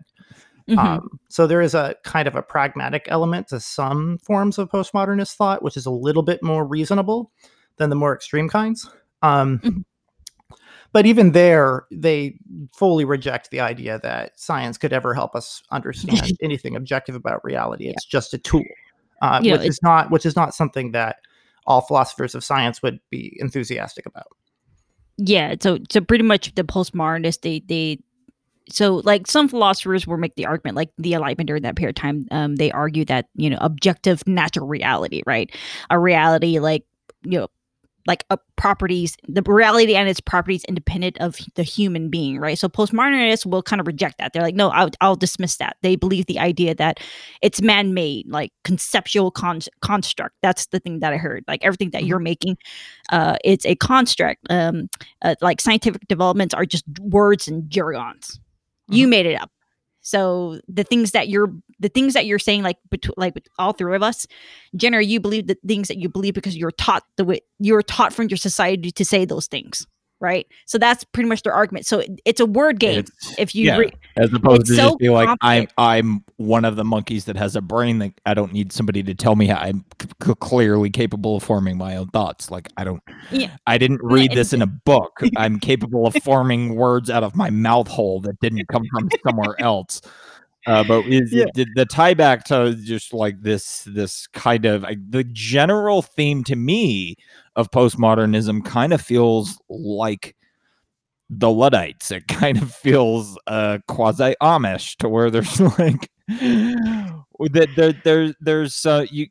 [0.68, 0.78] Mhm.
[0.78, 5.36] um, so there is a kind of a pragmatic element to some forms of postmodernist
[5.36, 7.30] thought, which is a little bit more reasonable
[7.76, 8.90] than the more extreme kinds.
[9.22, 9.84] Um, Mhm.
[10.92, 12.38] But even there, they
[12.72, 17.88] fully reject the idea that science could ever help us understand anything objective about reality.
[17.88, 18.64] It's just a tool,
[19.22, 21.16] uh, You know, which is not which is not something that
[21.66, 24.28] all philosophers of science would be enthusiastic about.
[25.18, 27.98] yeah so so pretty much the postmodernists they they
[28.68, 32.00] so like some philosophers will make the argument like the enlightenment during that period of
[32.02, 35.54] time um they argue that you know objective natural reality right
[35.90, 36.84] a reality like
[37.22, 37.48] you know
[38.06, 42.58] like a properties the reality and its properties independent of the human being right?
[42.58, 44.32] So postmodernists will kind of reject that.
[44.32, 45.76] They're like no I'll, I'll dismiss that.
[45.82, 47.00] They believe the idea that
[47.42, 50.34] it's man-made like conceptual con- construct.
[50.42, 51.44] That's the thing that i heard.
[51.48, 52.58] Like everything that you're making
[53.10, 54.40] uh it's a construct.
[54.50, 54.88] Um
[55.22, 58.38] uh, like scientific developments are just words and jargons.
[58.88, 59.50] You made it up
[60.06, 63.96] so the things that you're the things that you're saying like between like all three
[63.96, 64.24] of us
[64.76, 68.12] jenner you believe the things that you believe because you're taught the way you're taught
[68.12, 69.84] from your society to say those things
[70.20, 70.46] right?
[70.64, 71.86] So that's pretty much their argument.
[71.86, 73.00] So it's a word game.
[73.00, 75.66] It's- if you yeah, re- as opposed to so just be like I'm.
[75.78, 79.14] I'm one of the monkeys that has a brain that I don't need somebody to
[79.14, 82.50] tell me how I'm c- clearly capable of forming my own thoughts.
[82.50, 83.56] Like I don't Yeah.
[83.66, 85.18] I didn't read and- this in a book.
[85.36, 89.54] I'm capable of forming words out of my mouth hole that didn't come from somewhere
[89.60, 90.00] else.
[90.66, 91.44] Uh, but is Yeah.
[91.54, 96.42] the, the tie back to just like this this kind of like, the general theme
[96.44, 97.14] to me
[97.54, 100.34] of postmodernism kind of feels like
[101.30, 102.10] the Luddites.
[102.10, 108.84] It kind of feels uh, quasi Amish to where there's like that there, there there's
[108.86, 109.26] uh, you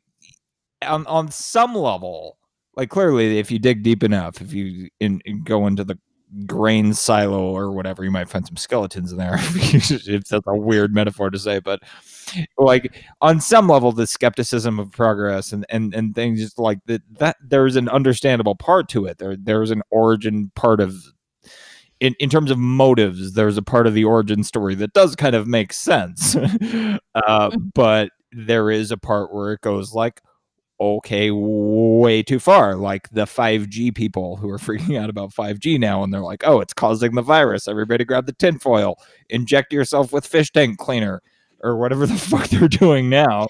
[0.82, 2.38] on on some level
[2.76, 5.98] like clearly if you dig deep enough if you in, in go into the
[6.44, 9.36] grain silo or whatever you might find some skeletons in there.
[9.38, 11.82] If that's a weird metaphor to say but
[12.58, 17.02] like on some level the skepticism of progress and and, and things just like that
[17.18, 19.18] that there's an understandable part to it.
[19.18, 20.94] There there's an origin part of
[22.00, 25.34] in, in terms of motives there's a part of the origin story that does kind
[25.34, 26.36] of make sense.
[27.26, 30.20] Uh, but there is a part where it goes like
[30.80, 32.76] okay way too far.
[32.76, 36.60] Like the 5g people who are freaking out about 5g now and they're like oh
[36.60, 37.68] it's causing the virus.
[37.68, 38.98] Everybody grab the tinfoil.
[39.30, 41.22] Inject yourself with fish tank cleaner
[41.62, 43.46] or whatever the fuck they're doing now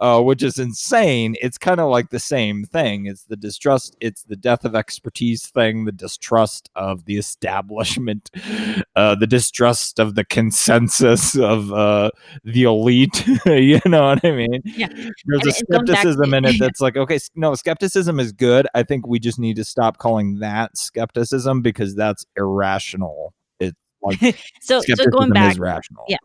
[0.00, 1.34] uh, which is insane.
[1.40, 3.06] It's kind of like the same thing.
[3.06, 8.30] It's the distrust it's the death of expertise thing the distrust of the establishment
[8.96, 12.10] uh, the distrust of the consensus of uh,
[12.44, 14.62] the elite you know what i mean?
[14.64, 14.88] Yeah.
[14.88, 18.20] there's And a it comes back to- skepticism in it that's like okay no skepticism
[18.20, 18.66] is good.
[18.74, 23.34] I think we just need to stop calling that skepticism because that's irrational.
[23.58, 26.04] It's like so so going back is rational.
[26.08, 26.18] Yeah.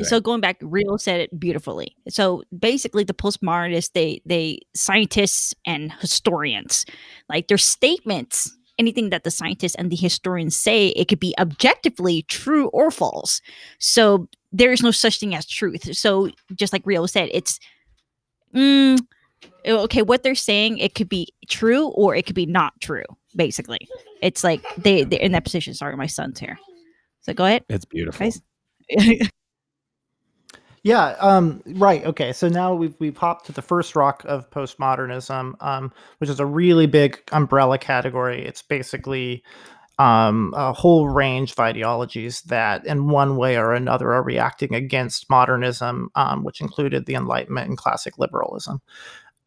[0.00, 0.08] Okay.
[0.08, 1.96] so going back Rio said it beautifully.
[2.08, 6.86] So basically the postmodernists they they scientists and historians
[7.28, 12.22] like their statements anything that the scientists and the historians say it could be objectively
[12.22, 13.42] true or false.
[13.78, 15.94] So there is no such thing as truth.
[15.96, 17.60] So just like Rio said it's
[18.54, 18.98] mm,
[19.66, 23.04] okay what they're saying it could be true or it could be not true
[23.36, 23.86] basically.
[24.22, 25.74] It's like they they're in that position.
[25.74, 26.58] Sorry my son's here.
[27.22, 27.64] So go ahead.
[27.68, 28.24] It's beautiful.
[28.24, 28.40] Guys
[30.82, 32.04] Yeah, um, right.
[32.06, 36.40] Okay, so now we've we've hopped to the first rock of postmodernism, um, which is
[36.40, 38.46] a really big umbrella category.
[38.46, 39.42] It's basically
[39.98, 45.28] um, a whole range of ideologies that, in one way or another, are reacting against
[45.28, 48.80] modernism, um, which included the Enlightenment and classic liberalism.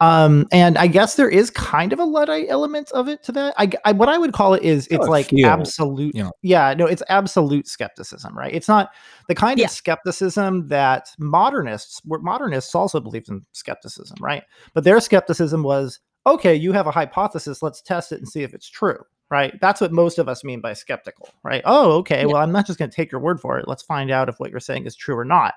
[0.00, 3.54] Um, and I guess there is kind of a Luddite element of it to that.
[3.56, 6.14] I, I what I would call it is it's it like feels, absolute.
[6.14, 6.32] you know.
[6.42, 8.52] Yeah, no, it's absolute skepticism, right?
[8.52, 8.90] It's not
[9.28, 9.66] the kind Yeah.
[9.66, 14.42] of skepticism that modernists were modernists also believed in skepticism, right?
[14.74, 18.54] But their skepticism was okay, you have a hypothesis, let's test it and see if
[18.54, 18.98] it's true,
[19.30, 19.58] right?
[19.60, 21.62] That's what most of us mean by skeptical, right?
[21.66, 22.26] Oh, okay, Yeah.
[22.26, 23.68] well, I'm not just going to take your word for it.
[23.68, 25.54] Let's find out if what you're saying is true or not.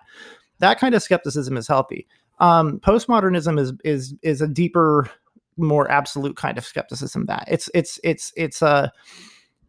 [0.59, 2.05] That kind of skepticism is healthy.
[2.39, 5.09] Um, postmodernism is is is a deeper,
[5.57, 7.25] more absolute kind of skepticism.
[7.25, 8.91] That it's it's it's it's a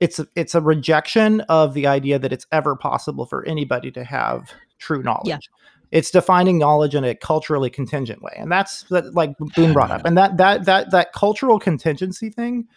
[0.01, 4.05] it's a, it's a rejection of the idea that it's ever possible for anybody to
[4.05, 5.51] have true knowledge.
[5.91, 10.05] It's defining knowledge in a culturally contingent way, and that's that, like Boone brought up.
[10.05, 12.69] And that that that that cultural contingency thing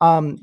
[0.00, 0.38] um,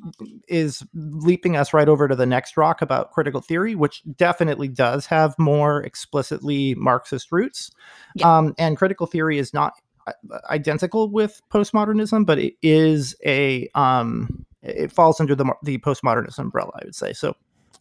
[0.48, 5.06] is leaping us right over to the next rock about critical theory, which definitely does
[5.08, 7.72] have more explicitly Marxist roots.
[8.16, 8.38] Yeah.
[8.38, 9.74] Um, and critical theory is not
[10.06, 10.14] uh,
[10.50, 16.72] identical with postmodernism, but it is a um, it falls under the the postmodernist umbrella,
[16.76, 17.14] I would say.
[17.14, 17.36] So,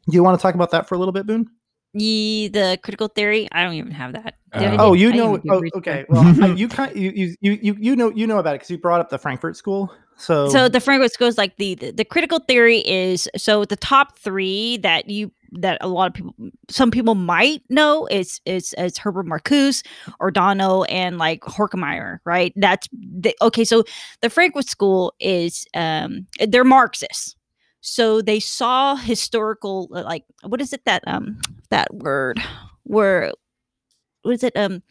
[0.08, 1.50] do you want to talk about that for a little bit, Boone?
[1.98, 3.48] Ye, the critical theory.
[3.52, 4.34] I don't even have that.
[4.52, 5.40] Uh, Oh, you I know.
[5.50, 6.04] Oh, okay.
[6.08, 8.70] Well, I- you kind you you you you you know you know about it because
[8.70, 9.92] you brought up the Frankfurt School.
[10.18, 13.76] So, So the Frankfurt School is like the, the the critical theory is so the
[13.76, 16.34] top three that you that a lot of people
[16.68, 19.82] some people might know is is is Herbert Marcuse,
[20.20, 22.52] Adorno, and like Horkheimer, right?
[22.56, 23.64] That's the, okay.
[23.64, 23.84] So
[24.22, 27.36] the Frankfurt School is um they're Marxists.
[27.82, 31.38] So they saw historical like what is it that um
[31.70, 32.40] that word
[32.84, 33.32] where
[34.22, 34.82] what is it um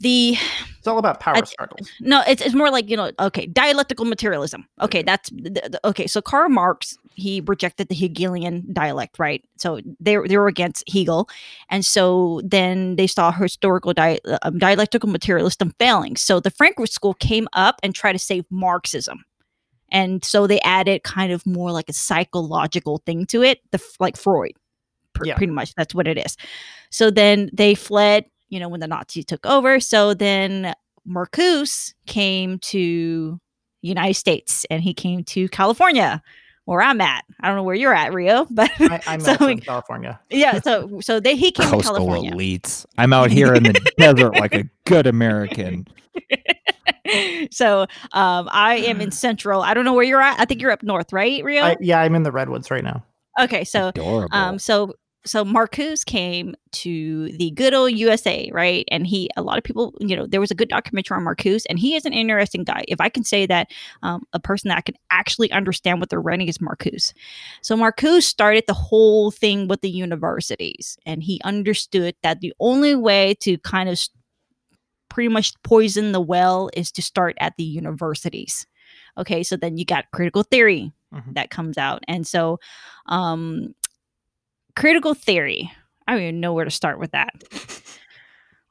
[0.00, 0.36] the
[0.78, 1.90] it's all about power I- struggles.
[2.00, 4.66] no, it's, it's more like you know, okay, dialectical materialism.
[4.80, 6.06] Okay, that's th- th- okay.
[6.06, 9.44] So Karl Marx he rejected the Hegelian dialect, right?
[9.58, 11.28] So they they were against Hegel,
[11.68, 16.16] and so then they saw historical di- um, dialectical materialism failing.
[16.16, 19.22] So the Frankfurt School came up and tried to save Marxism,
[19.92, 24.16] and so they added kind of more like a psychological thing to it, the like
[24.16, 24.52] Freud,
[25.20, 25.36] pr- Yeah.
[25.36, 26.36] pretty much that's what it is.
[26.90, 28.24] So then they fled.
[28.48, 29.78] You know, when the Nazis took over.
[29.78, 30.74] So then
[31.08, 33.38] Marcuse came to
[33.80, 36.20] United States and he came to California
[36.64, 37.24] where I'm at.
[37.40, 40.18] I don't know where you're at, Rio, but I, I'm So also we- in California.
[40.30, 40.58] yeah.
[40.60, 42.32] So so they he came to Coastal California.
[42.32, 42.84] elites.
[42.98, 45.86] I'm out here in the desert like a good American.
[47.52, 49.62] so um, I am in Central.
[49.62, 50.38] I don't know where you're at.
[50.40, 51.62] I think you're up north, right, Rio?
[51.62, 53.04] I, yeah, I'm in the redwoods right now.
[53.40, 54.28] okay, so Adorable.
[54.36, 54.94] um, so
[55.26, 58.86] so Marcuse came to the good old USA, right?
[58.90, 61.64] And he, a lot of people, you know, there was a good documentary on Marcuse,
[61.68, 62.84] and he is an interesting guy.
[62.88, 63.70] If I can say that
[64.02, 67.12] um, a person that can actually understand what they're writing is Marcuse.
[67.60, 72.94] So Marcuse started the whole thing with the universities, and he understood that the only
[72.94, 74.00] way to kind of
[75.10, 78.66] pretty much poison the well is to start at the universities.
[79.18, 81.34] Okay, so then you got critical theory, Mhm.
[81.34, 82.04] that comes out.
[82.06, 82.60] And so,
[83.06, 83.74] um,
[84.76, 85.70] critical theory.
[86.06, 87.30] I don't even know where to start with that.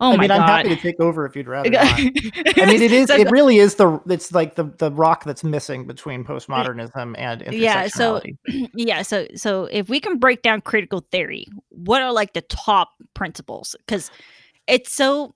[0.01, 1.69] Oh I my mean, I'm happy to take over if you'd rather.
[1.69, 1.83] not.
[1.83, 3.09] I mean, it is.
[3.09, 3.99] It really is the.
[4.07, 7.43] It's like the the rock that's missing between postmodernism and.
[7.53, 8.21] Yeah, so-
[8.73, 9.01] yeah.
[9.01, 13.75] So, so if we can break down critical theory, what are like the top principles?
[13.85, 14.09] Because
[14.67, 15.33] it's so.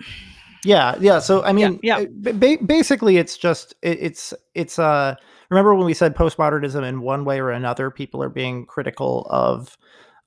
[0.64, 1.20] Yeah, yeah.
[1.20, 2.05] So I mean, yeah.
[2.22, 5.16] ba- ba- basically, it's just it, it's it's uh.
[5.49, 9.78] Remember when we said postmodernism in one way or another, people are being critical of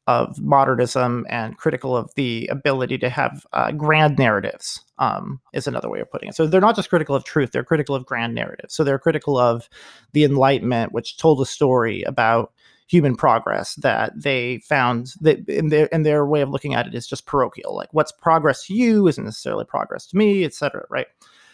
[0.06, 4.82] of modernism and critical of the ability to have uh, grand narratives.
[4.98, 6.34] Um, is another way of putting it.
[6.34, 8.74] So they're not just critical of truth; they're critical of grand narratives.
[8.74, 9.68] So they're critical of
[10.12, 12.52] the Enlightenment, which told a story about
[12.88, 16.94] human progress that they found that in their in their way of looking at it
[16.94, 21.08] is just parochial like what's progress to you isn't necessarily progress to me etc right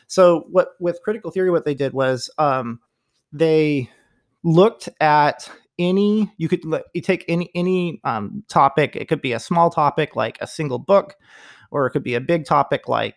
[0.08, 2.80] so what with critical theory what they did was um,
[3.32, 3.88] they
[4.44, 5.50] looked at
[5.82, 6.64] any you could
[6.94, 10.78] you take any any um, topic it could be a small topic like a single
[10.78, 11.16] book
[11.70, 13.16] or it could be a big topic like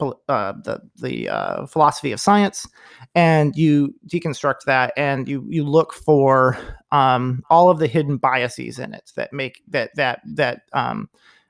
[0.00, 2.66] uh, the the uh, philosophy of science
[3.14, 6.58] and you deconstruct that and you you look for
[6.90, 11.08] um, all of the hidden biases in it that make that that that um,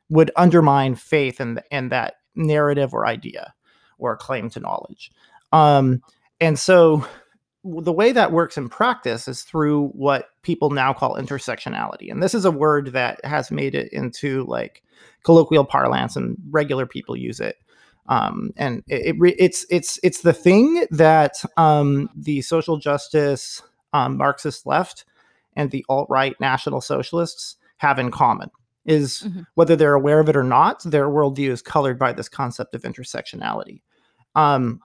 [0.08, 3.54] would undermine faith in in that narrative or idea
[3.98, 5.10] or claim to knowledge.
[5.52, 6.02] Um,
[6.40, 7.06] and so
[7.64, 12.10] the way that works in practice is through what people now call intersectionality.
[12.10, 14.82] And this is a word that has made it into like
[15.24, 17.56] colloquial parlance and regular people use it.
[18.06, 23.62] Um, and it, it it's it's it's the thing that um, the social justice
[23.94, 25.06] um, Marxist left
[25.56, 28.50] and the alt right National Socialists have in common
[28.84, 29.46] is Mhm.
[29.54, 32.82] whether they're aware of it or not, their worldview is colored by this concept of
[32.82, 33.80] intersectionality.
[34.34, 34.80] Um,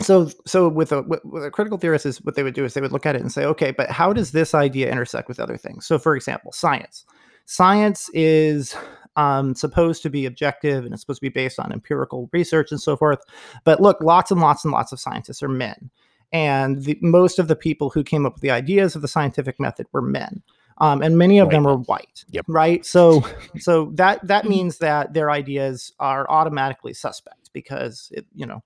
[0.00, 2.80] so, so with a, with a critical theorist, is what they would do is they
[2.80, 5.56] would look at it and say, okay, but how does this idea intersect with other
[5.56, 5.86] things?
[5.86, 7.04] So, for example, science.
[7.46, 8.74] Science is
[9.16, 12.80] um, supposed to be objective and it's supposed to be based on empirical research and
[12.80, 13.20] so forth.
[13.64, 15.90] But look, lots and lots and lots of scientists are men
[16.34, 19.58] and the, most of the people who came up with the ideas of the scientific
[19.60, 20.42] method were men
[20.78, 21.72] um, and many of White them men.
[21.72, 22.46] are white Yep.
[22.48, 23.22] right so
[23.58, 28.62] so that that means that their ideas are automatically suspect because it you know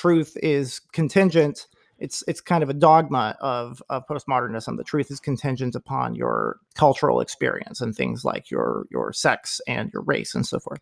[0.00, 1.66] truth is contingent
[1.98, 6.56] it's it's kind of a dogma of of postmodernism the truth is contingent upon your
[6.74, 10.80] cultural experience and things like your your sex and your race and so forth.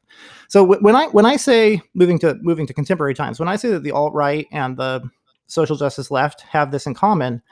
[0.48, 3.56] So wh- when i when i say moving to moving to contemporary times when i
[3.56, 5.02] say that the alt right and the
[5.48, 7.42] social justice left have this in common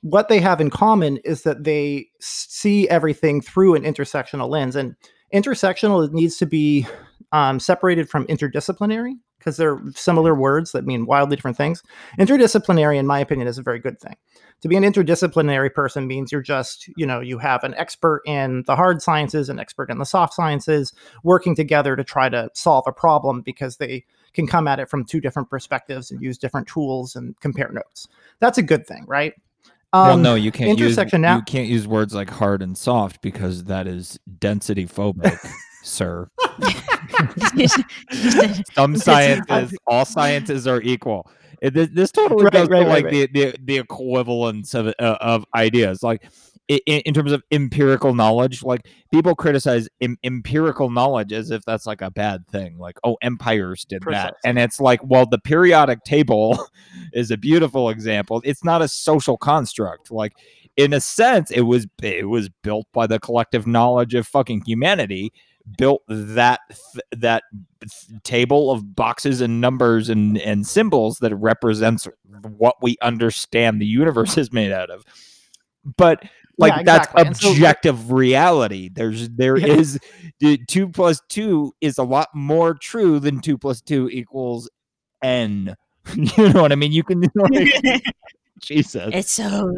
[0.00, 4.96] what they have in common is that they see everything through an intersectional lens and
[5.32, 6.86] intersectional needs to be
[7.32, 11.82] um, separated from interdisciplinary because they're similar words that mean wildly different things.
[12.18, 14.16] Interdisciplinary in my opinion is a very good thing.
[14.60, 18.62] To be an interdisciplinary person means you're just you know you have an expert in
[18.66, 20.92] the hard sciences an expert in the soft sciences
[21.24, 25.04] working together to try to solve a problem because they can come at it from
[25.04, 28.08] two different perspectives and use different tools and compare notes.
[28.38, 29.34] That's a good thing right?
[29.92, 33.20] Well, Um, no, you can't use intersectiona- you can't use words like hard and soft
[33.20, 35.38] because that is density phobic,
[35.82, 36.28] sir.
[38.74, 41.30] Some sciences, all sciences are equal.
[41.60, 44.88] It- this, this totally Right, goes right, to right, like the, the the equivalence of
[44.88, 46.02] uh, of ideas.
[46.02, 46.28] Like
[46.68, 51.86] in, in terms of empirical knowledge, like people criticize em- empirical knowledge as if that's
[51.86, 52.78] like a bad thing.
[52.78, 56.66] Like, oh, empires did that, and it's like, well, the periodic table
[57.12, 58.40] is a beautiful example.
[58.44, 60.10] It's not a social construct.
[60.10, 60.32] Like
[60.76, 65.32] in a sense, it was it was built by the collective knowledge of fucking humanity.
[65.78, 67.44] Built that th- that
[67.80, 72.08] th- table of boxes and numbers and and symbols that represents
[72.56, 75.04] what we understand the universe is made out of.
[75.96, 76.22] But
[76.58, 77.20] like Yeah, exactly.
[77.20, 78.90] And that's so- objective reality.
[78.92, 79.74] There's there Yeah.
[79.74, 79.98] is
[80.40, 84.68] the two plus two is a lot more true than two plus two equals
[85.22, 85.76] n.
[86.16, 86.90] You know what I mean?
[86.90, 88.02] You can like,
[88.60, 89.10] Jesus.
[89.14, 89.72] it's so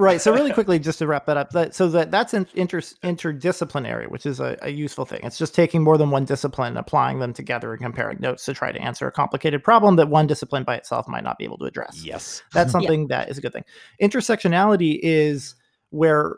[0.00, 0.20] right.
[0.20, 4.10] So really quickly, just to wrap that up, that, so that that's an inter, interdisciplinary,
[4.10, 5.20] which is a, a, useful thing.
[5.22, 8.72] It's just taking more than one discipline, applying them together, and comparing notes to try
[8.72, 11.66] to answer a complicated problem that one discipline by itself might not be able to
[11.66, 12.02] address.
[12.04, 13.18] Yes, that's something yeah.
[13.18, 13.64] that is a good thing.
[14.02, 15.54] Intersectionality is
[15.90, 16.36] where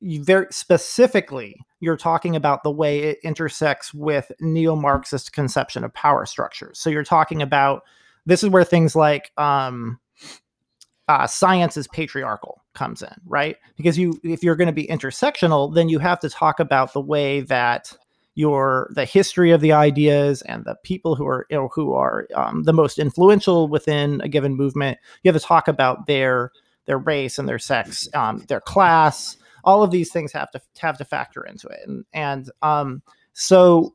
[0.00, 6.26] you very specifically you're talking about the way it intersects with neo-marxist conception of power
[6.26, 7.82] structures so you're talking about
[8.26, 9.98] this is where things like um,
[11.08, 13.56] uh, science is patriarchal comes in right?
[13.76, 17.00] Because you if you're going to be intersectional then you have to talk about the
[17.00, 17.96] way that
[18.34, 22.26] your the history of the ideas and the people who are you know, who are
[22.34, 24.98] um, the most influential within a given movement.
[25.22, 26.50] You have to talk about their
[26.86, 29.36] their race and their sex um, their class.
[29.62, 31.80] All of these things have to have to factor into it.
[31.86, 33.02] And and um,
[33.34, 33.94] so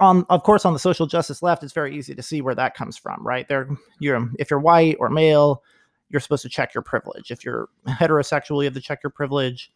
[0.00, 2.74] on of course on the social justice left it's very easy to see where that
[2.74, 3.46] comes from right?
[3.48, 3.68] There
[4.00, 5.62] you're if you're white or male
[6.10, 9.70] you're supposed to check your privilege if you're heterosexual you have to check your privilege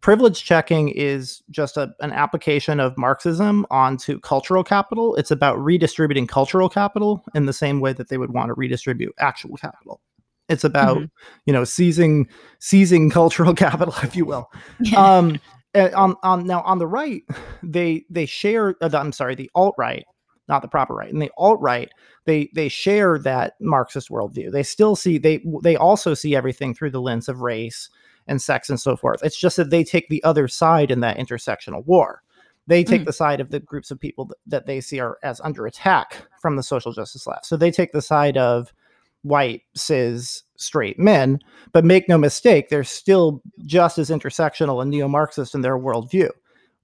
[0.00, 6.26] privilege checking is just a, an application of marxism onto cultural capital it's about redistributing
[6.26, 10.00] cultural capital in the same way that they would want to redistribute actual capital
[10.48, 11.06] it's about mm-hmm.
[11.46, 14.50] you know seizing seizing cultural capital, if you will.
[14.96, 15.38] um,
[15.74, 17.22] on on now on the right,
[17.62, 18.74] they they share.
[18.80, 20.04] Uh, I'm sorry, the alt right,
[20.48, 21.90] not the proper right, and the alt right
[22.28, 24.52] they they share that Marxist worldview.
[24.52, 27.88] They still see they they also see everything through the lens of race
[28.26, 29.24] and sex and so forth.
[29.24, 32.22] It's just that they take the other side in that intersectional war.
[32.66, 33.06] They take mm.
[33.06, 36.56] the side of the groups of people that, they see are as under attack from
[36.56, 37.46] the social justice left.
[37.46, 38.74] So they take the side of
[39.22, 41.40] white cis straight men
[41.72, 46.28] but make no mistake they're still just as intersectional and neo-marxist in their worldview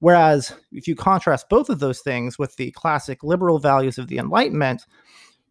[0.01, 4.19] whereas if you contrast both of those things with the classic liberal values of the
[4.19, 4.83] enlightenment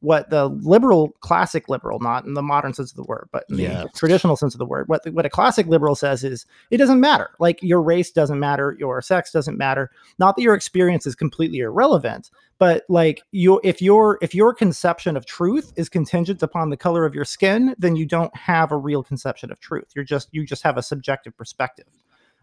[0.04, 3.56] what the liberal, classic liberal, not in the modern sense of the word, but in
[3.56, 6.78] the traditional sense of the word, what the, what a classic liberal says is it
[6.78, 7.30] doesn't matter.
[7.40, 9.92] Like your race doesn't matter, your sex doesn't matter.
[10.20, 15.16] Not that your experience is completely irrelevant, but like you, if your if your conception
[15.16, 18.78] of truth is contingent upon the color of your skin, then you don't have a
[18.78, 19.86] real conception of truth.
[19.96, 21.88] You're just you just have a subjective perspective.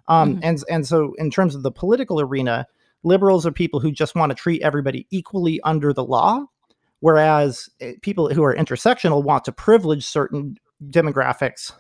[0.09, 0.45] Um, mm-hmm.
[0.45, 2.67] and and so in terms of the political arena,
[3.03, 6.47] liberals are people who just want to treat everybody equally under the law
[7.01, 10.57] Whereas eh, people who are intersectional want to privilege certain
[10.91, 11.73] demographics.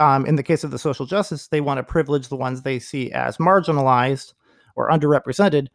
[0.00, 2.78] Um, in the case of the social justice, they want to privilege the ones they
[2.78, 4.34] see as marginalized
[4.76, 5.68] or underrepresented,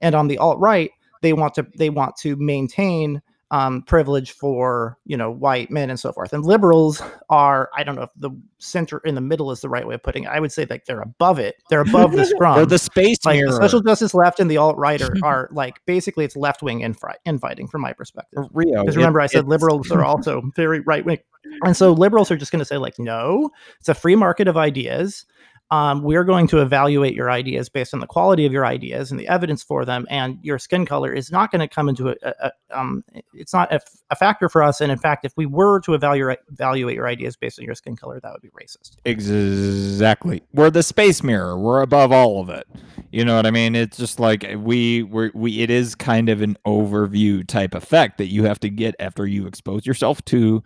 [0.00, 0.90] and on the alt right,
[1.22, 3.20] they want to they want to maintain
[3.54, 6.32] um, privilege for you know white men and so forth.
[6.32, 7.00] And liberals
[7.30, 10.02] are I don't know if the center in the middle is the right way of
[10.02, 10.30] putting it.
[10.30, 11.54] I would say like they're above it.
[11.70, 12.56] They're above the scrum.
[12.56, 13.52] they're the space like mirror.
[13.52, 16.80] The social justice left and the alt right are, are like basically it's left wing
[16.80, 18.42] infi- infighting from my perspective.
[18.52, 21.20] Rio, because remember it, I said liberals are also very right wing,
[21.62, 24.56] and so liberals are just going to say like no, it's a free market of
[24.56, 25.26] ideas
[25.70, 29.18] um, we're going to evaluate your ideas based on the quality of your ideas and
[29.18, 30.06] the evidence for them.
[30.10, 33.52] And your skin color is not going to come into a, a, a um, it's
[33.52, 33.80] not a,
[34.16, 34.80] factor for us.
[34.80, 37.96] And in fact, if we were to evaluate evaluate your ideas based on your skin
[37.96, 38.92] color, that would be racist.
[39.04, 40.40] Exactly.
[40.52, 41.58] We're the space mirror.
[41.58, 42.68] We're above all of it.
[43.10, 43.74] You know what I mean?
[43.74, 45.62] It's just like we we we.
[45.62, 49.48] It is kind of an overview type effect that you have to get after you
[49.48, 50.62] expose yourself to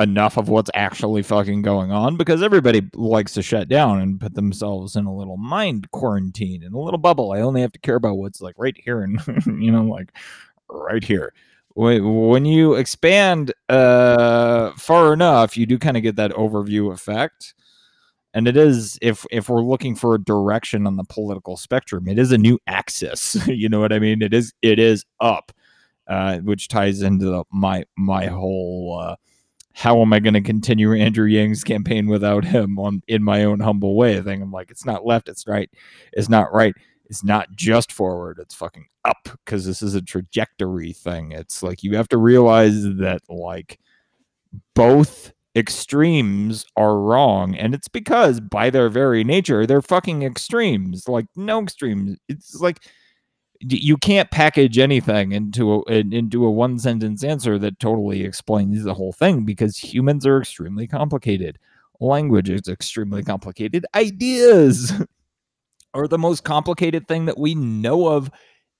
[0.00, 4.34] enough of what's actually fucking going on because everybody likes to shut down and put
[4.34, 7.32] themselves in a little mind quarantine in a little bubble.
[7.32, 10.12] I only have to care about what's like right here and you know like
[10.68, 11.32] right here.
[11.74, 17.54] When you expand uh, far enough, you do kind of get that overview effect.
[18.32, 22.18] And it is if if we're looking for a direction on the political spectrum, it
[22.18, 23.36] is a new axis.
[23.46, 24.22] you know what I mean?
[24.22, 25.52] It is it is up,
[26.06, 29.16] uh, which ties into the, my my whole uh,
[29.76, 33.60] how am I going to continue Andrew Yang's campaign without him on in my own
[33.60, 34.16] humble way?
[34.16, 35.68] I think I'm like, it's not left, it's right,
[36.14, 36.74] it's not right,
[37.10, 41.32] it's not just forward, it's fucking up because this is a trajectory thing.
[41.32, 43.78] It's like you have to realize that like
[44.74, 51.24] both extremes are wrong and it's because by their very nature they're fucking extremes like
[51.34, 52.84] no extremes it's like
[53.60, 58.94] you can't package anything into a into a one sentence answer that totally explains the
[58.94, 61.58] whole thing because humans are extremely complicated.
[62.00, 63.86] Language is extremely complicated.
[63.94, 64.92] Ideas
[65.94, 68.30] are the most complicated thing that we know of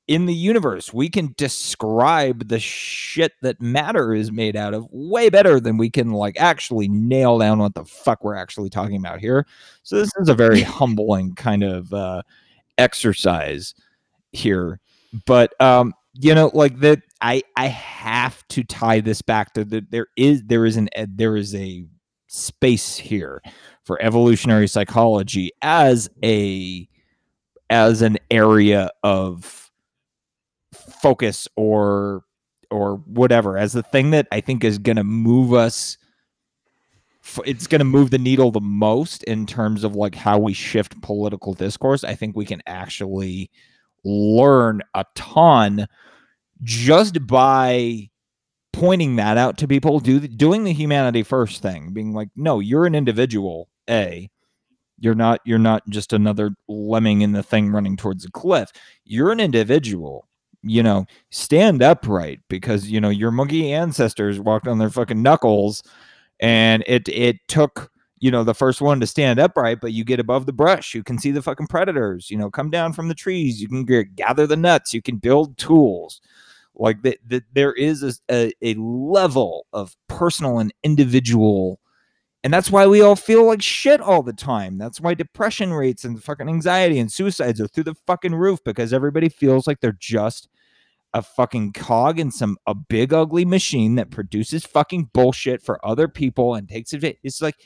[0.07, 0.93] in the universe.
[0.93, 5.91] We can describe the shit that matter is made out of way better than we
[5.91, 9.47] can like actually nail down what the fuck we're actually talking about here.
[9.83, 12.23] So this is a very humbling kind of uh
[12.79, 13.75] exercise
[14.37, 14.81] here
[15.25, 19.91] but um you know like that i i have to tie this back to that
[19.91, 21.87] there is there is an there is a
[22.29, 23.41] space here
[23.85, 26.89] for evolutionary psychology as a
[27.71, 29.71] as an area of
[30.73, 32.23] focus or
[32.71, 35.97] or whatever as the thing that I think is going to move us
[37.45, 41.01] it's going to move the needle the most in terms of like how we shift
[41.03, 42.05] political discourse.
[42.05, 43.51] I think we can actually
[44.07, 45.87] learn a ton
[46.63, 48.09] just by
[48.73, 52.87] pointing that out to people do doing the humanity first thing being like no you're
[52.87, 54.31] an individual a.
[54.99, 58.73] You're not you're not just another lemming in the thing running towards a cliff.
[59.05, 60.27] You're an individual
[60.63, 61.07] you know?
[61.31, 65.83] Stand upright because you know your monkey ancestors walked on their fucking knuckles
[66.41, 70.21] and it it took you know the first one to stand upright but you get
[70.21, 73.15] above the brush you can see the fucking predators you know come down from the
[73.15, 76.21] trees you can g- gather the nuts you can build tools
[76.75, 81.81] like that the, there is a, a, a level of personal and individual
[82.47, 84.79] and that's why we all feel like shit all the time.
[84.79, 88.93] That's why depression rates and fucking anxiety and suicides are through the fucking roof because
[88.93, 90.49] everybody feels like they're just
[91.13, 96.07] a fucking cog in some a big ugly machine that produces fucking bullshit for other
[96.07, 97.19] people and takes it.
[97.25, 97.57] It's like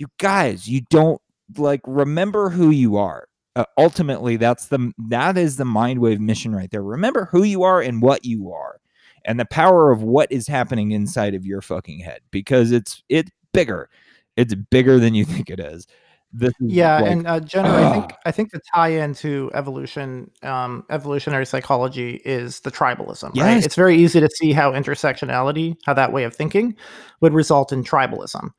[0.00, 1.20] you guys, you don't
[1.56, 3.26] like remember who you are
[3.56, 7.80] uh, ultimately that's the that is the mindwave mission right there remember who you are
[7.80, 8.80] and what you are
[9.24, 13.30] and the power of what is happening inside of your fucking head because it's it's
[13.52, 13.88] bigger
[14.36, 15.86] it's bigger than you think it is
[16.32, 19.50] this is yeah like, and uh, Jenna, uh, I think I think the tie-in to
[19.52, 23.32] evolution, um, evolutionary psychology is the tribalism.
[23.34, 23.44] Yes.
[23.44, 23.64] Right?
[23.64, 26.76] It's very easy to see how intersectionality, how that way of thinking,
[27.20, 28.50] would result in tribalism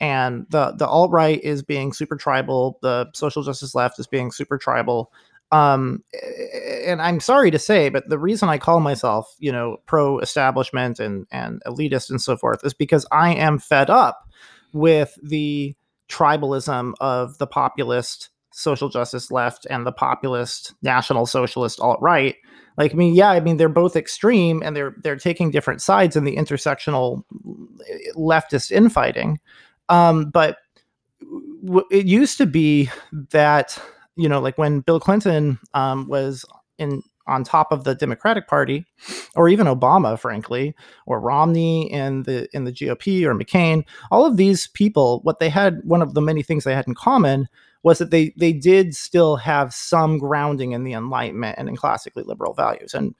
[0.00, 4.30] and the the alt right is being super tribal, the social justice left is being
[4.30, 5.12] super tribal.
[5.52, 6.02] Um,
[6.84, 10.98] and I'm sorry to say, but the reason I call myself, you know, pro establishment
[10.98, 14.28] and and elitist and so forth is because I am fed up
[14.72, 15.76] with the
[16.08, 22.36] tribalism of the populist social justice left and the populist national socialist alt right
[22.78, 26.14] like i mean yeah i mean they're both extreme and they're they're taking different sides
[26.14, 27.24] in the intersectional
[28.14, 29.40] leftist infighting
[29.88, 30.58] um, but
[31.64, 32.90] w- it used to be
[33.30, 33.78] that
[34.16, 36.44] you know, like when Bill Clinton um, was
[36.78, 38.84] in on top of the Democratic Party,
[39.34, 40.74] or even Obama, frankly,
[41.06, 45.48] or Romney in the in the GOP or McCain, all of these people, what they
[45.48, 47.48] had, one of the many things they had in common
[47.82, 52.22] was that they they did still have some grounding in the Enlightenment and in classically
[52.24, 52.94] liberal values.
[52.94, 53.14] And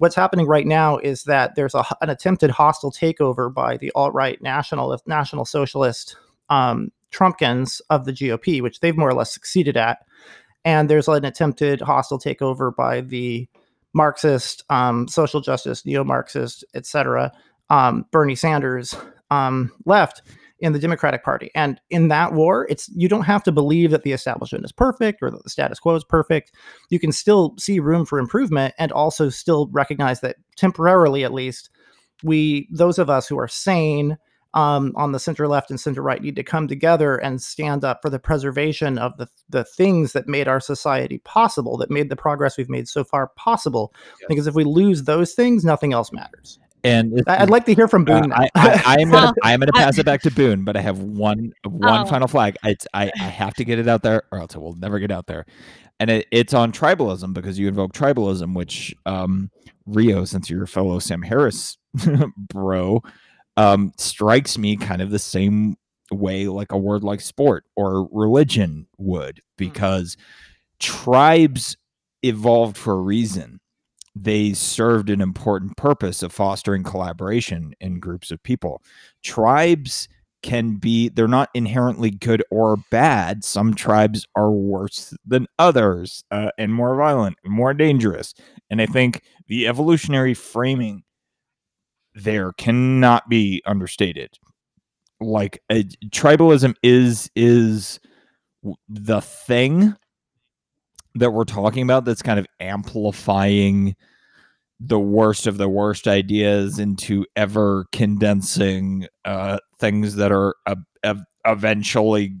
[0.00, 4.40] what's happening right now is that there's a, an attempted hostile takeover by the alt-right
[4.40, 6.16] national national socialist
[6.48, 9.98] um, Trumpkins of the GOP, which they've more or less succeeded at.
[10.64, 13.46] And there's an attempted hostile takeover by the
[13.92, 17.30] Marxist, um, social justice, neo-Marxist, etc.,
[17.68, 18.96] um, Bernie Sanders
[19.30, 20.22] um, left
[20.60, 21.50] in the Democratic Party.
[21.54, 25.22] And in that war, it's you don't have to believe that the establishment is perfect
[25.22, 26.52] or that the status quo is perfect.
[26.90, 31.70] You can still see room for improvement and also still recognize that temporarily at least
[32.22, 34.18] we those of us who are sane
[34.52, 38.00] um, on the center left and center right need to come together and stand up
[38.02, 42.16] for the preservation of the, the things that made our society possible, that made the
[42.16, 43.94] progress we've made so far possible.
[44.20, 44.26] Yes.
[44.28, 46.58] Because if we lose those things, nothing else matters.
[46.84, 48.32] And I'd like to hear from Boone.
[48.32, 50.80] Uh, I, I, am gonna I am gonna pass it back to Boone, but I
[50.80, 52.06] have one one oh.
[52.06, 52.56] final flag.
[52.64, 55.10] It's I, I have to get it out there, or else it will never get
[55.10, 55.44] out there.
[55.98, 59.50] And it, it's on tribalism because you invoke tribalism, which um,
[59.84, 61.76] Rio, since you're a fellow Sam Harris
[62.48, 63.02] bro,
[63.58, 65.76] um, strikes me kind of the same
[66.10, 69.42] way like a word like sport or religion would, hmm.
[69.58, 70.20] because mm.
[70.78, 71.76] tribes
[72.22, 73.59] evolved for a reason
[74.14, 78.82] they served an important purpose of fostering collaboration in groups of people.
[79.22, 80.08] Tribes
[80.42, 83.44] can be, they're not inherently good or bad.
[83.44, 88.34] Some tribes are worse than others uh, and more violent, more dangerous.
[88.70, 91.02] And I think the evolutionary framing
[92.14, 94.38] there cannot be understated.
[95.20, 95.62] Like
[96.06, 98.00] tribalism is is
[98.88, 99.94] the thing
[101.14, 103.94] that we're talking about that's kind of amplifying
[104.78, 111.24] the worst of the worst ideas into ever condensing uh, things that are uh, ev-
[111.44, 112.34] eventually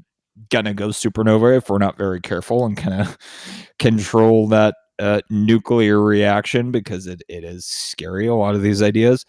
[0.50, 3.18] gonna go supernova if we're not very careful and kind of
[3.78, 9.26] control that uh, nuclear reaction because it, it is scary a lot of these ideas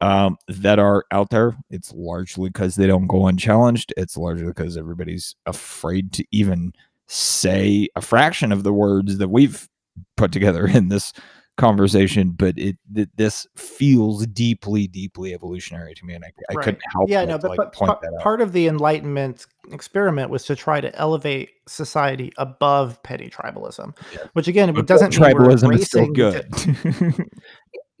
[0.00, 1.56] um, that are out there.
[1.70, 3.92] It's largely because they don't go unchallenged.
[3.96, 6.72] It's largely because everybody's afraid to even
[7.08, 9.68] say a fraction of the words that we've
[10.16, 11.12] put together in this
[11.56, 16.64] conversation, but it th- this feels deeply, deeply evolutionary to me, and I, I Right.
[16.64, 18.20] couldn't help Yeah, but, no, but, like, but point pa- that out.
[18.22, 24.20] part of the Enlightenment experiment was to try to elevate society above petty tribalism, Yeah.
[24.34, 26.46] which again, it doesn't mean we're tribalism is still good.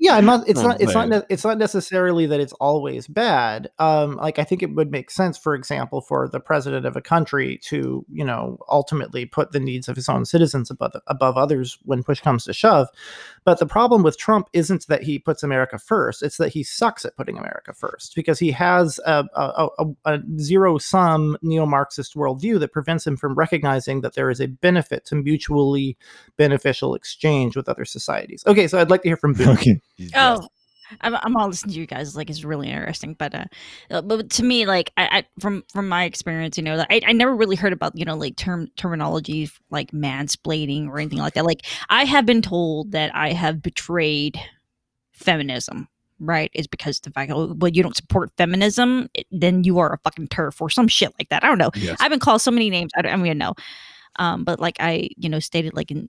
[0.00, 0.48] Yeah, I'm not.
[0.48, 0.80] It's not.
[0.80, 1.08] It's not.
[1.08, 3.68] ne- It's not necessarily that it's always bad.
[3.80, 7.00] Um, like I think it would make sense, for example, for the president of a
[7.00, 11.78] country to, you know, ultimately put the needs of his own citizens above above others
[11.84, 12.86] when push comes to shove.
[13.44, 17.04] But the problem with Trump isn't that he puts America first; it's that he sucks
[17.04, 22.14] at putting America first because he has a, a, a, a zero sum neo Marxist
[22.14, 25.96] worldview that prevents him from recognizing that there is a benefit to mutually
[26.36, 28.44] beneficial exchange with other societies.
[28.46, 29.48] Okay, so I'd like to hear from Boone.
[29.48, 29.80] okay.
[30.14, 30.48] Oh,
[31.00, 32.16] I'm, I'm all listening to you guys.
[32.16, 33.14] Like, it's really interesting.
[33.14, 33.44] But, uh,
[33.90, 37.00] uh, but to me, like, I, I from from my experience, you know, like, I,
[37.06, 41.34] I never really heard about you know like term terminology like mansplaining or anything like
[41.34, 41.44] that.
[41.44, 44.38] Like, I have been told that I have betrayed
[45.12, 45.88] feminism.
[46.20, 49.98] Right, is because the fact, oh, well, you don't support feminism, then you are a
[49.98, 51.44] fucking TERF or some shit like that.
[51.44, 51.70] I don't know.
[51.76, 51.96] Yes.
[52.00, 52.90] I've been called so many names.
[52.96, 53.54] I don't, I don't even know.
[54.16, 56.08] Um, but like I, you know, stated like in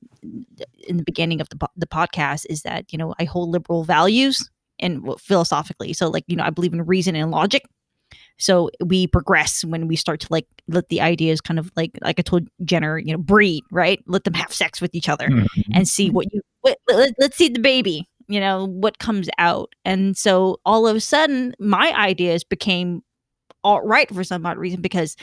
[0.87, 4.49] in the beginning of the the podcast is that you know I hold liberal values
[4.79, 5.93] and w- philosophically.
[5.93, 7.65] So like you know I believe in reason and logic.
[8.37, 12.19] So we progress when we start to like let the ideas kind of like like
[12.19, 13.99] I told Jenner, you know, breed right.
[14.07, 15.47] Let them have sex with each other Mhm.
[15.73, 19.73] and see what you let, let, let's see the baby you know what comes out
[19.85, 23.01] and so all of a sudden my ideas became
[23.63, 25.15] all right for some odd reason because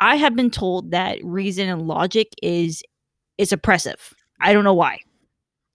[0.00, 2.82] i have been told that reason and logic is
[3.38, 4.98] is oppressive i don't know why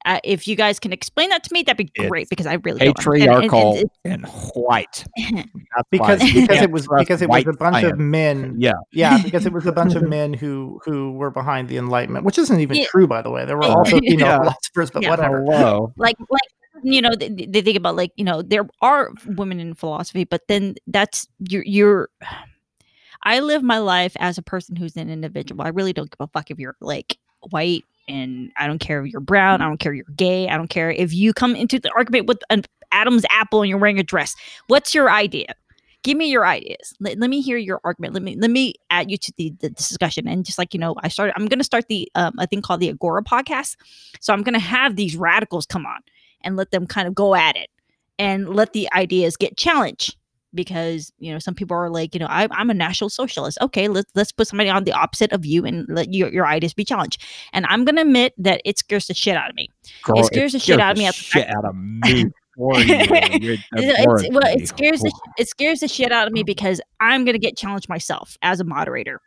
[0.08, 2.54] uh, if you guys can explain that to me that'd be great It's because i
[2.64, 2.90] really don't.
[2.90, 5.04] And- and- Patriarchal and and, white.
[5.18, 5.50] That's
[5.90, 8.74] because why because can't it was because it was a bunch of men Yeah.
[8.92, 12.38] yeah because it was a bunch of men who who were behind the enlightenment which
[12.38, 12.86] isn't even Yeah.
[12.86, 13.74] true by the way there were Yeah.
[13.74, 14.38] also female Yeah.
[14.42, 15.10] philosophers but Yeah.
[15.10, 15.92] whatever Hello.
[15.98, 16.50] like like
[16.84, 20.42] you know they, they think about like you know there are women in philosophy but
[20.48, 22.10] then that's you're you're
[23.26, 25.64] i live my life as a person who's an individual.
[25.64, 27.18] I really don't give a fuck if you're like
[27.50, 30.58] white and i don't care if you're brown i don't care if you're gay i
[30.58, 32.64] don't care if you come into the argument with an
[32.96, 34.36] adam's apple and you're wearing a dress.
[34.68, 35.54] What's your idea?
[36.04, 36.94] Give me your ideas.
[37.00, 38.14] Let, let me hear your argument.
[38.14, 40.28] Let me let me add you to the, the discussion.
[40.28, 42.64] And just like you know i started i'm going to start the um, i think
[42.64, 43.76] called the agora podcast.
[44.22, 46.00] So i'm going to have these radicals come on
[46.42, 47.70] and let them kind of go at it
[48.18, 50.16] and let the ideas get challenged
[50.56, 53.58] because you know some people are like you know I, i'm a national socialist.
[53.62, 56.74] Okay let's let's put somebody on the opposite of you and let your, your ideas
[56.74, 57.24] be challenged.
[57.54, 59.70] And i'm gonna admit that it scares the shit out of me.
[60.04, 62.00] Girl, scares the shit out of me at Shit out of me.
[62.06, 62.32] you.
[62.58, 66.46] You're It's- it's- well it scares the, it scares the shit out of me mm-hmm.
[66.46, 69.22] because i'm gonna get challenged myself as a moderator.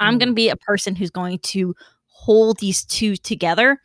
[0.00, 0.34] I'm gonna mm-hmm.
[0.34, 1.74] be a person who's going to
[2.06, 3.80] hold these two together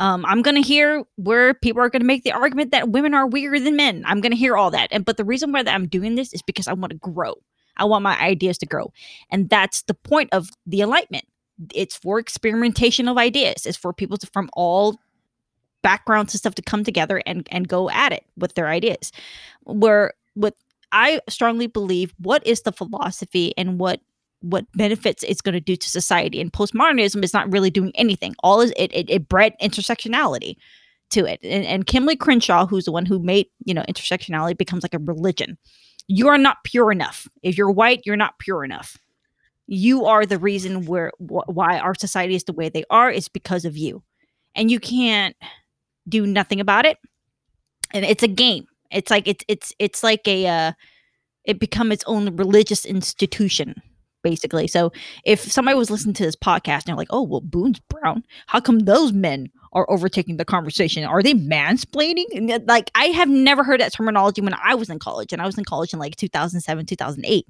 [0.00, 3.60] um, I'm gonna hear where people are gonna make the argument that women are weaker
[3.60, 4.02] than men.
[4.06, 6.42] I'm gonna hear all that, and but the reason why that I'm doing this is
[6.42, 7.34] because I want to grow.
[7.76, 8.92] I want my ideas to grow,
[9.30, 11.26] and that's the point of the Enlightenment.
[11.74, 13.66] It's for experimentation of ideas.
[13.66, 14.98] It's for people to, from all
[15.82, 19.12] backgrounds and stuff to come together and and go at it with their ideas.
[19.64, 20.54] Where what
[20.92, 24.00] I strongly believe, what is the philosophy and what
[24.40, 26.40] what benefits it's going to do to society.
[26.40, 28.34] And postmodernism is not really doing anything.
[28.42, 30.56] All is it it, it bred intersectionality
[31.10, 31.40] to it.
[31.42, 34.98] And, and Kimberly Crenshaw, who's the one who made you know intersectionality, becomes like a
[34.98, 35.58] religion.
[36.08, 37.28] You are not pure enough.
[37.42, 38.96] If you're white, you're not pure enough.
[39.66, 43.10] You are the reason where wh- why our society is the way they are.
[43.10, 44.02] Is because of you,
[44.54, 45.36] and you can't
[46.08, 46.98] do nothing about it.
[47.92, 48.66] And it's a game.
[48.90, 50.72] It's like it's it's it's like a uh,
[51.44, 53.80] it become its own religious institution
[54.22, 54.66] basically.
[54.66, 54.92] So
[55.24, 58.24] if somebody was listening to this podcast and they're like, "Oh, well, Boone's brown.
[58.46, 61.04] How come those men are overtaking the conversation?
[61.04, 64.90] Are they mansplaining?" And uh, like, I have never heard that terminology when I was
[64.90, 67.46] in college, and I was in college in like 2007, 2008.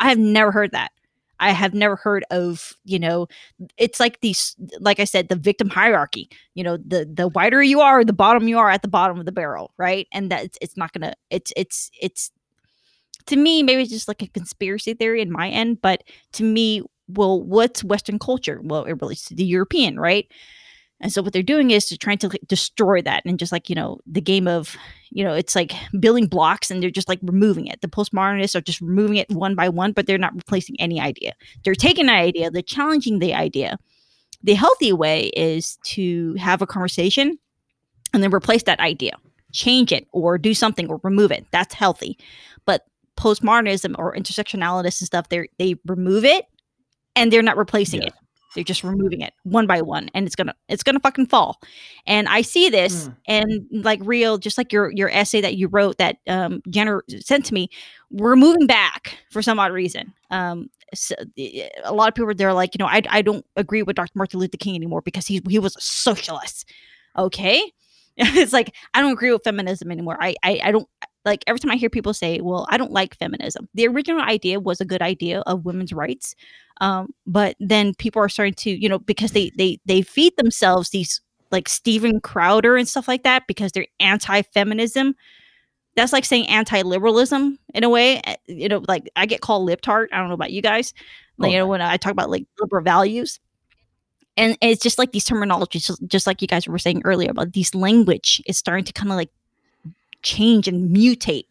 [0.00, 0.92] I have never heard that.
[1.40, 3.28] I have never heard of, you know,
[3.76, 6.28] it's like these, like I said, the victim hierarchy.
[6.54, 9.26] You know, the the wider you are, the bottom you are at the bottom of
[9.26, 10.08] the barrel, right?
[10.12, 12.30] And that it's, it's not gonna, it's it's it's
[13.28, 16.02] to me, maybe it's just like a conspiracy theory in my end, but
[16.32, 18.60] to me, well, what's Western culture?
[18.62, 20.26] Well, it relates to the European, right?
[21.00, 23.70] And so what they're doing is to trying to like, destroy that and just like,
[23.70, 24.76] you know, the game of,
[25.10, 27.80] you know, it's like building blocks and they're just like removing it.
[27.80, 31.34] The postmodernists are just removing it one by one, but they're not replacing any idea.
[31.64, 33.78] They're taking an idea, they're challenging the idea.
[34.42, 37.38] The healthy way is to have a conversation
[38.12, 39.12] and then replace that idea,
[39.52, 41.46] change it or do something or remove it.
[41.52, 42.18] That's healthy.
[42.66, 42.84] But
[43.18, 46.46] postmodernism or intersectionalists and stuff, they they remove it
[47.16, 48.08] and they're not replacing Yeah.
[48.08, 48.14] it.
[48.54, 51.60] They're just removing it one by one, and it's gonna it's gonna fucking fall.
[52.06, 53.16] And I see this, Mm.
[53.28, 57.44] and like real, just like your your essay that you wrote that um Jenner sent
[57.46, 57.68] to me,
[58.10, 60.12] we're moving back for some odd reason.
[60.30, 61.14] Um, so,
[61.84, 64.12] a lot of people they're like, you know, I I don't agree with Dr.
[64.14, 66.64] Martin Luther King anymore because he he was a socialist.
[67.18, 67.62] Okay,
[68.16, 70.16] it's like I don't agree with feminism anymore.
[70.20, 70.88] I, I I don't
[71.28, 74.60] like every time I hear people say, "Well, I don't like feminism." The original idea
[74.60, 76.34] was a good idea of women's rights,
[76.80, 80.90] um, but then people are starting to, you know, because they they they feed themselves
[80.90, 85.14] these like Steven Crowder and stuff like that because they're anti-feminism.
[85.96, 88.20] That's like saying anti-liberalism in a way.
[88.24, 90.08] eh, You know, like I get called libtard.
[90.12, 90.92] I don't know about you guys.
[91.38, 93.40] Like, you know, when I talk about like liberal values,
[94.36, 97.52] and it's just like these terminologies, just, just like you guys were saying earlier about
[97.52, 99.30] these language is starting to kind of like
[100.22, 101.44] change and mutate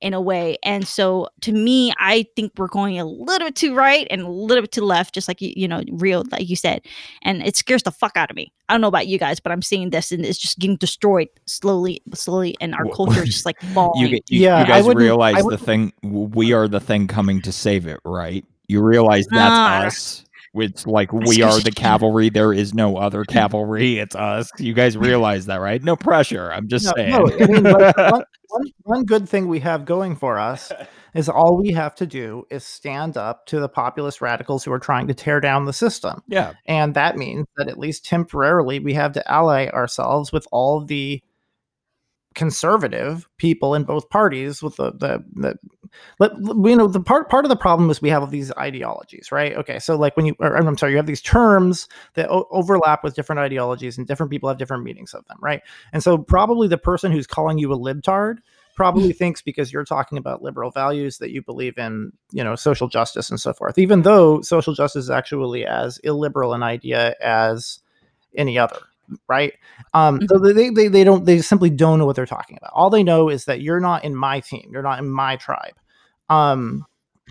[0.00, 0.56] in a way.
[0.64, 4.28] And so to me, I think we're going a little bit too right and a
[4.28, 6.82] little bit too left, just like you, you know, real, like you said.
[7.22, 8.52] And it scares the fuck out of me.
[8.68, 11.28] I don't know about you guys, but I'm seeing this and it's just getting destroyed
[11.46, 14.00] slowly, slowly, and our culture is just like falling.
[14.08, 15.92] You, you, Yeah, you guys wouldn't- I realize the thing.
[16.02, 18.44] We are the thing coming to save it, right?
[18.66, 19.84] You realize that's Ah.
[19.86, 20.24] us.
[20.54, 22.28] It's like we are the cavalry.
[22.28, 23.98] There is no other cavalry.
[23.98, 24.50] It's us.
[24.58, 25.82] You guys realize that, right?
[25.82, 26.52] No pressure.
[26.52, 27.10] I'm just No, saying.
[27.10, 30.70] no, I mean, like, one, one, one good thing we have going for us
[31.14, 34.78] is all we have to do is stand up to the populist radicals who are
[34.78, 36.22] trying to tear down the system.
[36.28, 36.52] yeah.
[36.66, 41.22] And that means that at least temporarily we have to ally ourselves with all the
[42.34, 45.58] conservative people in both parties with the the, the
[46.18, 49.54] let, you know the part part of the problem is we have these ideologies right?
[49.56, 53.04] Okay so like when you or, i'm sorry you have these terms that o- overlap
[53.04, 55.62] with different ideologies and different people have different meanings of them right?
[55.92, 58.38] And so probably the person who's calling you a libtard
[58.74, 62.88] probably thinks because you're talking about liberal values that you believe in you know social
[62.88, 67.80] justice and so forth even though social justice is actually as illiberal an idea as
[68.36, 68.78] any other
[69.28, 69.52] right?
[69.94, 72.72] Um so they, they they don't they simply don't know what they're talking about.
[72.74, 74.70] All they know is that you're not in my team.
[74.72, 75.74] You're not in my tribe.
[76.28, 76.84] Um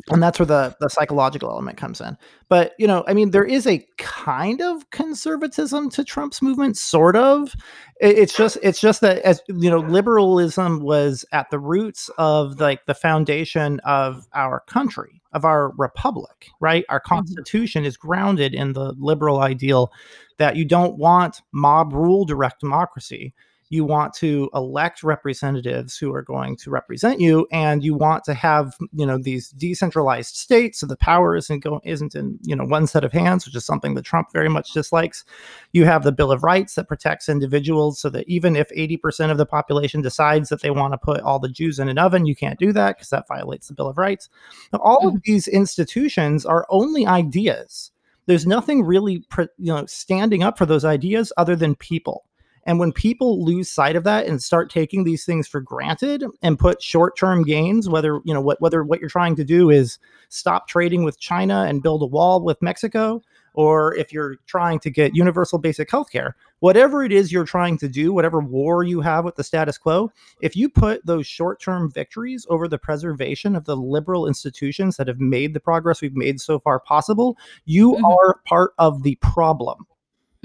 [0.09, 2.17] and that's where the the psychological element comes in.
[2.49, 7.15] But you know i mean there is a kind of conservatism to trump's movement sort
[7.15, 7.53] of.
[7.99, 12.59] It- it's just it's just that as you know liberalism was at the roots of
[12.59, 16.85] like the foundation of our country of our republic right?
[16.89, 17.15] Our mm-hmm.
[17.15, 19.91] constitution is grounded in the liberal ideal
[20.37, 23.33] that you don't want mob rule direct democracy
[23.71, 28.33] you want to elect representatives who are going to represent you and you want to
[28.33, 32.65] have you know these decentralized states so the power isn't going isn't in you know
[32.65, 35.23] one set of hands which is something that trump very much dislikes.
[35.71, 39.37] You have the bill of rights that protects individuals so that even if 80% of
[39.37, 42.35] the population decides that they want to put all the jews in an oven you
[42.35, 44.29] can't do that because that violates the bill of rights.
[44.73, 45.31] Now, all of mm-hmm.
[45.31, 47.91] these institutions are only ideas.
[48.25, 52.25] There's nothing really you know standing up for those ideas other than people
[52.65, 56.59] and when people lose sight of that and start taking these things for granted and
[56.59, 60.67] put short-term gains, whether you know what whether what you're trying to do is stop
[60.67, 63.21] trading with China and build a wall with Mexico,
[63.53, 67.77] or if you're trying to get universal basic health care, whatever it is you're trying
[67.77, 70.09] to do, whatever war you have with the status quo,
[70.41, 75.19] if you put those short-term victories over the preservation of the liberal institutions that have
[75.19, 78.03] made the progress we've made so far possible, you Mhm.
[78.09, 79.85] are part of the problem.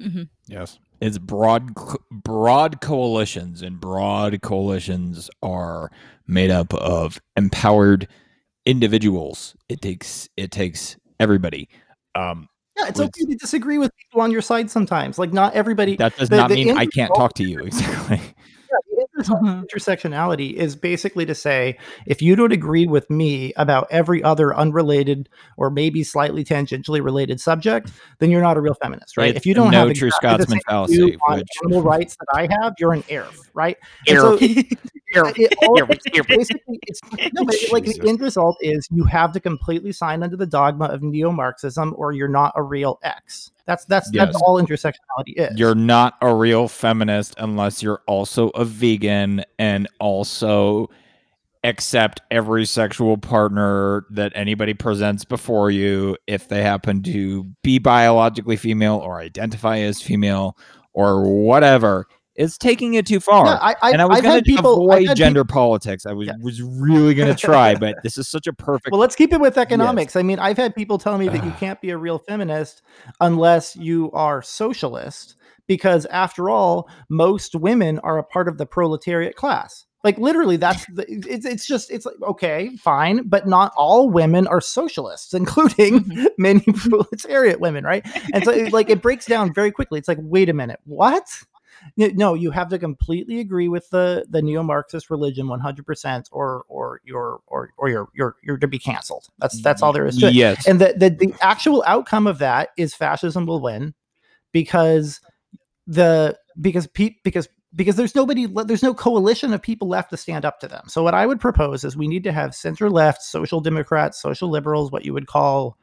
[0.01, 0.23] Mm-hmm.
[0.47, 0.79] Yes.
[1.01, 1.73] It's broad
[2.11, 5.91] broad coalitions and broad coalitions are
[6.27, 8.09] made up of empowered
[8.65, 9.55] individuals.
[9.69, 11.69] It takes it takes everybody.
[12.15, 12.49] Um
[12.79, 15.19] Yeah, it's With- okay to disagree with people on your side sometimes.
[15.19, 15.97] Like not everybody.
[15.97, 18.17] that does the- not the mean I can't talk to you exactly.
[18.19, 19.06] Yeah, the interse- Mhm.
[19.17, 19.63] Mm-hmm.
[19.63, 25.29] intersectionality is basically to say if you don't agree with me about every other unrelated
[25.57, 29.31] or maybe slightly tangentially related subject, then you're not a real feminist, right?
[29.31, 32.27] It's if you don't no have true exactly Scotsman fallacy, on which- animal rights that
[32.35, 33.79] I have, you're an AIRF, right?
[34.07, 34.39] And so
[35.15, 35.87] it all-
[36.29, 37.01] basically it's
[37.33, 40.47] no, but it- like the end result is you have to completely sign under the
[40.47, 43.51] dogma of neo-Marxism or you're not a real X.
[43.67, 44.27] That's that's Yes.
[44.27, 45.59] that's all intersectionality is.
[45.59, 50.89] You're not a real feminist unless you're also a vegan and also
[51.65, 58.57] accept every sexual partner that anybody presents before you if they happen to be biologically
[58.57, 60.57] female or identify as female
[60.93, 62.07] or whatever.
[62.37, 63.47] It's taking it too far.
[63.47, 66.07] Yeah, I, I, and I was going to people avoid gender politics.
[66.07, 66.35] I was Yeah.
[66.41, 68.93] was really going to try, but this is such a perfect.
[68.93, 70.17] Well, let's keep it with economics.
[70.17, 72.83] I mean, I've had people tell me that you can't be a real feminist
[73.21, 75.37] unless you are socialist,
[75.67, 79.85] because after all, most women are a part of the proletariat class.
[80.05, 84.47] Like literally, that's the, it's it's just it's like okay, fine, but not all women
[84.47, 86.27] are socialists, including Mhm.
[86.39, 88.07] many proletariat women, right?
[88.33, 89.99] And so it, like it breaks down very quickly.
[89.99, 91.25] It's like, wait a minute, what?
[91.97, 97.41] No, you have to completely agree with the the neo-Marxist religion 100%, or or you're
[97.47, 99.29] or or you're you're you're to be canceled.
[99.39, 100.35] That's that's all there is to it.
[100.35, 100.67] Yes.
[100.67, 103.95] And the, the the actual outcome of that is fascism will win
[104.53, 105.21] because
[105.87, 110.45] the because pe- because because there's nobody there's no coalition of people left to stand
[110.45, 110.85] up to them.
[110.89, 114.49] So what I would propose is we need to have center left, social democrats, social
[114.49, 115.77] liberals, what you would call,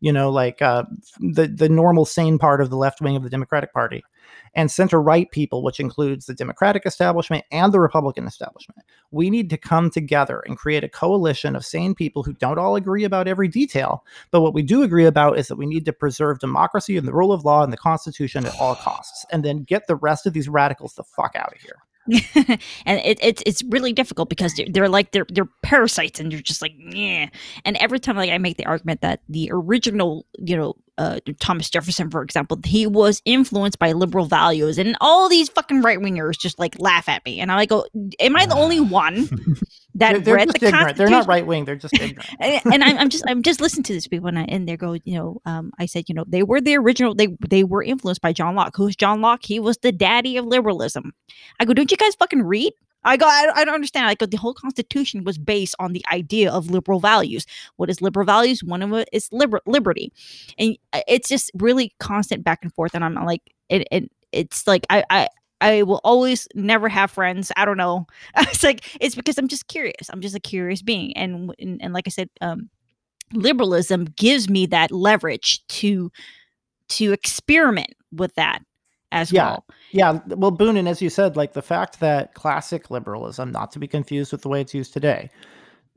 [0.00, 0.84] you know, like uh,
[1.18, 4.04] the the normal sane part of the left wing of the Democratic Party,
[4.54, 8.80] and center right people, which includes the Democratic establishment and the Republican establishment.
[9.10, 12.76] We need to come together and create a coalition of sane people who don't all
[12.76, 15.92] agree about every detail, but what we do agree about is that we need to
[15.92, 19.64] preserve democracy and the rule of law and the Constitution at all costs, and then
[19.64, 21.76] get the rest of these radicals the fuck out of here.
[22.86, 26.40] and it, it's it's really difficult because they're, they're like they're they're parasites and you're
[26.40, 27.28] just like yeah
[27.64, 31.70] and every time like i make the argument that the original you know uh, thomas
[31.70, 36.58] jefferson for example he was influenced by liberal values and all these fucking right-wingers just
[36.58, 37.86] like laugh at me and i like go
[38.20, 39.28] am i the only one
[39.94, 40.96] that They're, they're read just the ignorant.
[40.96, 41.64] They're not right wing.
[41.64, 42.28] They're just ignorant.
[42.40, 44.76] and, and I'm, I'm just I'm just listening to these people and I, and they
[44.76, 47.82] go you know um I said you know they were the original they they were
[47.82, 51.12] influenced by John Locke who's John Locke he was the daddy of liberalism
[51.58, 52.72] I go don't you guys fucking read
[53.04, 56.70] I go I, don't understand Like the whole Constitution was based on the idea of
[56.70, 57.46] liberal values
[57.76, 60.12] what is liberal values one of it is liber- liberty
[60.58, 64.66] and uh, it's just really constant back and forth and I'm like it, it it's
[64.66, 65.28] like I I
[65.60, 67.52] I will always never have friends.
[67.56, 68.06] I don't know.
[68.38, 70.08] It's like it's because I'm just curious.
[70.10, 72.70] I'm just a curious being, and and, and like I said, um,
[73.32, 76.10] liberalism gives me that leverage to
[76.90, 78.62] to experiment with that
[79.12, 79.46] as Yeah.
[79.46, 79.64] well.
[79.92, 83.78] Yeah, well, Boone, and as you said, like the fact that classic liberalism, not to
[83.78, 85.30] be confused with the way it's used today,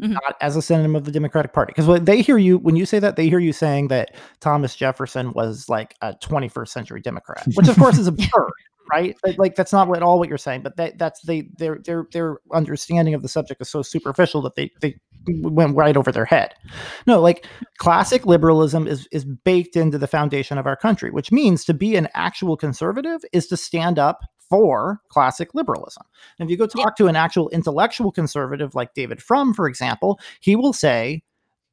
[0.01, 0.13] Mhm.
[0.13, 2.85] not as a synonym of the Democratic Party, because when they hear you, when you
[2.85, 7.45] say that, they hear you saying that Thomas Jefferson was like a 21st century Democrat,
[7.55, 8.51] which of course is absurd,
[8.91, 9.15] right?
[9.23, 12.07] Like, like, that's not at all what you're saying, but that that's they their their
[12.11, 14.95] their understanding of the subject is so superficial that they they
[15.27, 16.53] went right over their head.
[17.07, 17.45] No, like
[17.77, 21.95] classic liberalism is is baked into the foundation of our country, which means to be
[21.95, 26.03] an actual conservative is to stand up for classic liberalism.
[26.37, 30.19] And if you go talk to an actual intellectual conservative like David Frum, for example,
[30.41, 31.23] he will say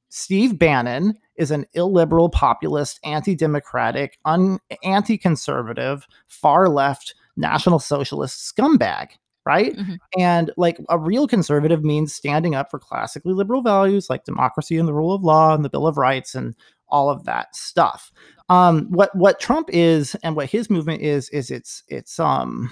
[0.08, 9.10] Steve Bannon is an illiberal, populist, anti-democratic, un- anti-conservative, far left, national socialist scumbag.
[9.46, 9.74] Right.
[9.76, 9.96] Mhm.
[10.18, 14.86] And like a real conservative means standing up for classically liberal values like democracy and
[14.86, 16.54] the rule of law and the Bill of Rights and
[16.88, 18.12] all of that stuff.
[18.50, 22.70] Um, what what Trump is and what his movement is is it's it's um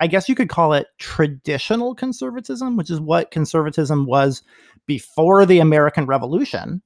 [0.00, 4.42] I guess you could call it traditional conservatism, which is what conservatism was
[4.86, 6.82] before the American Revolution,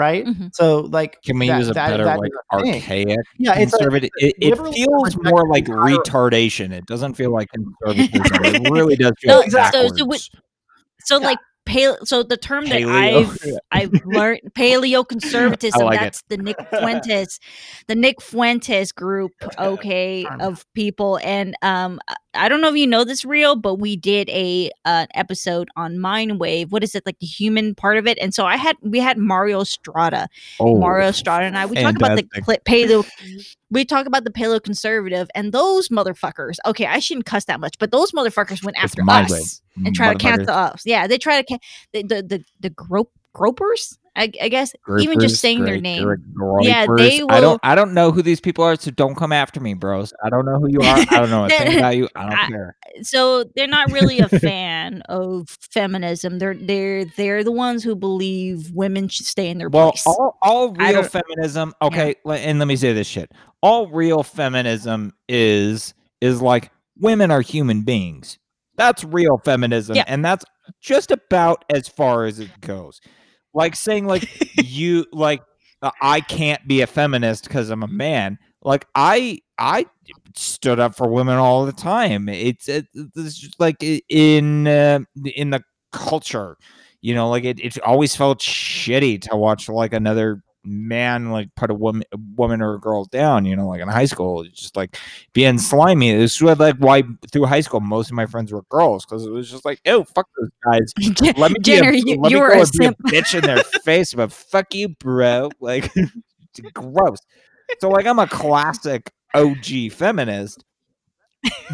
[0.00, 0.24] right?
[0.26, 0.52] Mhm.
[0.54, 2.74] So like Can we that- use a that- better that like is thing.
[2.74, 4.10] archaic Yeah, it's like conservative?
[4.16, 6.72] it, it feels more like entire- retardation.
[6.72, 8.44] It doesn't feel like conservatism.
[8.66, 9.80] it really does No, feel exactly.
[9.80, 10.30] so- so backwards.
[10.32, 10.42] what-
[11.04, 11.26] So Yeah.
[11.26, 13.26] like pale so the term that Paleo.
[13.26, 13.38] I've
[13.70, 16.04] I've learned paleo conservatism like it.
[16.04, 17.38] that's the Nick Fuentes
[17.86, 22.00] the Nick Fuentes group okay of people and um
[22.34, 25.68] I- I don't know if you know this real but we did a uh, episode
[25.76, 28.76] on Mindwave what is it like the human part of it and so I had
[28.82, 30.28] we had Mario Strada
[30.60, 32.62] oh, Mario Strada and I we talk about the fantastic.
[32.66, 37.44] cl- paleo we talk about the paleo conservative and those motherfuckers okay I shouldn't cuss
[37.46, 40.20] that much but those motherfuckers went after us and try to motherfuckers.
[40.20, 40.82] cancel us.
[40.84, 41.58] Yeah, they try to ca-
[41.92, 43.96] the the the, the grope Groypers.
[44.16, 46.02] I, I guess even just saying their name.
[46.62, 46.98] Yeah, Groypers.
[46.98, 47.60] they I don't.
[47.62, 50.12] I don't know who these people are, so don't come after me, bros.
[50.24, 50.98] I don't know who you are.
[50.98, 52.08] I don't know a thing about you.
[52.16, 52.76] I don't I- care.
[53.02, 56.40] So they're not really a fan of feminism.
[56.40, 60.04] They're they're they're the ones who believe women should stay in their Well, place.
[60.06, 61.72] all, all real feminism.
[61.80, 63.30] Okay, le- and let me say this shit.
[63.62, 68.38] All real feminism is is like women are human beings.
[68.76, 70.04] That's real feminism, Yeah.
[70.08, 70.44] and that's
[70.80, 73.00] just about as far as it goes.
[73.54, 74.28] Like saying like
[74.64, 75.42] you like
[75.82, 78.38] uh, I can't be a feminist because I'm a man.
[78.62, 79.86] Like I I
[80.36, 82.28] stood up for women all the time.
[82.28, 85.62] It's it, it's just like in uh, in the
[85.92, 86.56] culture,
[87.00, 91.70] you know, like it, it always felt shitty to watch like another man like put
[91.70, 94.60] a woman a woman or a girl down you know like in high school it's
[94.60, 94.98] just like
[95.32, 99.04] being slimy this is like why through high school most of my friends were girls
[99.06, 100.92] because it was just like oh fuck those guys
[101.38, 103.62] let me be Jenner, a, you, let you me were a a bitch in their
[103.84, 105.50] face, but fuck you, bro.
[105.60, 107.18] Like, it's gross.
[107.80, 110.64] So, like, I'm a classic OG feminist,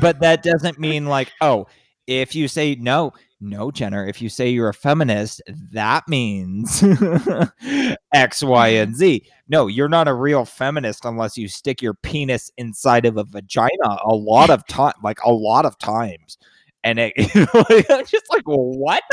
[0.01, 1.67] but that doesn't mean like, oh,
[2.07, 5.43] if you say no, no, Jenner, if you say you're a feminist,
[5.73, 6.83] that means
[8.15, 9.29] X, Y, and Z.
[9.49, 13.99] No, you're not a real feminist unless you stick your penis inside of a vagina
[14.05, 16.39] a lot of time, like a lot of times.
[16.83, 17.13] And it,
[18.09, 19.05] just like, what?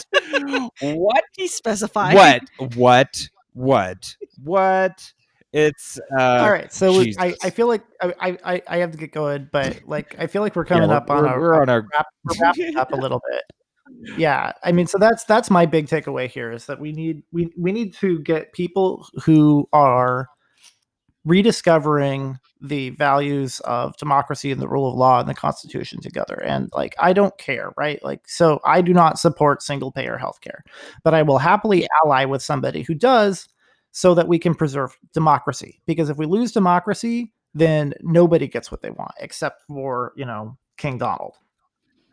[0.81, 1.23] what?
[1.35, 2.13] He specified.
[2.15, 2.75] What?
[2.75, 3.29] What?
[3.53, 4.15] What?
[4.41, 5.13] What?
[5.51, 6.73] It's uh, all right.
[6.73, 10.25] So I, I feel like I, I I have to get going, but like I
[10.25, 12.91] feel like we're coming yeah, up on a we're on a wrap, we're wrapping up
[12.91, 13.43] a little bit.
[14.17, 17.51] Yeah, I mean, so that's that's my big takeaway here is that we need we
[17.57, 20.29] we need to get people who are
[21.25, 26.69] rediscovering the values of democracy and the rule of law and the constitution together and
[26.73, 30.59] like i don't care right like so i do not support single payer healthcare
[31.01, 33.47] but i will happily ally with somebody who does
[33.93, 35.81] so that we can preserve democracy.
[35.85, 40.57] Because if we lose democracy, then nobody gets what they want except for, you know,
[40.77, 41.35] King Donald.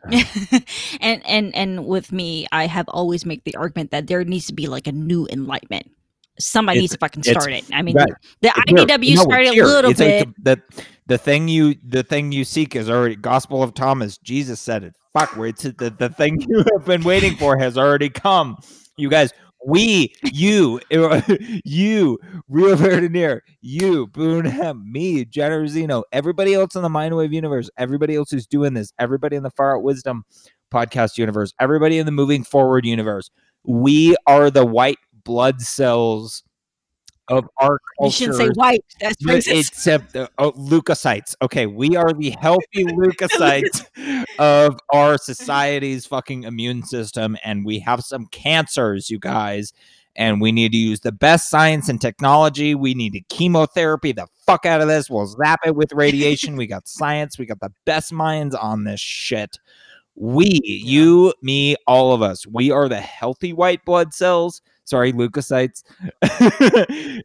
[1.01, 4.53] and and and with me, I have always make the argument that there needs to
[4.53, 5.91] be like a new enlightenment.
[6.39, 7.65] Somebody it's, needs to fucking start it.
[7.73, 8.11] I mean, right.
[8.41, 10.29] the IDW no, started a little it's bit.
[10.43, 14.17] The, the, the thing you the thing you seek is already Gospel of Thomas.
[14.17, 14.95] Jesus said it.
[15.13, 18.57] Fuck, where it's the, the thing you have been waiting for has already come.
[18.97, 19.33] You guys,
[19.65, 20.79] we, you,
[21.63, 22.19] you,
[22.49, 24.45] Rio Verdinier, you, Boone
[24.91, 25.25] me,
[25.67, 29.51] Zeno, everybody else in the Mindwave universe, everybody else who's doing this, everybody in the
[29.51, 30.23] Far Out Wisdom
[30.73, 33.29] podcast universe, everybody in the Moving Forward universe.
[33.63, 36.43] We are the white blood cells
[37.31, 38.05] of our culture.
[38.05, 38.83] You shouldn't say white.
[38.99, 39.69] That's racist.
[39.69, 41.35] Except uh, oh, leukocytes.
[41.41, 43.85] Okay, we are the healthy leukocytes
[44.37, 49.73] of our society's fucking immune system, and we have some cancers, you guys.
[50.13, 52.75] And we need to use the best science and technology.
[52.75, 55.09] We need to chemotherapy the fuck out of this.
[55.09, 56.57] We'll zap it with radiation.
[56.57, 57.39] we got science.
[57.39, 59.57] We got the best minds on this shit.
[60.15, 64.61] We, you, me, all of us, we are the healthy white blood cells
[64.91, 65.83] sorry, leukocytes.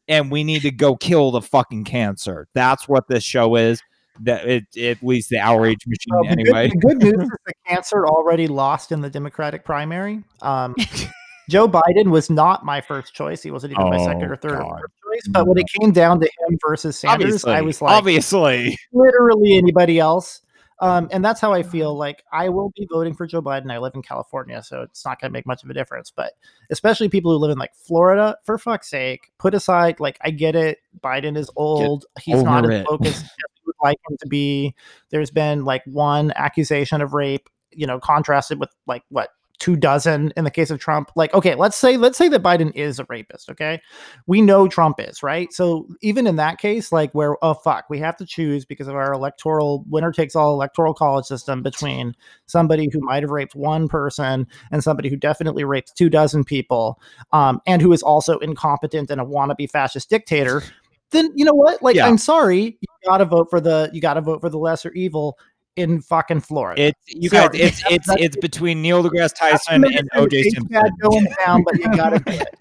[0.09, 2.49] and we need to go kill the fucking cancer.
[2.55, 3.83] That's what this show is.
[4.21, 6.69] That it, at least the outrage machine well, the anyway.
[6.71, 10.25] Good, the good news is the cancer already lost in the Democratic primary.
[10.41, 10.75] Um,
[11.51, 13.43] Joe Biden was not my first choice.
[13.43, 15.29] He wasn't even oh, my second or third or choice.
[15.29, 19.59] But when it came down to him versus Sanders, obviously, I was like, obviously, literally
[19.59, 20.41] anybody else.
[20.81, 23.73] Um, and that's how I feel like I will be voting for Joe Biden.
[23.73, 26.11] I live in California, so it's not going to make much of a difference.
[26.11, 26.35] But
[26.70, 30.55] especially people who live in like Florida, for fuck's sake, put aside, like, I get
[30.55, 30.78] it.
[31.03, 32.05] Biden is old.
[32.16, 34.74] Get He's not as focused as we would like him to be.
[35.11, 40.33] There's been like one accusation of rape, you know, contrasted with like what two dozen
[40.37, 41.11] in the case of Trump.
[41.16, 43.51] Like, okay, let's say let's say that Biden is a rapist.
[43.51, 43.81] Okay,
[44.27, 45.53] we know Trump is right.
[45.53, 48.95] So even in that case, like where oh fuck, we have to choose because of
[48.95, 52.15] our electoral winner takes all electoral college system between
[52.47, 57.01] somebody who might have raped one person and somebody who definitely raped two dozen people,
[57.33, 60.62] um, and who is also incompetent and a wannabe fascist dictator.
[61.11, 61.83] Then you know what?
[61.83, 62.07] Like, yeah.
[62.07, 65.39] I'm sorry, you gotta vote for the you gotta vote for the lesser evil
[65.77, 66.82] in fucking Florida.
[66.82, 67.61] It's you so, guys.
[67.61, 70.82] It's it's it's between Neil deGrasse Tyson and OJ Simpson.
[71.01, 72.57] Going down, but you gotta do it.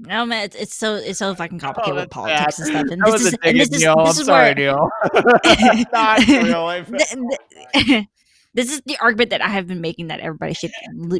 [0.00, 2.66] No man, it's, it's so it's so fucking oh, complicated oh, with politics bad.
[2.66, 2.86] and stuff.
[2.92, 3.96] And that this is, and this is, Neil.
[3.96, 4.88] This I'm is sorry, where, Neil.
[8.54, 10.70] this is the argument that I have been making that everybody should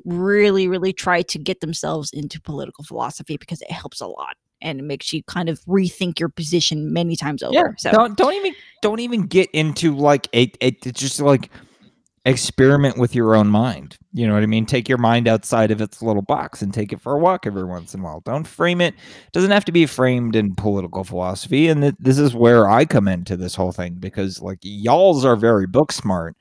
[0.04, 4.80] really, really try to get themselves into political philosophy because it helps a lot and
[4.80, 7.54] it makes you kind of rethink your position many times over.
[7.54, 11.50] Yeah, so don't don't even don't even get into like a, a it's just like
[12.24, 13.96] experiment with your own mind.
[14.12, 14.66] You know what I mean?
[14.66, 17.64] Take your mind outside of its little box and take it for a walk every
[17.64, 18.20] once in a while.
[18.20, 18.94] Don't frame it.
[18.94, 21.68] it doesn't have to be framed in political philosophy.
[21.68, 25.36] And th- this is where I come into this whole thing because like y'all's are
[25.36, 26.36] very book smart.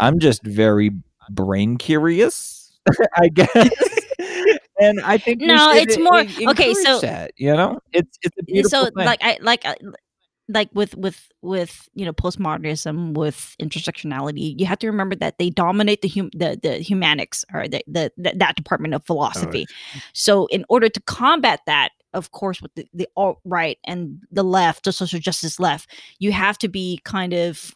[0.00, 0.90] I'm just very
[1.30, 2.72] brain curious,
[3.16, 3.70] I guess
[4.78, 6.20] and I think no, it's more
[6.50, 6.74] okay.
[6.74, 9.06] So that, you know, it's it's a beautiful so thing.
[9.06, 9.64] like I like
[10.48, 15.50] like with with with you know postmodernism with intersectionality you have to remember that they
[15.50, 19.66] dominate the hum the the humanics or the, the, the that department of oh, philosophy
[19.68, 24.20] oh, so in order to combat that of course with the, the alt right and
[24.30, 27.74] the left the social justice left you have to be kind of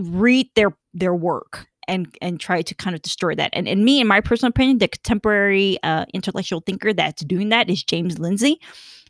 [0.00, 3.50] read their their work and and try to kind of destroy that.
[3.52, 7.70] And in me, in my personal opinion, the contemporary uh, intellectual thinker that's doing that
[7.70, 8.60] is James Lindsay.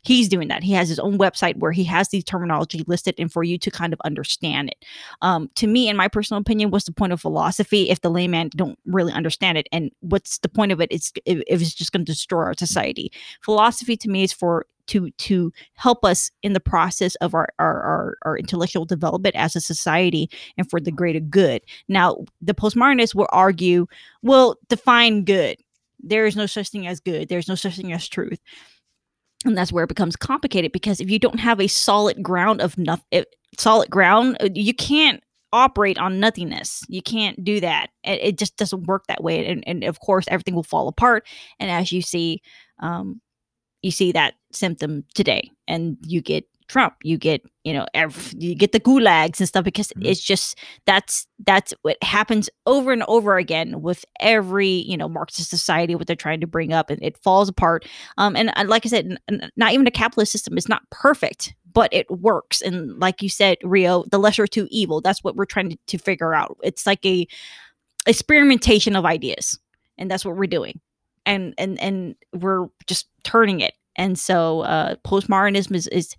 [0.03, 0.63] He's doing that.
[0.63, 3.69] He has his own website where he has the terminology listed and for you to
[3.69, 4.85] kind of understand it.
[5.21, 8.49] Um, to me, in my personal opinion, what's the point of philosophy if the layman
[8.55, 9.67] don't really understand it?
[9.71, 10.89] And what's the point of it?
[10.91, 13.11] It's if it's just going to destroy our society.
[13.41, 17.81] Philosophy to me is for to to help us in the process of our, our
[17.81, 21.61] our our intellectual development as a society and for the greater good.
[21.87, 23.87] Now, the postmodernists will argue,
[24.21, 25.57] well, define good.
[25.99, 27.29] There is no such thing as good.
[27.29, 28.39] There's no such thing as truth
[29.45, 32.77] and that's where it becomes complicated because if you don't have a solid ground of
[32.77, 33.23] nothing eh,
[33.57, 35.23] solid ground uh, you can't
[35.53, 39.63] operate on nothingness you can't do that it, it just doesn't work that way and,
[39.67, 41.25] and of course everything will fall apart
[41.59, 42.41] and as you see
[42.79, 43.21] um,
[43.81, 46.95] you see that symptom today and you get Trump.
[47.03, 50.05] You get, you know, every, you get the gulags and stuff because mm-hmm.
[50.05, 55.49] it's just that's that's what happens over and over again with every you know Marxist
[55.49, 57.85] society what they're trying to bring up and it falls apart.
[58.17, 61.55] Um, and, and like I said, n- not even a capitalist system is not perfect,
[61.71, 62.61] but it works.
[62.61, 65.01] And like you said, Rio, the lesser two evil.
[65.01, 66.57] That's what we're trying to, to figure out.
[66.63, 67.27] It's like a
[68.05, 69.57] experimentation of ideas,
[69.97, 70.79] and that's what we're doing.
[71.27, 76.15] And and and we're just turning it and so uh, postmodernism is, is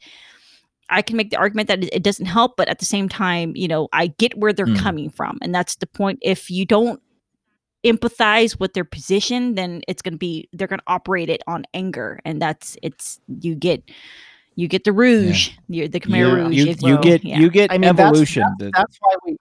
[0.90, 3.68] I can make the argument that it doesn't help, but at the same time, you
[3.68, 4.78] know, I get where they're mm.
[4.78, 5.38] coming from.
[5.42, 6.18] And that's the point.
[6.22, 7.00] If you don't
[7.84, 11.64] empathize with their position, then it's going to be, they're going to operate it on
[11.72, 12.20] anger.
[12.24, 13.82] And that's, it's, you get,
[14.56, 15.86] you get the rouge, yeah.
[15.86, 16.34] the Khmer yeah.
[16.34, 16.56] Rouge.
[16.56, 17.38] You, you get, yeah.
[17.38, 18.42] you get I mean, evolution.
[18.58, 19.36] That's, that's, that's why we,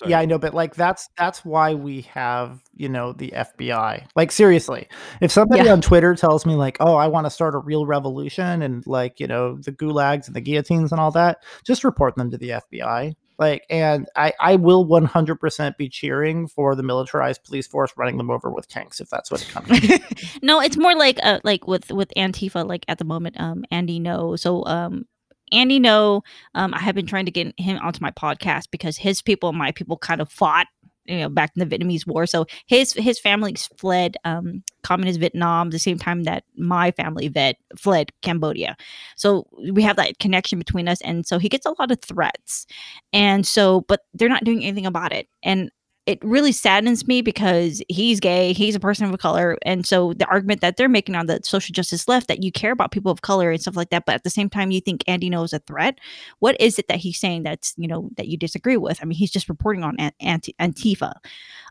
[0.00, 0.12] Sorry.
[0.12, 4.06] Yeah, I know, but like that's that's why we have you know the FBI.
[4.16, 4.88] Like seriously,
[5.20, 5.72] if somebody yeah.
[5.72, 9.20] on Twitter tells me like, "Oh, I want to start a real revolution," and like
[9.20, 12.48] you know the gulags and the guillotines and all that, just report them to the
[12.48, 13.14] FBI.
[13.38, 17.92] Like, and I I will one hundred percent be cheering for the militarized police force
[17.94, 20.00] running them over with tanks if that's what what's coming.
[20.42, 22.66] no, it's more like uh like with with Antifa.
[22.66, 24.38] Like at the moment, um, Andy Ngo.
[24.38, 25.06] So um,
[25.52, 26.22] Andy Ngo,
[26.54, 29.58] um, I have been trying to get him onto my podcast because his people and
[29.58, 30.66] my people kind of fought
[31.10, 32.26] you know back in the Vietnamese War.
[32.26, 37.56] So his his family fled um, communist Vietnam the same time that my family vet
[37.76, 38.76] fled Cambodia.
[39.16, 42.66] So we have that connection between us, and so he gets a lot of threats,
[43.12, 45.28] and so but they're not doing anything about it.
[45.42, 45.70] And
[46.06, 50.26] it really saddens me because he's gay, he's a person of color, and so the
[50.26, 53.22] argument that they're making on the social justice left that you care about people of
[53.22, 55.58] color and stuff like that, but at the same time you think Andy Ngo's a
[55.60, 55.98] threat.
[56.38, 58.98] What is it that he's saying that's you know that you disagree with?
[59.02, 61.12] I mean, he's just reporting on anti- Antifa,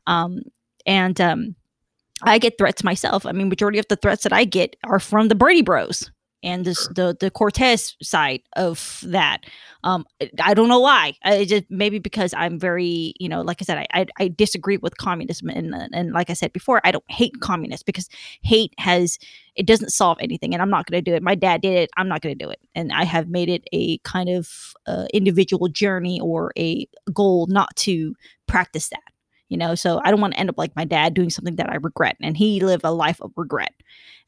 [0.08, 0.42] um,
[0.86, 1.56] and um,
[2.24, 3.26] I get threats myself.
[3.26, 6.12] I mean, majority of the threats that I get are from the Bernie Bros
[6.44, 9.46] and this, the the Cortez side of that.
[9.84, 10.06] Um,
[10.42, 11.14] I don't know why.
[11.24, 14.78] I just maybe because I'm very, you know, like I said, I I, I disagree
[14.78, 18.10] with communism, and and like I said before, I don't hate communists because
[18.42, 19.18] hate has
[19.56, 21.24] it doesn't solve anything, and I'm not going to do it.
[21.24, 21.90] My dad did it.
[21.98, 25.06] I'm not going to do it, and I have made it a kind of uh,
[25.14, 28.16] individual journey or a goal not to
[28.48, 29.02] practice that
[29.50, 31.70] you know so i don't want to end up like my dad doing something that
[31.70, 33.74] i regret and he lived a life of regret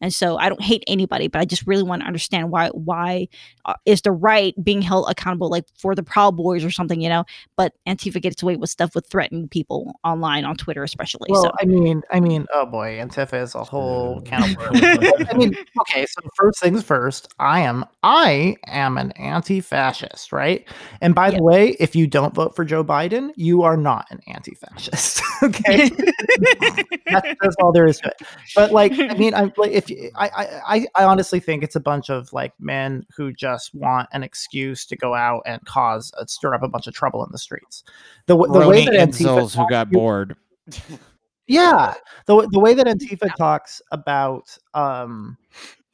[0.02, 3.28] and so I don't hate anybody, but I just really want to understand why why
[3.66, 7.10] uh, is the right being held accountable like for the Proud Boys or something, you
[7.10, 7.24] know?
[7.56, 11.28] But Antifa gets away with stuff with threatening people online on Twitter, especially.
[11.30, 11.52] Well, so.
[11.62, 14.58] I mean, I mean, oh boy, Antifa is a whole can of.
[15.30, 20.68] I mean, okay, so first things first, I am I am an anti-fascist, right?
[21.02, 21.38] And by yep.
[21.38, 25.22] the way, if you don't vote for Joe Biden, you are not an anti-fascist.
[25.44, 25.90] okay,
[27.06, 28.28] that's, that's all there is to it.
[28.56, 32.10] But like, I mean, I'm like, if I, I I honestly think it's a bunch
[32.10, 36.54] of like men who just want an excuse to go out and cause uh, stir
[36.54, 37.84] up a bunch of trouble in the streets.
[38.28, 40.36] The the way that Antifa who got bored.
[41.48, 41.96] Yeah,
[42.28, 45.38] the the way that Antifa talks about um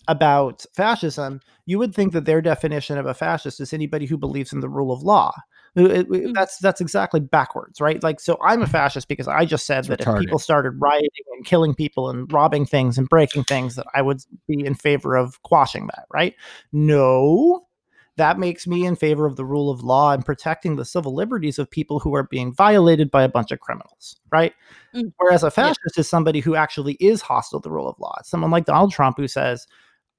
[0.07, 4.53] about fascism, you would think that their definition of a fascist is anybody who believes
[4.53, 5.34] in the rule of law.
[5.77, 6.33] It, it, mm.
[6.33, 8.01] that's that's exactly backwards, right?
[8.01, 8.69] Like, so I'm a mm.
[8.69, 10.15] fascist because I just said it's that retarded.
[10.15, 14.01] if people started rioting and killing people and robbing things and breaking things, that I
[14.01, 16.33] would be in favor of quashing that, right?
[16.73, 17.67] No,
[18.15, 21.59] that makes me in favor of the rule of law and protecting the civil liberties
[21.59, 24.53] of people who are being violated by a bunch of criminals, right?
[24.95, 25.13] Mm.
[25.17, 26.01] Whereas a fascist yeah.
[26.01, 28.15] is somebody who actually is hostile to the rule of law.
[28.19, 29.67] It's someone like Donald Trump who says,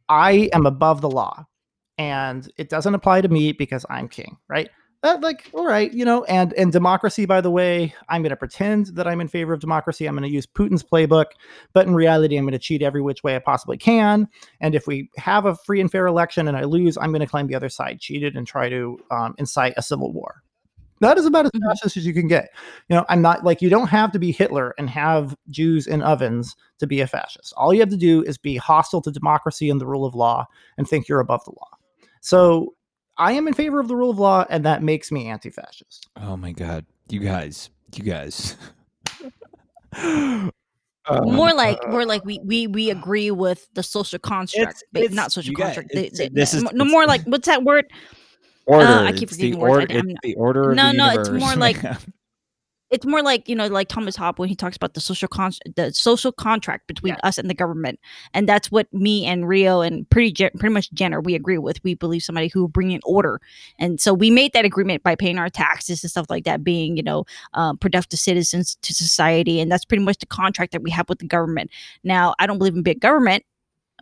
[0.09, 1.47] I am above the law
[1.99, 4.71] and it doesn't apply to me because I'm king, right?
[5.03, 8.37] That like all right you know and and democracy by the way i'm going to
[8.37, 10.07] pretend that i'm in favor of democracy.
[10.07, 11.27] I'm going to use putin's playbook
[11.73, 14.29] but in reality i'm going to cheat every which way i possibly can.
[14.61, 17.27] And if we have a free and fair election and i lose i'm going to
[17.27, 20.43] claim the other side cheated and try to um, incite a civil war.
[21.01, 21.69] That is about as mm-hmm.
[21.69, 22.51] fascist as you can get.
[22.89, 26.03] You know i'm not like you don't have to be hitler and have jews in
[26.03, 27.53] ovens to be a fascist.
[27.57, 30.47] All you have to do is be hostile to democracy and the rule of law
[30.77, 31.71] and think you're above the law.
[32.21, 32.75] So
[33.19, 36.09] I am in favor of the rule of law, and that makes me anti-fascist.
[36.17, 38.57] Oh my god, you guys, you guys.
[39.93, 40.51] Uh,
[41.25, 45.33] more like more like we we we agree with the social construct, It's- it's- not
[45.33, 45.91] social you got- construct.
[45.93, 47.87] The, it's- the- this is- no more like what's that word?
[48.67, 48.85] order.
[48.87, 49.73] Uh, I keep it's the forgetting words.
[49.73, 49.99] I- order.
[49.99, 51.83] I'm It's the order of No, the no, it's more like-
[52.91, 55.53] It's more like you know, like Thomas Hobbes when he talks about the social con-
[55.77, 57.21] the social contract between Yeah.
[57.23, 58.01] us and the government,
[58.33, 61.83] and that's what me and Rio and pretty gen- pretty much Jenner we agree with.
[61.85, 63.41] We believe somebody who will bring in order,
[63.79, 66.97] and so we made that agreement by paying our taxes and stuff like that, being
[66.97, 70.91] you know um, productive citizens to society, and that's pretty much the contract that we
[70.91, 71.71] have with the government.
[72.05, 73.45] Now, I don't believe in big government,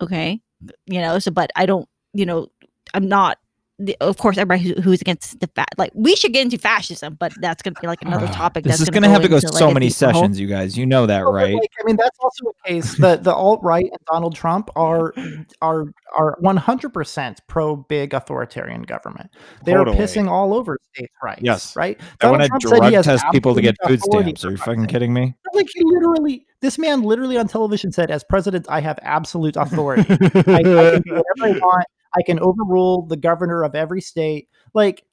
[0.01, 0.41] okay,
[0.87, 2.49] you know, so but I don't, you know,
[2.95, 3.39] I'm not.
[3.79, 7.15] The, of course, everybody who, who's against the fat, like we should get into fascism,
[7.21, 8.65] but that's gonna be like another ah, topic.
[8.65, 10.23] This that's is gonna have to go into, so like, many deeper hole.
[10.23, 10.79] sessions, you guys.
[10.79, 11.55] You know that, Well, right?
[11.55, 12.97] Like, I mean, that's also a case.
[12.97, 15.13] The the alt right and Donald Trump are
[15.61, 19.31] are are one hundred percent pro big authoritarian government.
[19.67, 21.43] They're pissing all over states' rights.
[21.43, 21.77] Yes.
[21.77, 22.01] right.
[22.23, 24.43] I want to Trump said he drug has test people to get food stamps.
[24.45, 25.35] Are you fucking kidding me?
[25.53, 30.05] Like he literally, this man literally on television said, "As president, I have absolute authority.
[30.11, 31.87] I, I can do whatever I want.
[32.17, 34.49] I can overrule the governor of every state.
[34.75, 35.05] Like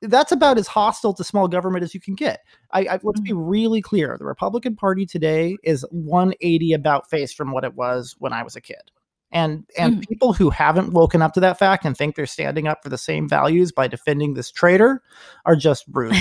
[0.00, 2.40] that's about as hostile to small government as you can get.
[2.72, 7.52] I, I let's be really clear: the Republican Party today is 180 about face from
[7.52, 8.90] what it was when I was a kid.
[9.30, 10.08] And and Mhm.
[10.08, 12.98] people who haven't woken up to that fact and think they're standing up for the
[12.98, 15.02] same values by defending this traitor
[15.46, 16.14] are just rude.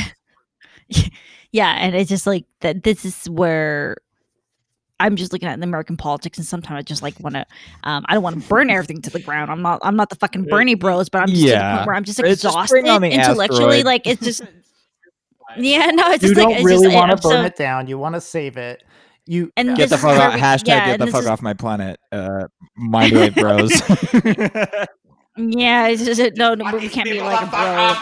[1.52, 3.98] yeah and it's just like that this is where
[5.06, 7.46] i'm just looking at the american politics and sometimes i just like want to
[7.84, 10.16] um i don't want to burn everything to the ground i'm not i'm not the
[10.16, 11.76] fucking bernie bros but i'm just to the Yeah.
[11.78, 13.86] point where i'm just It's just exhausted bring intellectually asteroid.
[13.86, 14.42] like it's just
[15.58, 17.56] yeah no it's you just don't like it's really just, want to burn so- it
[17.58, 17.88] down.
[17.88, 18.84] You want to save it.
[19.28, 19.76] You And.
[19.78, 20.34] Get the fuck where off.
[20.36, 22.00] we- Hashtag yeah, get the fuck is- off my planet.
[22.12, 22.46] Uh,
[22.80, 23.72] Mindwave bros.
[25.38, 27.94] yeah it's just no, no we can't be like a bro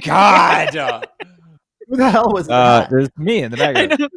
[0.04, 0.76] God.
[0.76, 1.02] Uh,
[1.88, 2.90] who the hell was uh, that?
[2.90, 4.10] there's me in the background.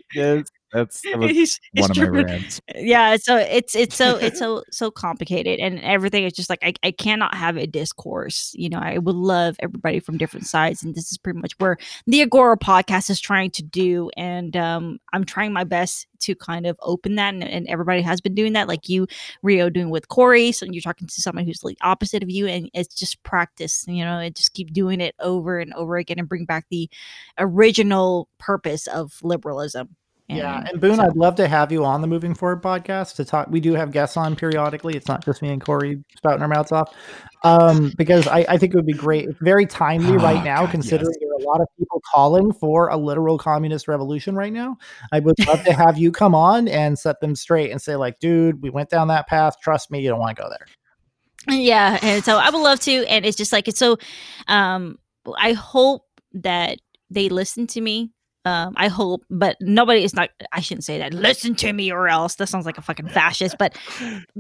[0.74, 2.62] That's that was It's- it's one of my rants.
[2.76, 6.74] yeah so it's it's so it's so so complicated and everything is just like I,
[6.84, 10.96] I cannot have a discourse you know i would love everybody from different sides and
[10.96, 11.78] this is pretty much where
[12.08, 16.66] the agora podcast is trying to do and um i'm trying my best to kind
[16.66, 19.06] of open that and, and everybody has been doing that like you
[19.44, 22.70] rio doing with corey so you're talking to someone who's like opposite of you and
[22.74, 26.28] it's just practice you know and just keep doing it over and over again and
[26.28, 26.90] bring back the
[27.38, 29.96] original purpose of liberalism
[30.28, 33.26] Yeah, and Boone, so- I'd love to have you on the Moving Forward podcast to
[33.26, 33.48] talk.
[33.50, 34.96] We do have guests on periodically.
[34.96, 36.92] It's not just me and Corey spouting our mouths off,
[37.44, 39.30] um, because I, I think it would be great.
[39.30, 41.18] It's very timely right Oh, now, God, considering yes.
[41.20, 44.78] there are a lot of people calling for a literal communist revolution right now.
[45.12, 48.18] I would love to have you come on and set them straight and say, like,
[48.20, 49.58] dude, we went down that path.
[49.62, 50.66] Trust me, you don't want to go there.
[51.56, 53.98] yeah and so i would love to and it's just like it's so
[54.48, 54.98] um
[55.38, 56.02] i hope
[56.34, 56.80] that
[57.12, 58.12] they listen to me
[58.46, 61.14] um i hope but nobody is not i shouldn't say that.
[61.14, 62.36] Listen to me or else.
[62.36, 63.78] That sounds like a fucking fascist but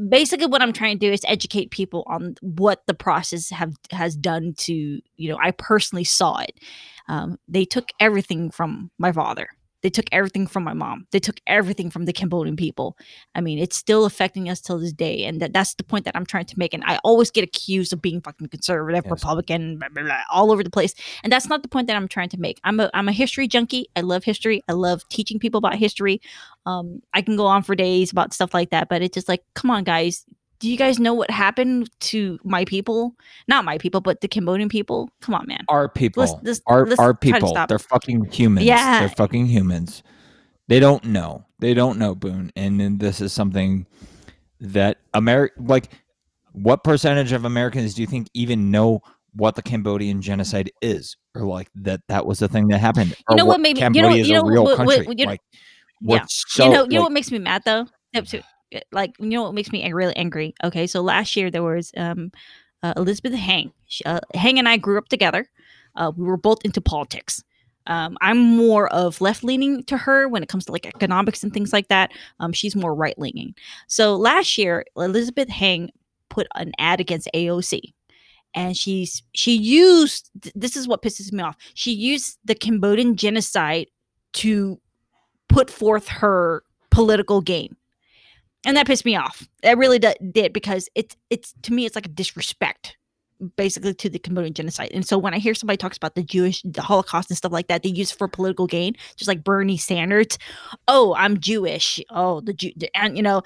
[0.10, 4.15] basically what i'm trying to do is educate people on what the process have has
[4.15, 6.60] done to you know i personally saw it.
[7.07, 9.48] Um, they took everything from my father
[9.86, 12.98] they took everything from my mom they took everything from the cambodian people
[13.36, 16.16] I mean, it's still affecting us till this day, and that, that's the point that
[16.16, 16.74] I'm trying to make.
[16.74, 19.12] And I always get accused of being fucking conservative, Yes.
[19.12, 20.94] Republican, blah, blah, blah, all over the place,
[21.24, 22.60] and that's not the point that I'm trying to make.
[22.64, 23.88] I'm a I'm a history junkie.
[23.95, 24.64] I love history.
[24.70, 26.22] I love teaching people about history.
[26.66, 29.44] Um, I can go on for days about stuff like that, but it's just like,
[29.53, 30.26] come on, guys.
[30.66, 33.16] Do you guys know what happened to my people?
[33.48, 35.12] Not my people, but the Cambodian people.
[35.22, 35.64] Come on, man.
[35.70, 36.22] Our people.
[36.22, 37.54] Let's- let's- our let's our people.
[37.70, 38.66] They're fucking humans.
[38.66, 39.02] Yeah.
[39.02, 40.02] They're fucking humans.
[40.68, 41.46] They don't know.
[41.60, 42.52] They don't know, Boone.
[42.56, 43.86] And then this is something
[44.60, 45.92] that America like
[46.54, 49.02] what percentage of Americans do you think even know
[49.36, 51.16] what the Cambodian genocide is?
[51.36, 53.14] Or like that that was the thing that happened.
[53.30, 55.16] You know what, maybe- you Cambodia know- is you a real what- what- country.
[55.16, 55.42] you know- like
[56.02, 56.26] yeah.
[56.28, 57.86] so you know, you know what makes me mad though?
[58.91, 60.53] Like, you know what makes me really angry?
[60.64, 62.31] Okay, so last year there was um,
[62.84, 63.72] uh, Elizabeth Heng.
[63.88, 65.47] She, uh, Heng and I grew up together.
[65.95, 67.43] Uh, we were both into politics.
[67.88, 71.53] Um, I'm more of left leaning to her when it comes to like economics and
[71.53, 72.11] things like that.
[72.39, 73.53] Um, she's more right leaning.
[73.88, 75.91] So last year, Elizabeth Heng
[76.30, 77.93] put an ad against AOC.
[78.56, 81.57] And she's she used th- this is what pisses me off.
[81.73, 83.88] She used the Cambodian genocide
[84.34, 84.80] to
[85.49, 87.76] put forth her political game
[88.66, 89.48] and that pissed me off.
[89.64, 92.98] It really d- did because it's it's to me it's like a disrespect
[93.58, 94.92] basically to the cambodian genocide.
[94.94, 97.68] And so when i hear somebody talks about the jewish the holocaust and stuff like
[97.68, 100.38] that they use it for political gain just like bernie sanders.
[100.88, 102.00] Oh i'm jewish.
[102.10, 103.44] Oh the jew and you know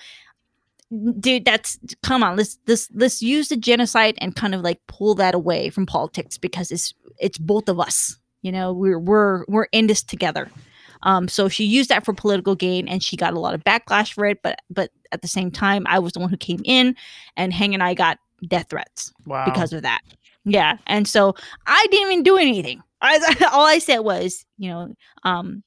[1.20, 5.16] dude that's come on let's let's let's use the genocide and kind of like pull
[5.16, 8.74] that away from politics because it's it's both of us you know?
[8.74, 10.50] We're we're we're in this together
[11.04, 14.14] Um, so she used that for political gain, and she got a lot of backlash
[14.14, 14.42] for it.
[14.44, 16.96] But but at the same time, I was the one who came in,
[17.38, 19.46] and Heng and I got death threats Wow.
[19.46, 20.02] because of that.
[20.46, 21.36] Yeah, and so
[21.68, 22.82] I didn't even do anything.
[23.02, 24.94] I, all I said was, you know,
[25.24, 25.64] um,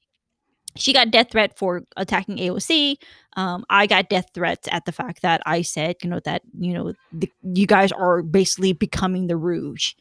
[0.75, 2.97] she got death threat for attacking AOC.
[3.35, 6.73] Um, I got death threats at the fact that I said, you know, that you
[6.73, 9.93] know, the, you guys are basically becoming the Rouge.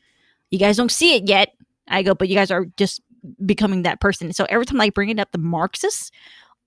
[0.50, 1.54] You guys don't see it yet.
[1.88, 3.00] I go, but you guys are just
[3.44, 4.32] becoming that person.
[4.32, 6.10] So every time I bring it up, the Marxists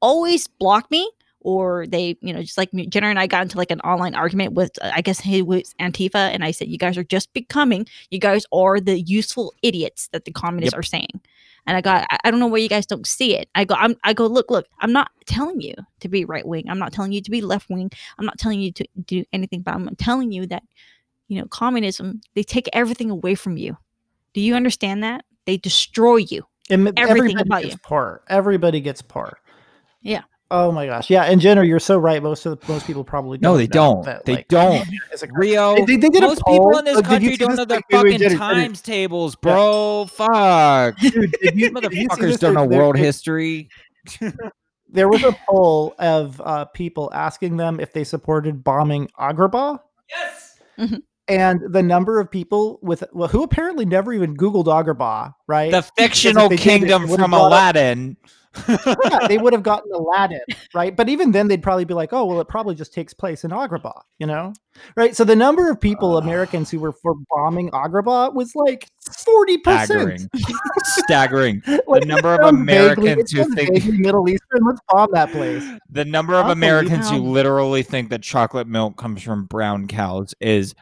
[0.02, 1.10] always block me
[1.42, 4.54] or they, you know, just like Jenner and I got into like an online argument
[4.54, 7.86] with, uh, I guess he was Antifa, and I said, you guys are just becoming,
[8.10, 11.22] you guys are the useful idiots that the communists are saying.
[11.68, 13.48] And I got, I- don't know where you guys don't see it.
[13.54, 16.66] I go, I'm, I go, look, look, I'm not telling you to be right wing.
[16.68, 17.92] I'm not telling you to be left wing.
[18.18, 20.64] I'm not telling you to do anything, but I'm telling you that,
[21.28, 23.78] you know, communism, they take everything away from you.
[24.34, 25.26] Do you understand that?
[25.46, 26.46] They destroy you.
[26.70, 27.80] And everything everybody about gets you.
[27.80, 28.24] part.
[28.28, 29.38] Everybody gets part.
[30.02, 30.22] Yeah.
[30.52, 31.10] Oh my gosh.
[31.10, 31.24] Yeah.
[31.24, 32.22] And Jenner, you're so right.
[32.22, 34.06] Most of the, most people probably No, don't they know don't.
[34.06, 34.88] that, They like, don't.
[35.12, 36.54] it's a- Rio, They- they did a most poll.
[36.56, 37.78] people in this Oh, country don't this know their?
[37.78, 38.38] Wait, wait, fucking Jenny, Jenny.
[38.38, 40.06] times tables, bro.
[40.12, 40.98] Fuck.
[41.00, 41.70] Dude, you, did you see
[42.08, 43.70] Motherfuckers don't know world history.
[44.88, 49.80] There was a poll of uh, people asking them if they supported bombing Agrabah.
[50.10, 50.60] Yes.
[50.78, 51.02] Mhm.
[51.28, 55.72] And the number of people with well, who apparently never even Googled Agrabah, right?
[55.72, 58.18] The fictional kingdom from brought up- Aladdin.
[58.68, 60.40] Yeah, they would have gotten Aladdin,
[60.74, 60.96] right?
[60.96, 63.52] But even then, they'd probably be like, "Oh, well, it probably just takes place in
[63.52, 64.54] Agrabah," you know,
[64.96, 65.16] right?
[65.16, 66.22] So the number of people, Ah.
[66.22, 68.88] Americans, who were for bombing Agrabah was like
[69.24, 70.30] forty Staggering.
[70.32, 70.32] percent.
[71.06, 71.62] Staggering.
[71.96, 75.64] The number of Americans who think Middle Eastern, let's bomb that place.
[75.90, 80.76] the number of Americans who literally think that chocolate milk comes from brown cows is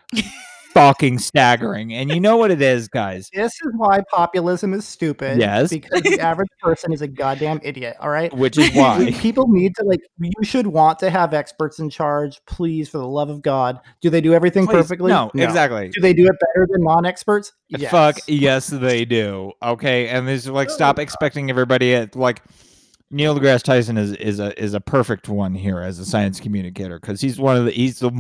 [0.74, 1.94] fucking staggering.
[1.94, 3.30] And you know what it is, guys?
[3.34, 5.40] This is why populism is stupid.
[5.40, 5.70] Yes.
[5.70, 7.98] because the average person is a goddamn idiot.
[8.00, 8.34] All right.
[8.34, 9.12] Which is why.
[9.20, 13.08] people need to like you should want to have experts in charge please for the
[13.08, 15.90] love of god do they do everything Please, perfectly No, exactly.
[15.90, 17.92] do they do it better than non-experts yes.
[17.92, 19.52] Fuck yes, they do.
[19.62, 22.42] Okay, and there's like oh, stop expecting everybody at like
[23.12, 27.00] Neil deGrasse Tyson is is a is a perfect one here as a science communicator
[27.00, 28.12] because he's one of the he's the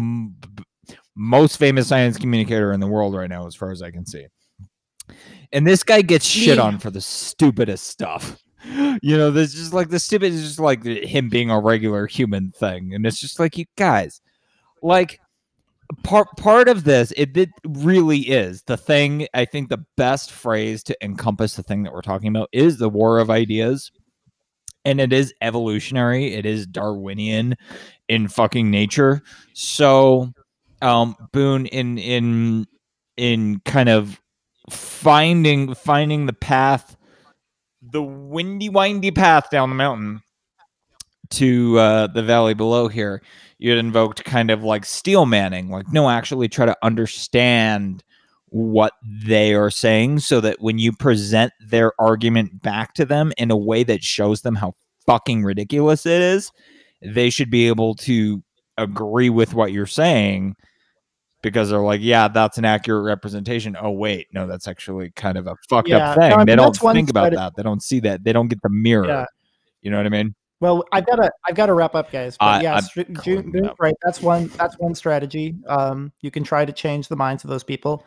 [1.15, 4.25] most famous science communicator in the world right now, as far as I can see.
[5.51, 6.63] And this guy gets shit Yeah.
[6.63, 8.37] on for the stupidest stuff.
[9.01, 12.51] You know, there's just like the stupid is just like him being a regular human
[12.51, 14.21] thing, and it's just like you guys,
[14.81, 15.19] like
[16.03, 20.81] part part of this it, it really is the thing i think the best phrase
[20.81, 23.91] to encompass the thing that we're talking about is the war of ideas
[24.85, 27.53] and it is evolutionary it is darwinian
[28.07, 29.21] in fucking nature
[29.53, 30.31] so
[30.83, 32.67] um boone in in
[33.17, 34.21] in kind of
[34.69, 36.95] finding finding the path
[37.81, 40.21] the windy windy path down the mountain
[41.33, 43.21] to uh, the valley below here,
[43.57, 48.03] you had invoked kind of like steel manning, like no, actually try to understand
[48.47, 53.49] what they are saying, so that when you present their argument back to them in
[53.49, 54.73] a way that shows them how
[55.07, 56.51] fucking ridiculous it is,
[57.01, 58.43] they should be able to
[58.77, 60.55] agree with what you're saying
[61.43, 63.77] because they're like, yeah, that's an accurate representation.
[63.79, 66.37] Oh wait, no, that's actually kind of a fucked Yeah, up no, thing.
[66.39, 67.55] They mean, don't think about that.
[67.55, 68.23] They don't see that.
[68.23, 69.05] They don't get the mirror.
[69.05, 69.25] Yeah.
[69.83, 70.33] You know what I mean?
[70.59, 72.79] well i've got to i've got to wrap up guys but I- yeah
[73.23, 77.43] June- right that's one that's one strategy um you can try to change the minds
[77.43, 78.05] of those people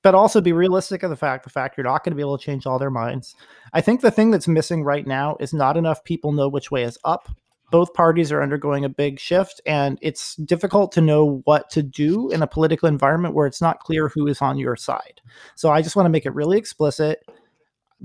[0.00, 2.38] but also be realistic of the fact the fact you're not going to be able
[2.38, 3.34] to change all their minds
[3.74, 6.82] i think the thing that's missing right now is not enough people know which way
[6.82, 7.28] is up
[7.72, 12.30] both parties are undergoing a big shift and it's difficult to know what to do
[12.30, 15.20] in a political environment where it's not clear who is on your side
[15.56, 17.24] so i just want to make it really explicit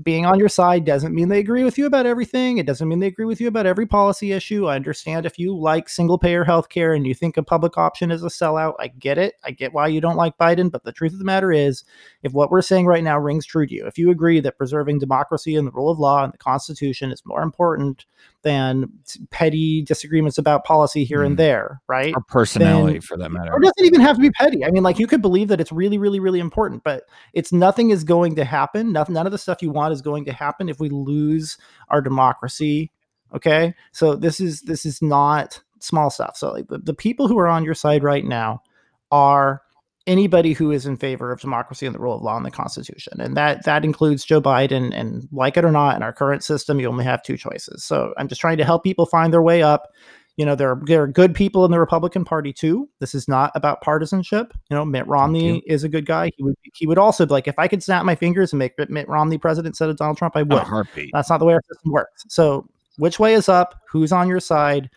[0.02, 2.58] being on your side doesn't mean they agree with you about everything.
[2.58, 4.66] It doesn't mean they agree with you about every policy issue.
[4.66, 8.22] I understand if you like single payer healthcare and you think a public option is
[8.22, 8.74] a sellout.
[8.78, 9.34] I get it.
[9.44, 10.70] I get why you don't like Biden.
[10.70, 11.84] But the truth of the matter is,
[12.22, 15.00] if what we're saying right now rings true to you, if you agree that preserving
[15.00, 18.06] democracy and the rule of law and the Constitution is more important
[18.42, 18.88] than
[19.30, 21.26] petty disagreements about policy here Mm.
[21.26, 22.14] and there, right?
[22.14, 23.52] Or personality for that matter.
[23.52, 24.64] Or doesn't even have to be petty.
[24.64, 27.02] I mean, like you could believe that it's really, really, really important, but
[27.32, 28.92] it's nothing is going to happen.
[28.92, 31.58] Nothing, none of the stuff you want is going to happen if we lose
[31.88, 32.92] our democracy.
[33.34, 36.36] Okay, so this is this is not small stuff.
[36.36, 38.62] So like the, the people who are on your side right now
[39.10, 39.62] are
[40.08, 43.20] anybody who is in favor of democracy and the rule of law and the Constitution,
[43.20, 44.92] and that that includes Joe Biden.
[44.92, 47.84] And like it or not, in our current system, you only have two choices.
[47.84, 49.92] So I'm just trying to help people find their way up.
[50.36, 52.88] You know there are, there are good people in the republican party too.
[53.00, 54.52] This is not about partisanship.
[54.70, 56.30] You know mitt romney is a good guy.
[56.36, 58.78] He would he would also be like if i could snap my fingers and make
[58.88, 60.86] mitt romney president instead of donald trump I would.
[61.12, 62.24] that's not the way our system works.
[62.28, 62.68] So
[62.98, 64.90] which way is up, who's on your side.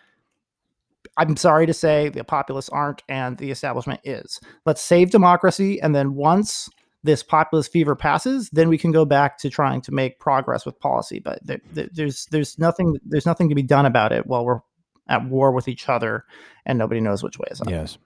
[1.21, 4.39] I'm sorry to say the populace aren't and the establishment is.
[4.65, 5.79] Let's save democracy.
[5.79, 6.67] And then once
[7.03, 10.79] this populist fever passes, then we can go back to trying to make progress with
[10.79, 11.19] policy.
[11.19, 14.59] But there, there, there's there's nothing there's nothing to be done about it while we're
[15.07, 16.25] at war with each other
[16.65, 17.69] and nobody knows which way is up.
[17.69, 17.99] Yes.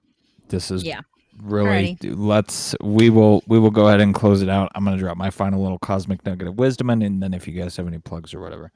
[0.49, 1.01] This is Yeah.
[1.41, 4.71] really let's we will we will go ahead and close it out.
[4.75, 7.53] I'm gonna drop my final little cosmic nugget of wisdom and, and then if you
[7.53, 8.71] guys have any plugs or whatever.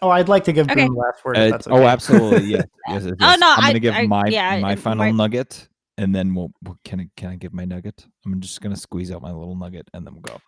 [0.00, 0.86] Oh, I'd like to give Okay.
[0.86, 1.36] Boone the last word.
[1.36, 1.86] if Uh, that's Oh, okay.
[1.86, 2.44] absolutely.
[2.50, 2.64] Yes.
[2.88, 5.68] yes, yes, Oh, no, I'm gonna I- give I- my yeah, my final my- nugget
[5.96, 8.06] and then we'll, we'll can I can I give my nugget?
[8.24, 10.40] I'm just gonna squeeze out my little nugget and then we'll go.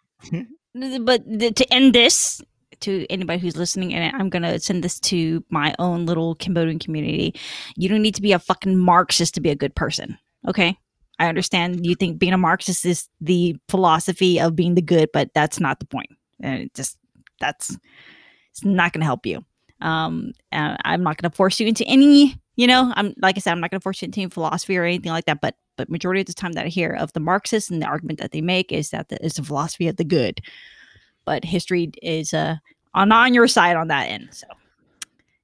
[1.04, 2.40] but th- to end this
[2.80, 7.34] to anybody who's listening and i'm gonna send this to my own little cambodian community
[7.76, 10.16] you don't need to be a fucking marxist to be a good person
[10.48, 10.78] okay
[11.18, 15.28] i understand you think being a marxist is the philosophy of being the good but
[15.34, 16.08] that's not the point.
[16.08, 16.18] point
[16.54, 16.96] and it just
[17.40, 17.76] that's
[18.50, 19.44] it's not gonna help you.
[19.80, 23.52] Um uh, i'm not gonna force you into any you know i'm like i said
[23.52, 26.20] i'm not gonna force you into any philosophy or anything like that but but majority
[26.20, 28.70] of the time that i hear of the marxists and the argument that they make
[28.72, 30.42] is that the, it's the philosophy of the good.
[31.24, 32.56] But history is uh
[32.92, 34.46] on on your side on that end so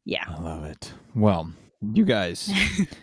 [0.07, 0.25] yeah.
[0.29, 0.93] I love it.
[1.15, 1.53] Well,
[1.93, 2.51] you guys,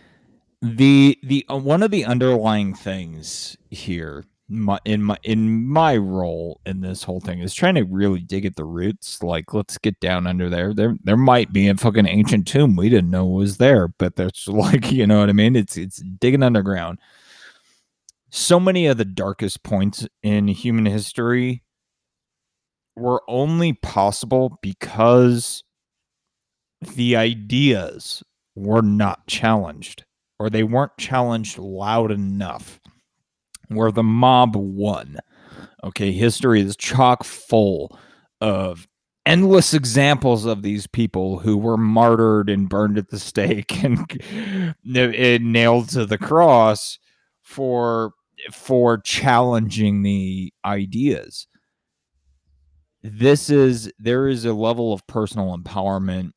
[0.62, 4.24] the the uh, one of the underlying things here
[4.60, 8.46] my, in my in my role in this whole thing is trying to really dig
[8.46, 9.22] at the roots.
[9.24, 10.74] Like, let's get down under there.
[10.74, 14.48] There there might be a fucking ancient tomb we didn't know was there, but that's
[14.50, 15.56] like you know what I mean.
[15.56, 17.00] It's it's digging underground.
[18.30, 21.64] So many of the darkest points in human history
[22.96, 25.64] were only possible because
[26.96, 28.24] the ideas
[28.56, 30.04] were not challenged
[30.40, 32.80] or they weren't challenged loud enough
[33.68, 35.18] where the mob won.
[35.84, 37.98] Okay history is chock full
[38.42, 38.88] of
[39.26, 44.20] endless examples of these people who were martyred and burned at the stake and,
[44.96, 47.00] and nailed to the cross
[47.42, 48.12] for
[48.52, 51.48] for challenging the ideas.
[53.02, 56.32] This is there is a level of personal empowerment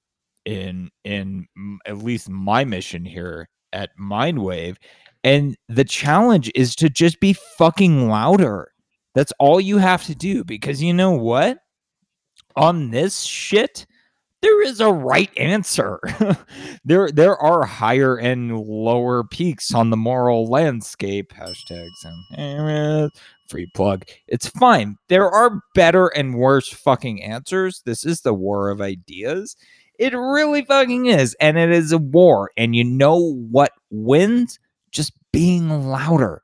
[0.44, 1.46] in in
[1.86, 4.76] at least my mission here at Mindwave
[5.24, 8.72] and the challenge is to just be fucking louder.
[9.14, 11.58] That's all you have to do because you know what?
[12.54, 13.86] On this shit
[14.42, 15.98] there is a right answer.
[16.84, 21.32] there there are higher and lower peaks on the moral landscape.
[21.32, 23.10] Hashtag some
[23.48, 24.04] free plug.
[24.28, 24.96] It's fine.
[25.08, 27.82] There are better and worse fucking answers.
[27.84, 29.56] This is the war of ideas.
[29.98, 31.34] It really fucking is.
[31.40, 32.50] And it is a war.
[32.56, 34.58] And you know what wins?
[34.92, 36.42] Just being louder.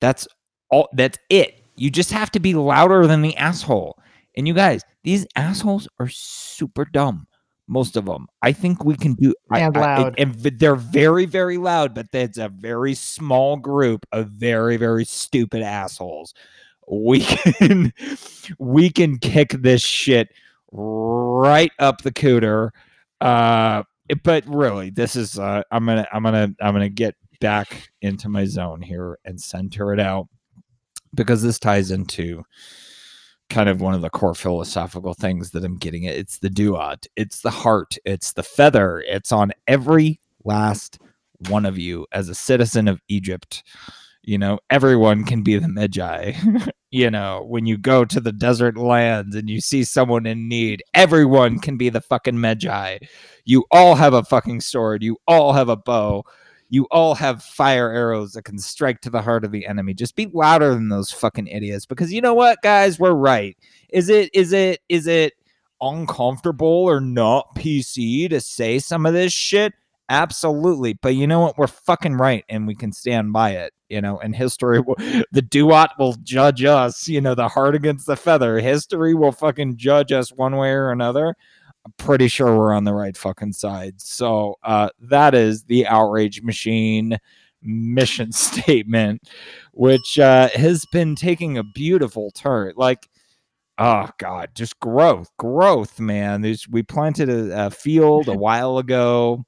[0.00, 0.26] That's
[0.70, 1.62] all that's it.
[1.76, 3.98] You just have to be louder than the asshole.
[4.36, 7.26] And you guys, these assholes are super dumb.
[7.68, 8.26] Most of them.
[8.42, 10.14] I think we can do And I- loud.
[10.18, 15.62] and they're very, very loud, but that's a very small group of very, very stupid
[15.62, 16.32] assholes.
[16.88, 17.92] We can
[18.58, 20.28] we can kick this shit
[20.70, 22.70] right up the cooter.
[23.20, 23.82] Uh
[24.22, 28.44] but really, this is uh I'm gonna I'm gonna I'm gonna get back into my
[28.44, 30.28] zone here and center it out
[31.14, 32.44] because this ties into
[33.48, 36.16] kind of one of the core philosophical things that I'm getting at.
[36.16, 40.98] It's the duat, it's the heart, it's the feather, it's on every last
[41.48, 43.62] one of you as a citizen of Egypt.
[44.22, 46.32] You know, everyone can be the Magi.
[46.90, 50.82] you know, when you go to the desert lands and you see someone in need,
[50.94, 52.98] everyone can be the fucking Magi.
[53.44, 56.24] You all have a fucking sword, you all have a bow.
[56.68, 59.94] You all have fire arrows that can strike to the heart of the enemy.
[59.94, 63.56] Just be louder than those fucking idiots because you know what, guys, we're right.
[63.90, 65.34] Is it is it is it
[65.80, 69.74] uncomfortable or not PC to say some of this shit?
[70.08, 70.94] Absolutely.
[70.94, 71.58] But you know what?
[71.58, 74.96] We're fucking right and we can stand by it, you know, and history will
[75.32, 78.58] the duat will judge us, you know, the heart against the feather.
[78.58, 81.36] History will fucking judge us one way or another.
[81.86, 84.00] I'm pretty sure we're on the right fucking side.
[84.00, 87.16] So uh that is the outrage machine
[87.62, 89.22] mission statement,
[89.72, 92.72] which uh has been taking a beautiful turn.
[92.76, 93.08] Like
[93.78, 96.40] Oh God, just growth, growth, man.
[96.40, 99.44] There's we planted a, a field a while ago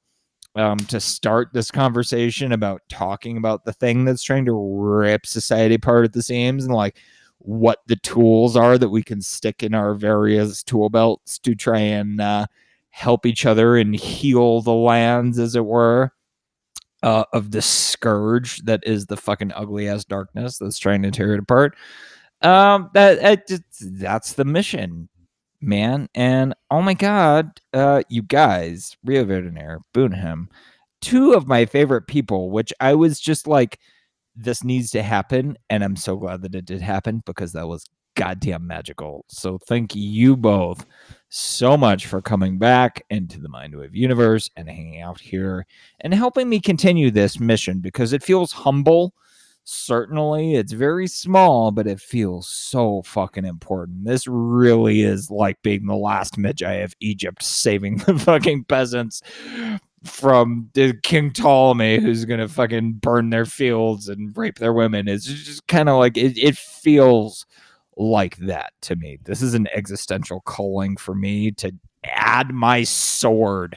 [0.54, 5.76] um, to start this conversation about talking about the thing that's trying to rip society
[5.76, 6.98] apart at the seams and like
[7.38, 11.78] what the tools are that we can stick in our various tool belts to try
[11.78, 12.46] and uh,
[12.90, 16.12] help each other and heal the lands, as it were,
[17.02, 21.32] uh, of the scourge that is the fucking ugly ass darkness that's trying to tear
[21.34, 21.76] it apart
[22.42, 25.08] um that, that that's the mission
[25.60, 26.08] man.
[26.14, 30.46] And oh my god, uh, you guys, Rio Verdener, Boonham,
[31.00, 33.78] two of my favorite people, which I was just like,
[34.38, 37.84] this needs to happen, and I'm so glad that it did happen because that was
[38.14, 39.24] goddamn magical.
[39.28, 40.86] So thank you both
[41.28, 45.66] so much for coming back into the Mindwave universe and hanging out here
[46.00, 49.12] and helping me continue this mission because it feels humble.
[49.64, 54.04] Certainly, it's very small, but it feels so fucking important.
[54.06, 59.20] This really is like being the last Magi of Egypt saving the fucking peasants
[60.04, 65.08] from the King Ptolemy who's gonna fucking burn their fields and rape their women.
[65.08, 67.46] It's just kind of like it, it feels
[67.96, 69.18] like that to me.
[69.24, 71.72] This is an existential calling for me to
[72.04, 73.76] add my sword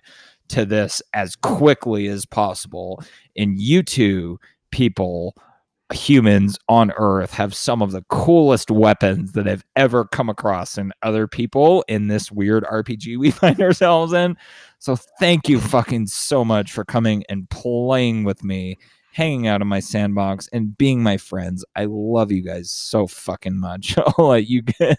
[0.50, 3.04] to this as quickly as possible.
[3.36, 4.40] And you two
[4.72, 5.36] people,
[5.94, 10.92] humans on Earth, have some of the coolest weapons that I've ever come across in
[11.04, 14.38] other people in this weird RPG we find ourselves in.
[14.80, 18.78] So thank you fucking so much for coming and playing with me
[19.14, 21.66] hanging out in my sandbox and being my friends.
[21.76, 23.98] I love you guys so fucking much.
[24.18, 24.98] I'll let you get,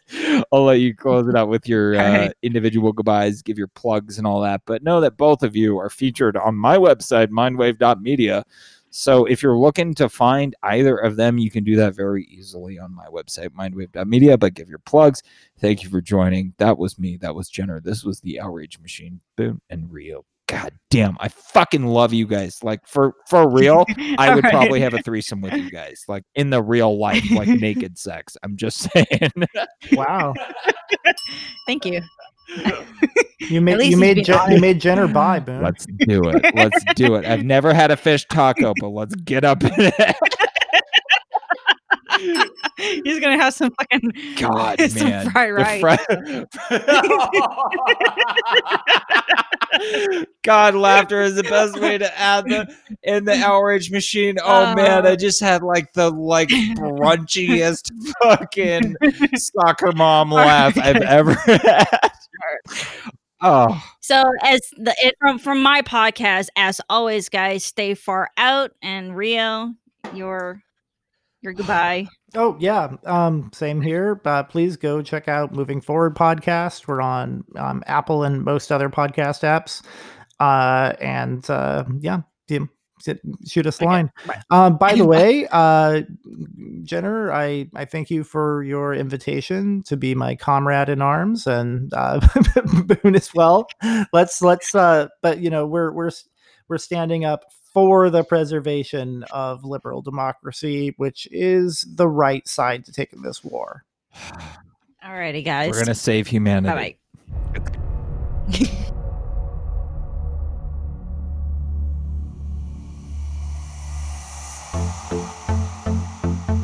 [0.53, 4.27] I'll let you close it out with your uh, individual goodbyes, give your plugs and
[4.27, 4.63] all that.
[4.67, 8.45] But know that both of you are featured on my website, mindwave.media.
[8.95, 12.79] So if you're looking to find either of them, you can do that very easily
[12.79, 14.39] on my website, mindwave.media.
[14.39, 15.23] But give your plugs.
[15.59, 16.55] Thank you for joining.
[16.59, 17.17] That was me.
[17.17, 17.81] That was Jenner.
[17.81, 19.21] This was the Outrage Machine.
[19.37, 22.63] Boom and Rio god damn, I fucking love you guys.
[22.63, 23.85] Like for for real,
[24.19, 24.53] I would right.
[24.53, 28.37] probably have a threesome with you guys, like in the real life, like naked sex.
[28.43, 29.31] I'm just saying.
[29.93, 30.35] wow.
[31.67, 32.03] Thank you.
[33.51, 35.63] You made you made Je- you made Jenner buy, boom.
[35.63, 36.55] Let's do it.
[36.55, 37.25] Let's do it.
[37.25, 40.17] I've never had a fish taco, but let's get up in it.
[42.77, 45.31] He's gonna have some fucking God, some man.
[45.31, 45.81] fried rice.
[45.81, 45.97] Fri-
[50.43, 54.37] God, laughter is the best way to add the in the outrage machine.
[54.43, 57.91] Oh uh, man, I just had like the like brunchiest
[58.23, 58.97] fucking
[59.37, 62.11] soccer mom laugh I've ever had.
[63.43, 63.83] Oh.
[64.01, 69.17] So as the it, from from my podcast, as always, guys, stay far out and
[69.17, 69.75] Rio,
[70.15, 70.63] your
[71.43, 72.07] your goodbye.
[72.35, 74.19] Oh yeah, um, same here.
[74.25, 76.89] Uh, please go check out Moving Forward podcast.
[76.89, 79.83] We're on um, Apple and most other podcast apps.
[80.41, 82.23] Uh, and uh, yeah,
[83.47, 83.87] shoot us okay.
[83.87, 84.13] line.
[84.51, 86.03] Um, by the way, uh,
[86.83, 91.93] Jenner, I, I thank you for your invitation to be my comrade in arms, and
[91.95, 92.21] uh,
[92.65, 93.69] Boone as well.
[94.13, 94.75] Let's let's.
[94.75, 96.11] Uh, but you know, we're we're
[96.69, 102.93] we're standing up for the preservation of liberal democracy, which is the right side to
[102.93, 103.85] take in this war.
[105.05, 105.73] All righty, guys.
[105.73, 106.97] We're gonna save humanity.
[107.55, 108.93] Bye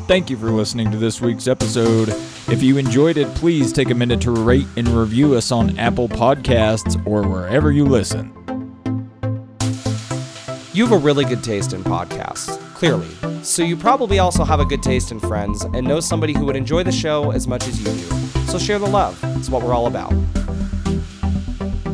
[0.09, 2.09] Thank you for listening to this week's episode.
[2.49, 6.09] If you enjoyed it, please take a minute to rate and review us on Apple
[6.09, 8.33] Podcasts or wherever you listen.
[10.73, 13.07] You have a really good taste in podcasts, clearly.
[13.43, 16.55] So you probably also have a good taste in friends and know somebody who would
[16.55, 18.41] enjoy the show as much as you do.
[18.47, 19.15] So share the love.
[19.37, 20.11] It's what we're all about.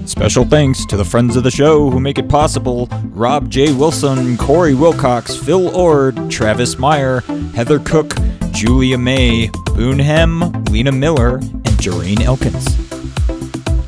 [0.05, 3.73] Special thanks to the friends of the show who make it possible Rob J.
[3.73, 7.21] Wilson, Corey Wilcox, Phil Ord, Travis Meyer,
[7.53, 8.13] Heather Cook,
[8.51, 12.65] Julia May, Boonhem, Lena Miller, and Jareen Elkins.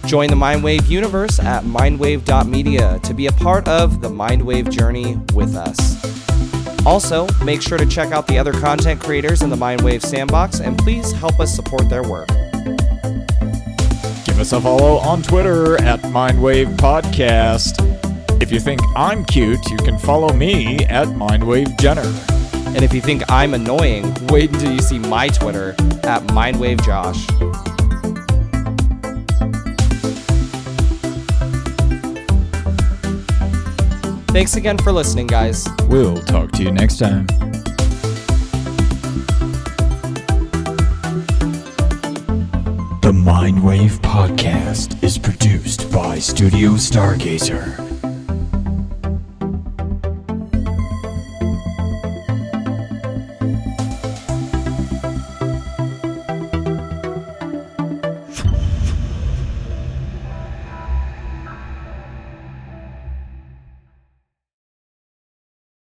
[0.10, 5.56] Join the Mindwave universe at mindwave.media to be a part of the Mindwave journey with
[5.56, 5.98] us.
[6.86, 10.78] Also, make sure to check out the other content creators in the Mindwave sandbox and
[10.78, 12.30] please help us support their work.
[14.38, 17.82] Give us a follow on Twitter at Mindwave Podcast.
[18.40, 22.06] If you think I'm cute, you can follow me at Mindwave Jenner.
[22.68, 25.72] And if you think I'm annoying, wait until you see my Twitter
[26.04, 27.26] at Mindwave Josh.
[34.28, 35.68] Thanks again for listening, guys.
[35.88, 37.26] We'll talk to you next time.
[43.08, 47.87] The Mindwave Podcast is produced by Studio Stargazer.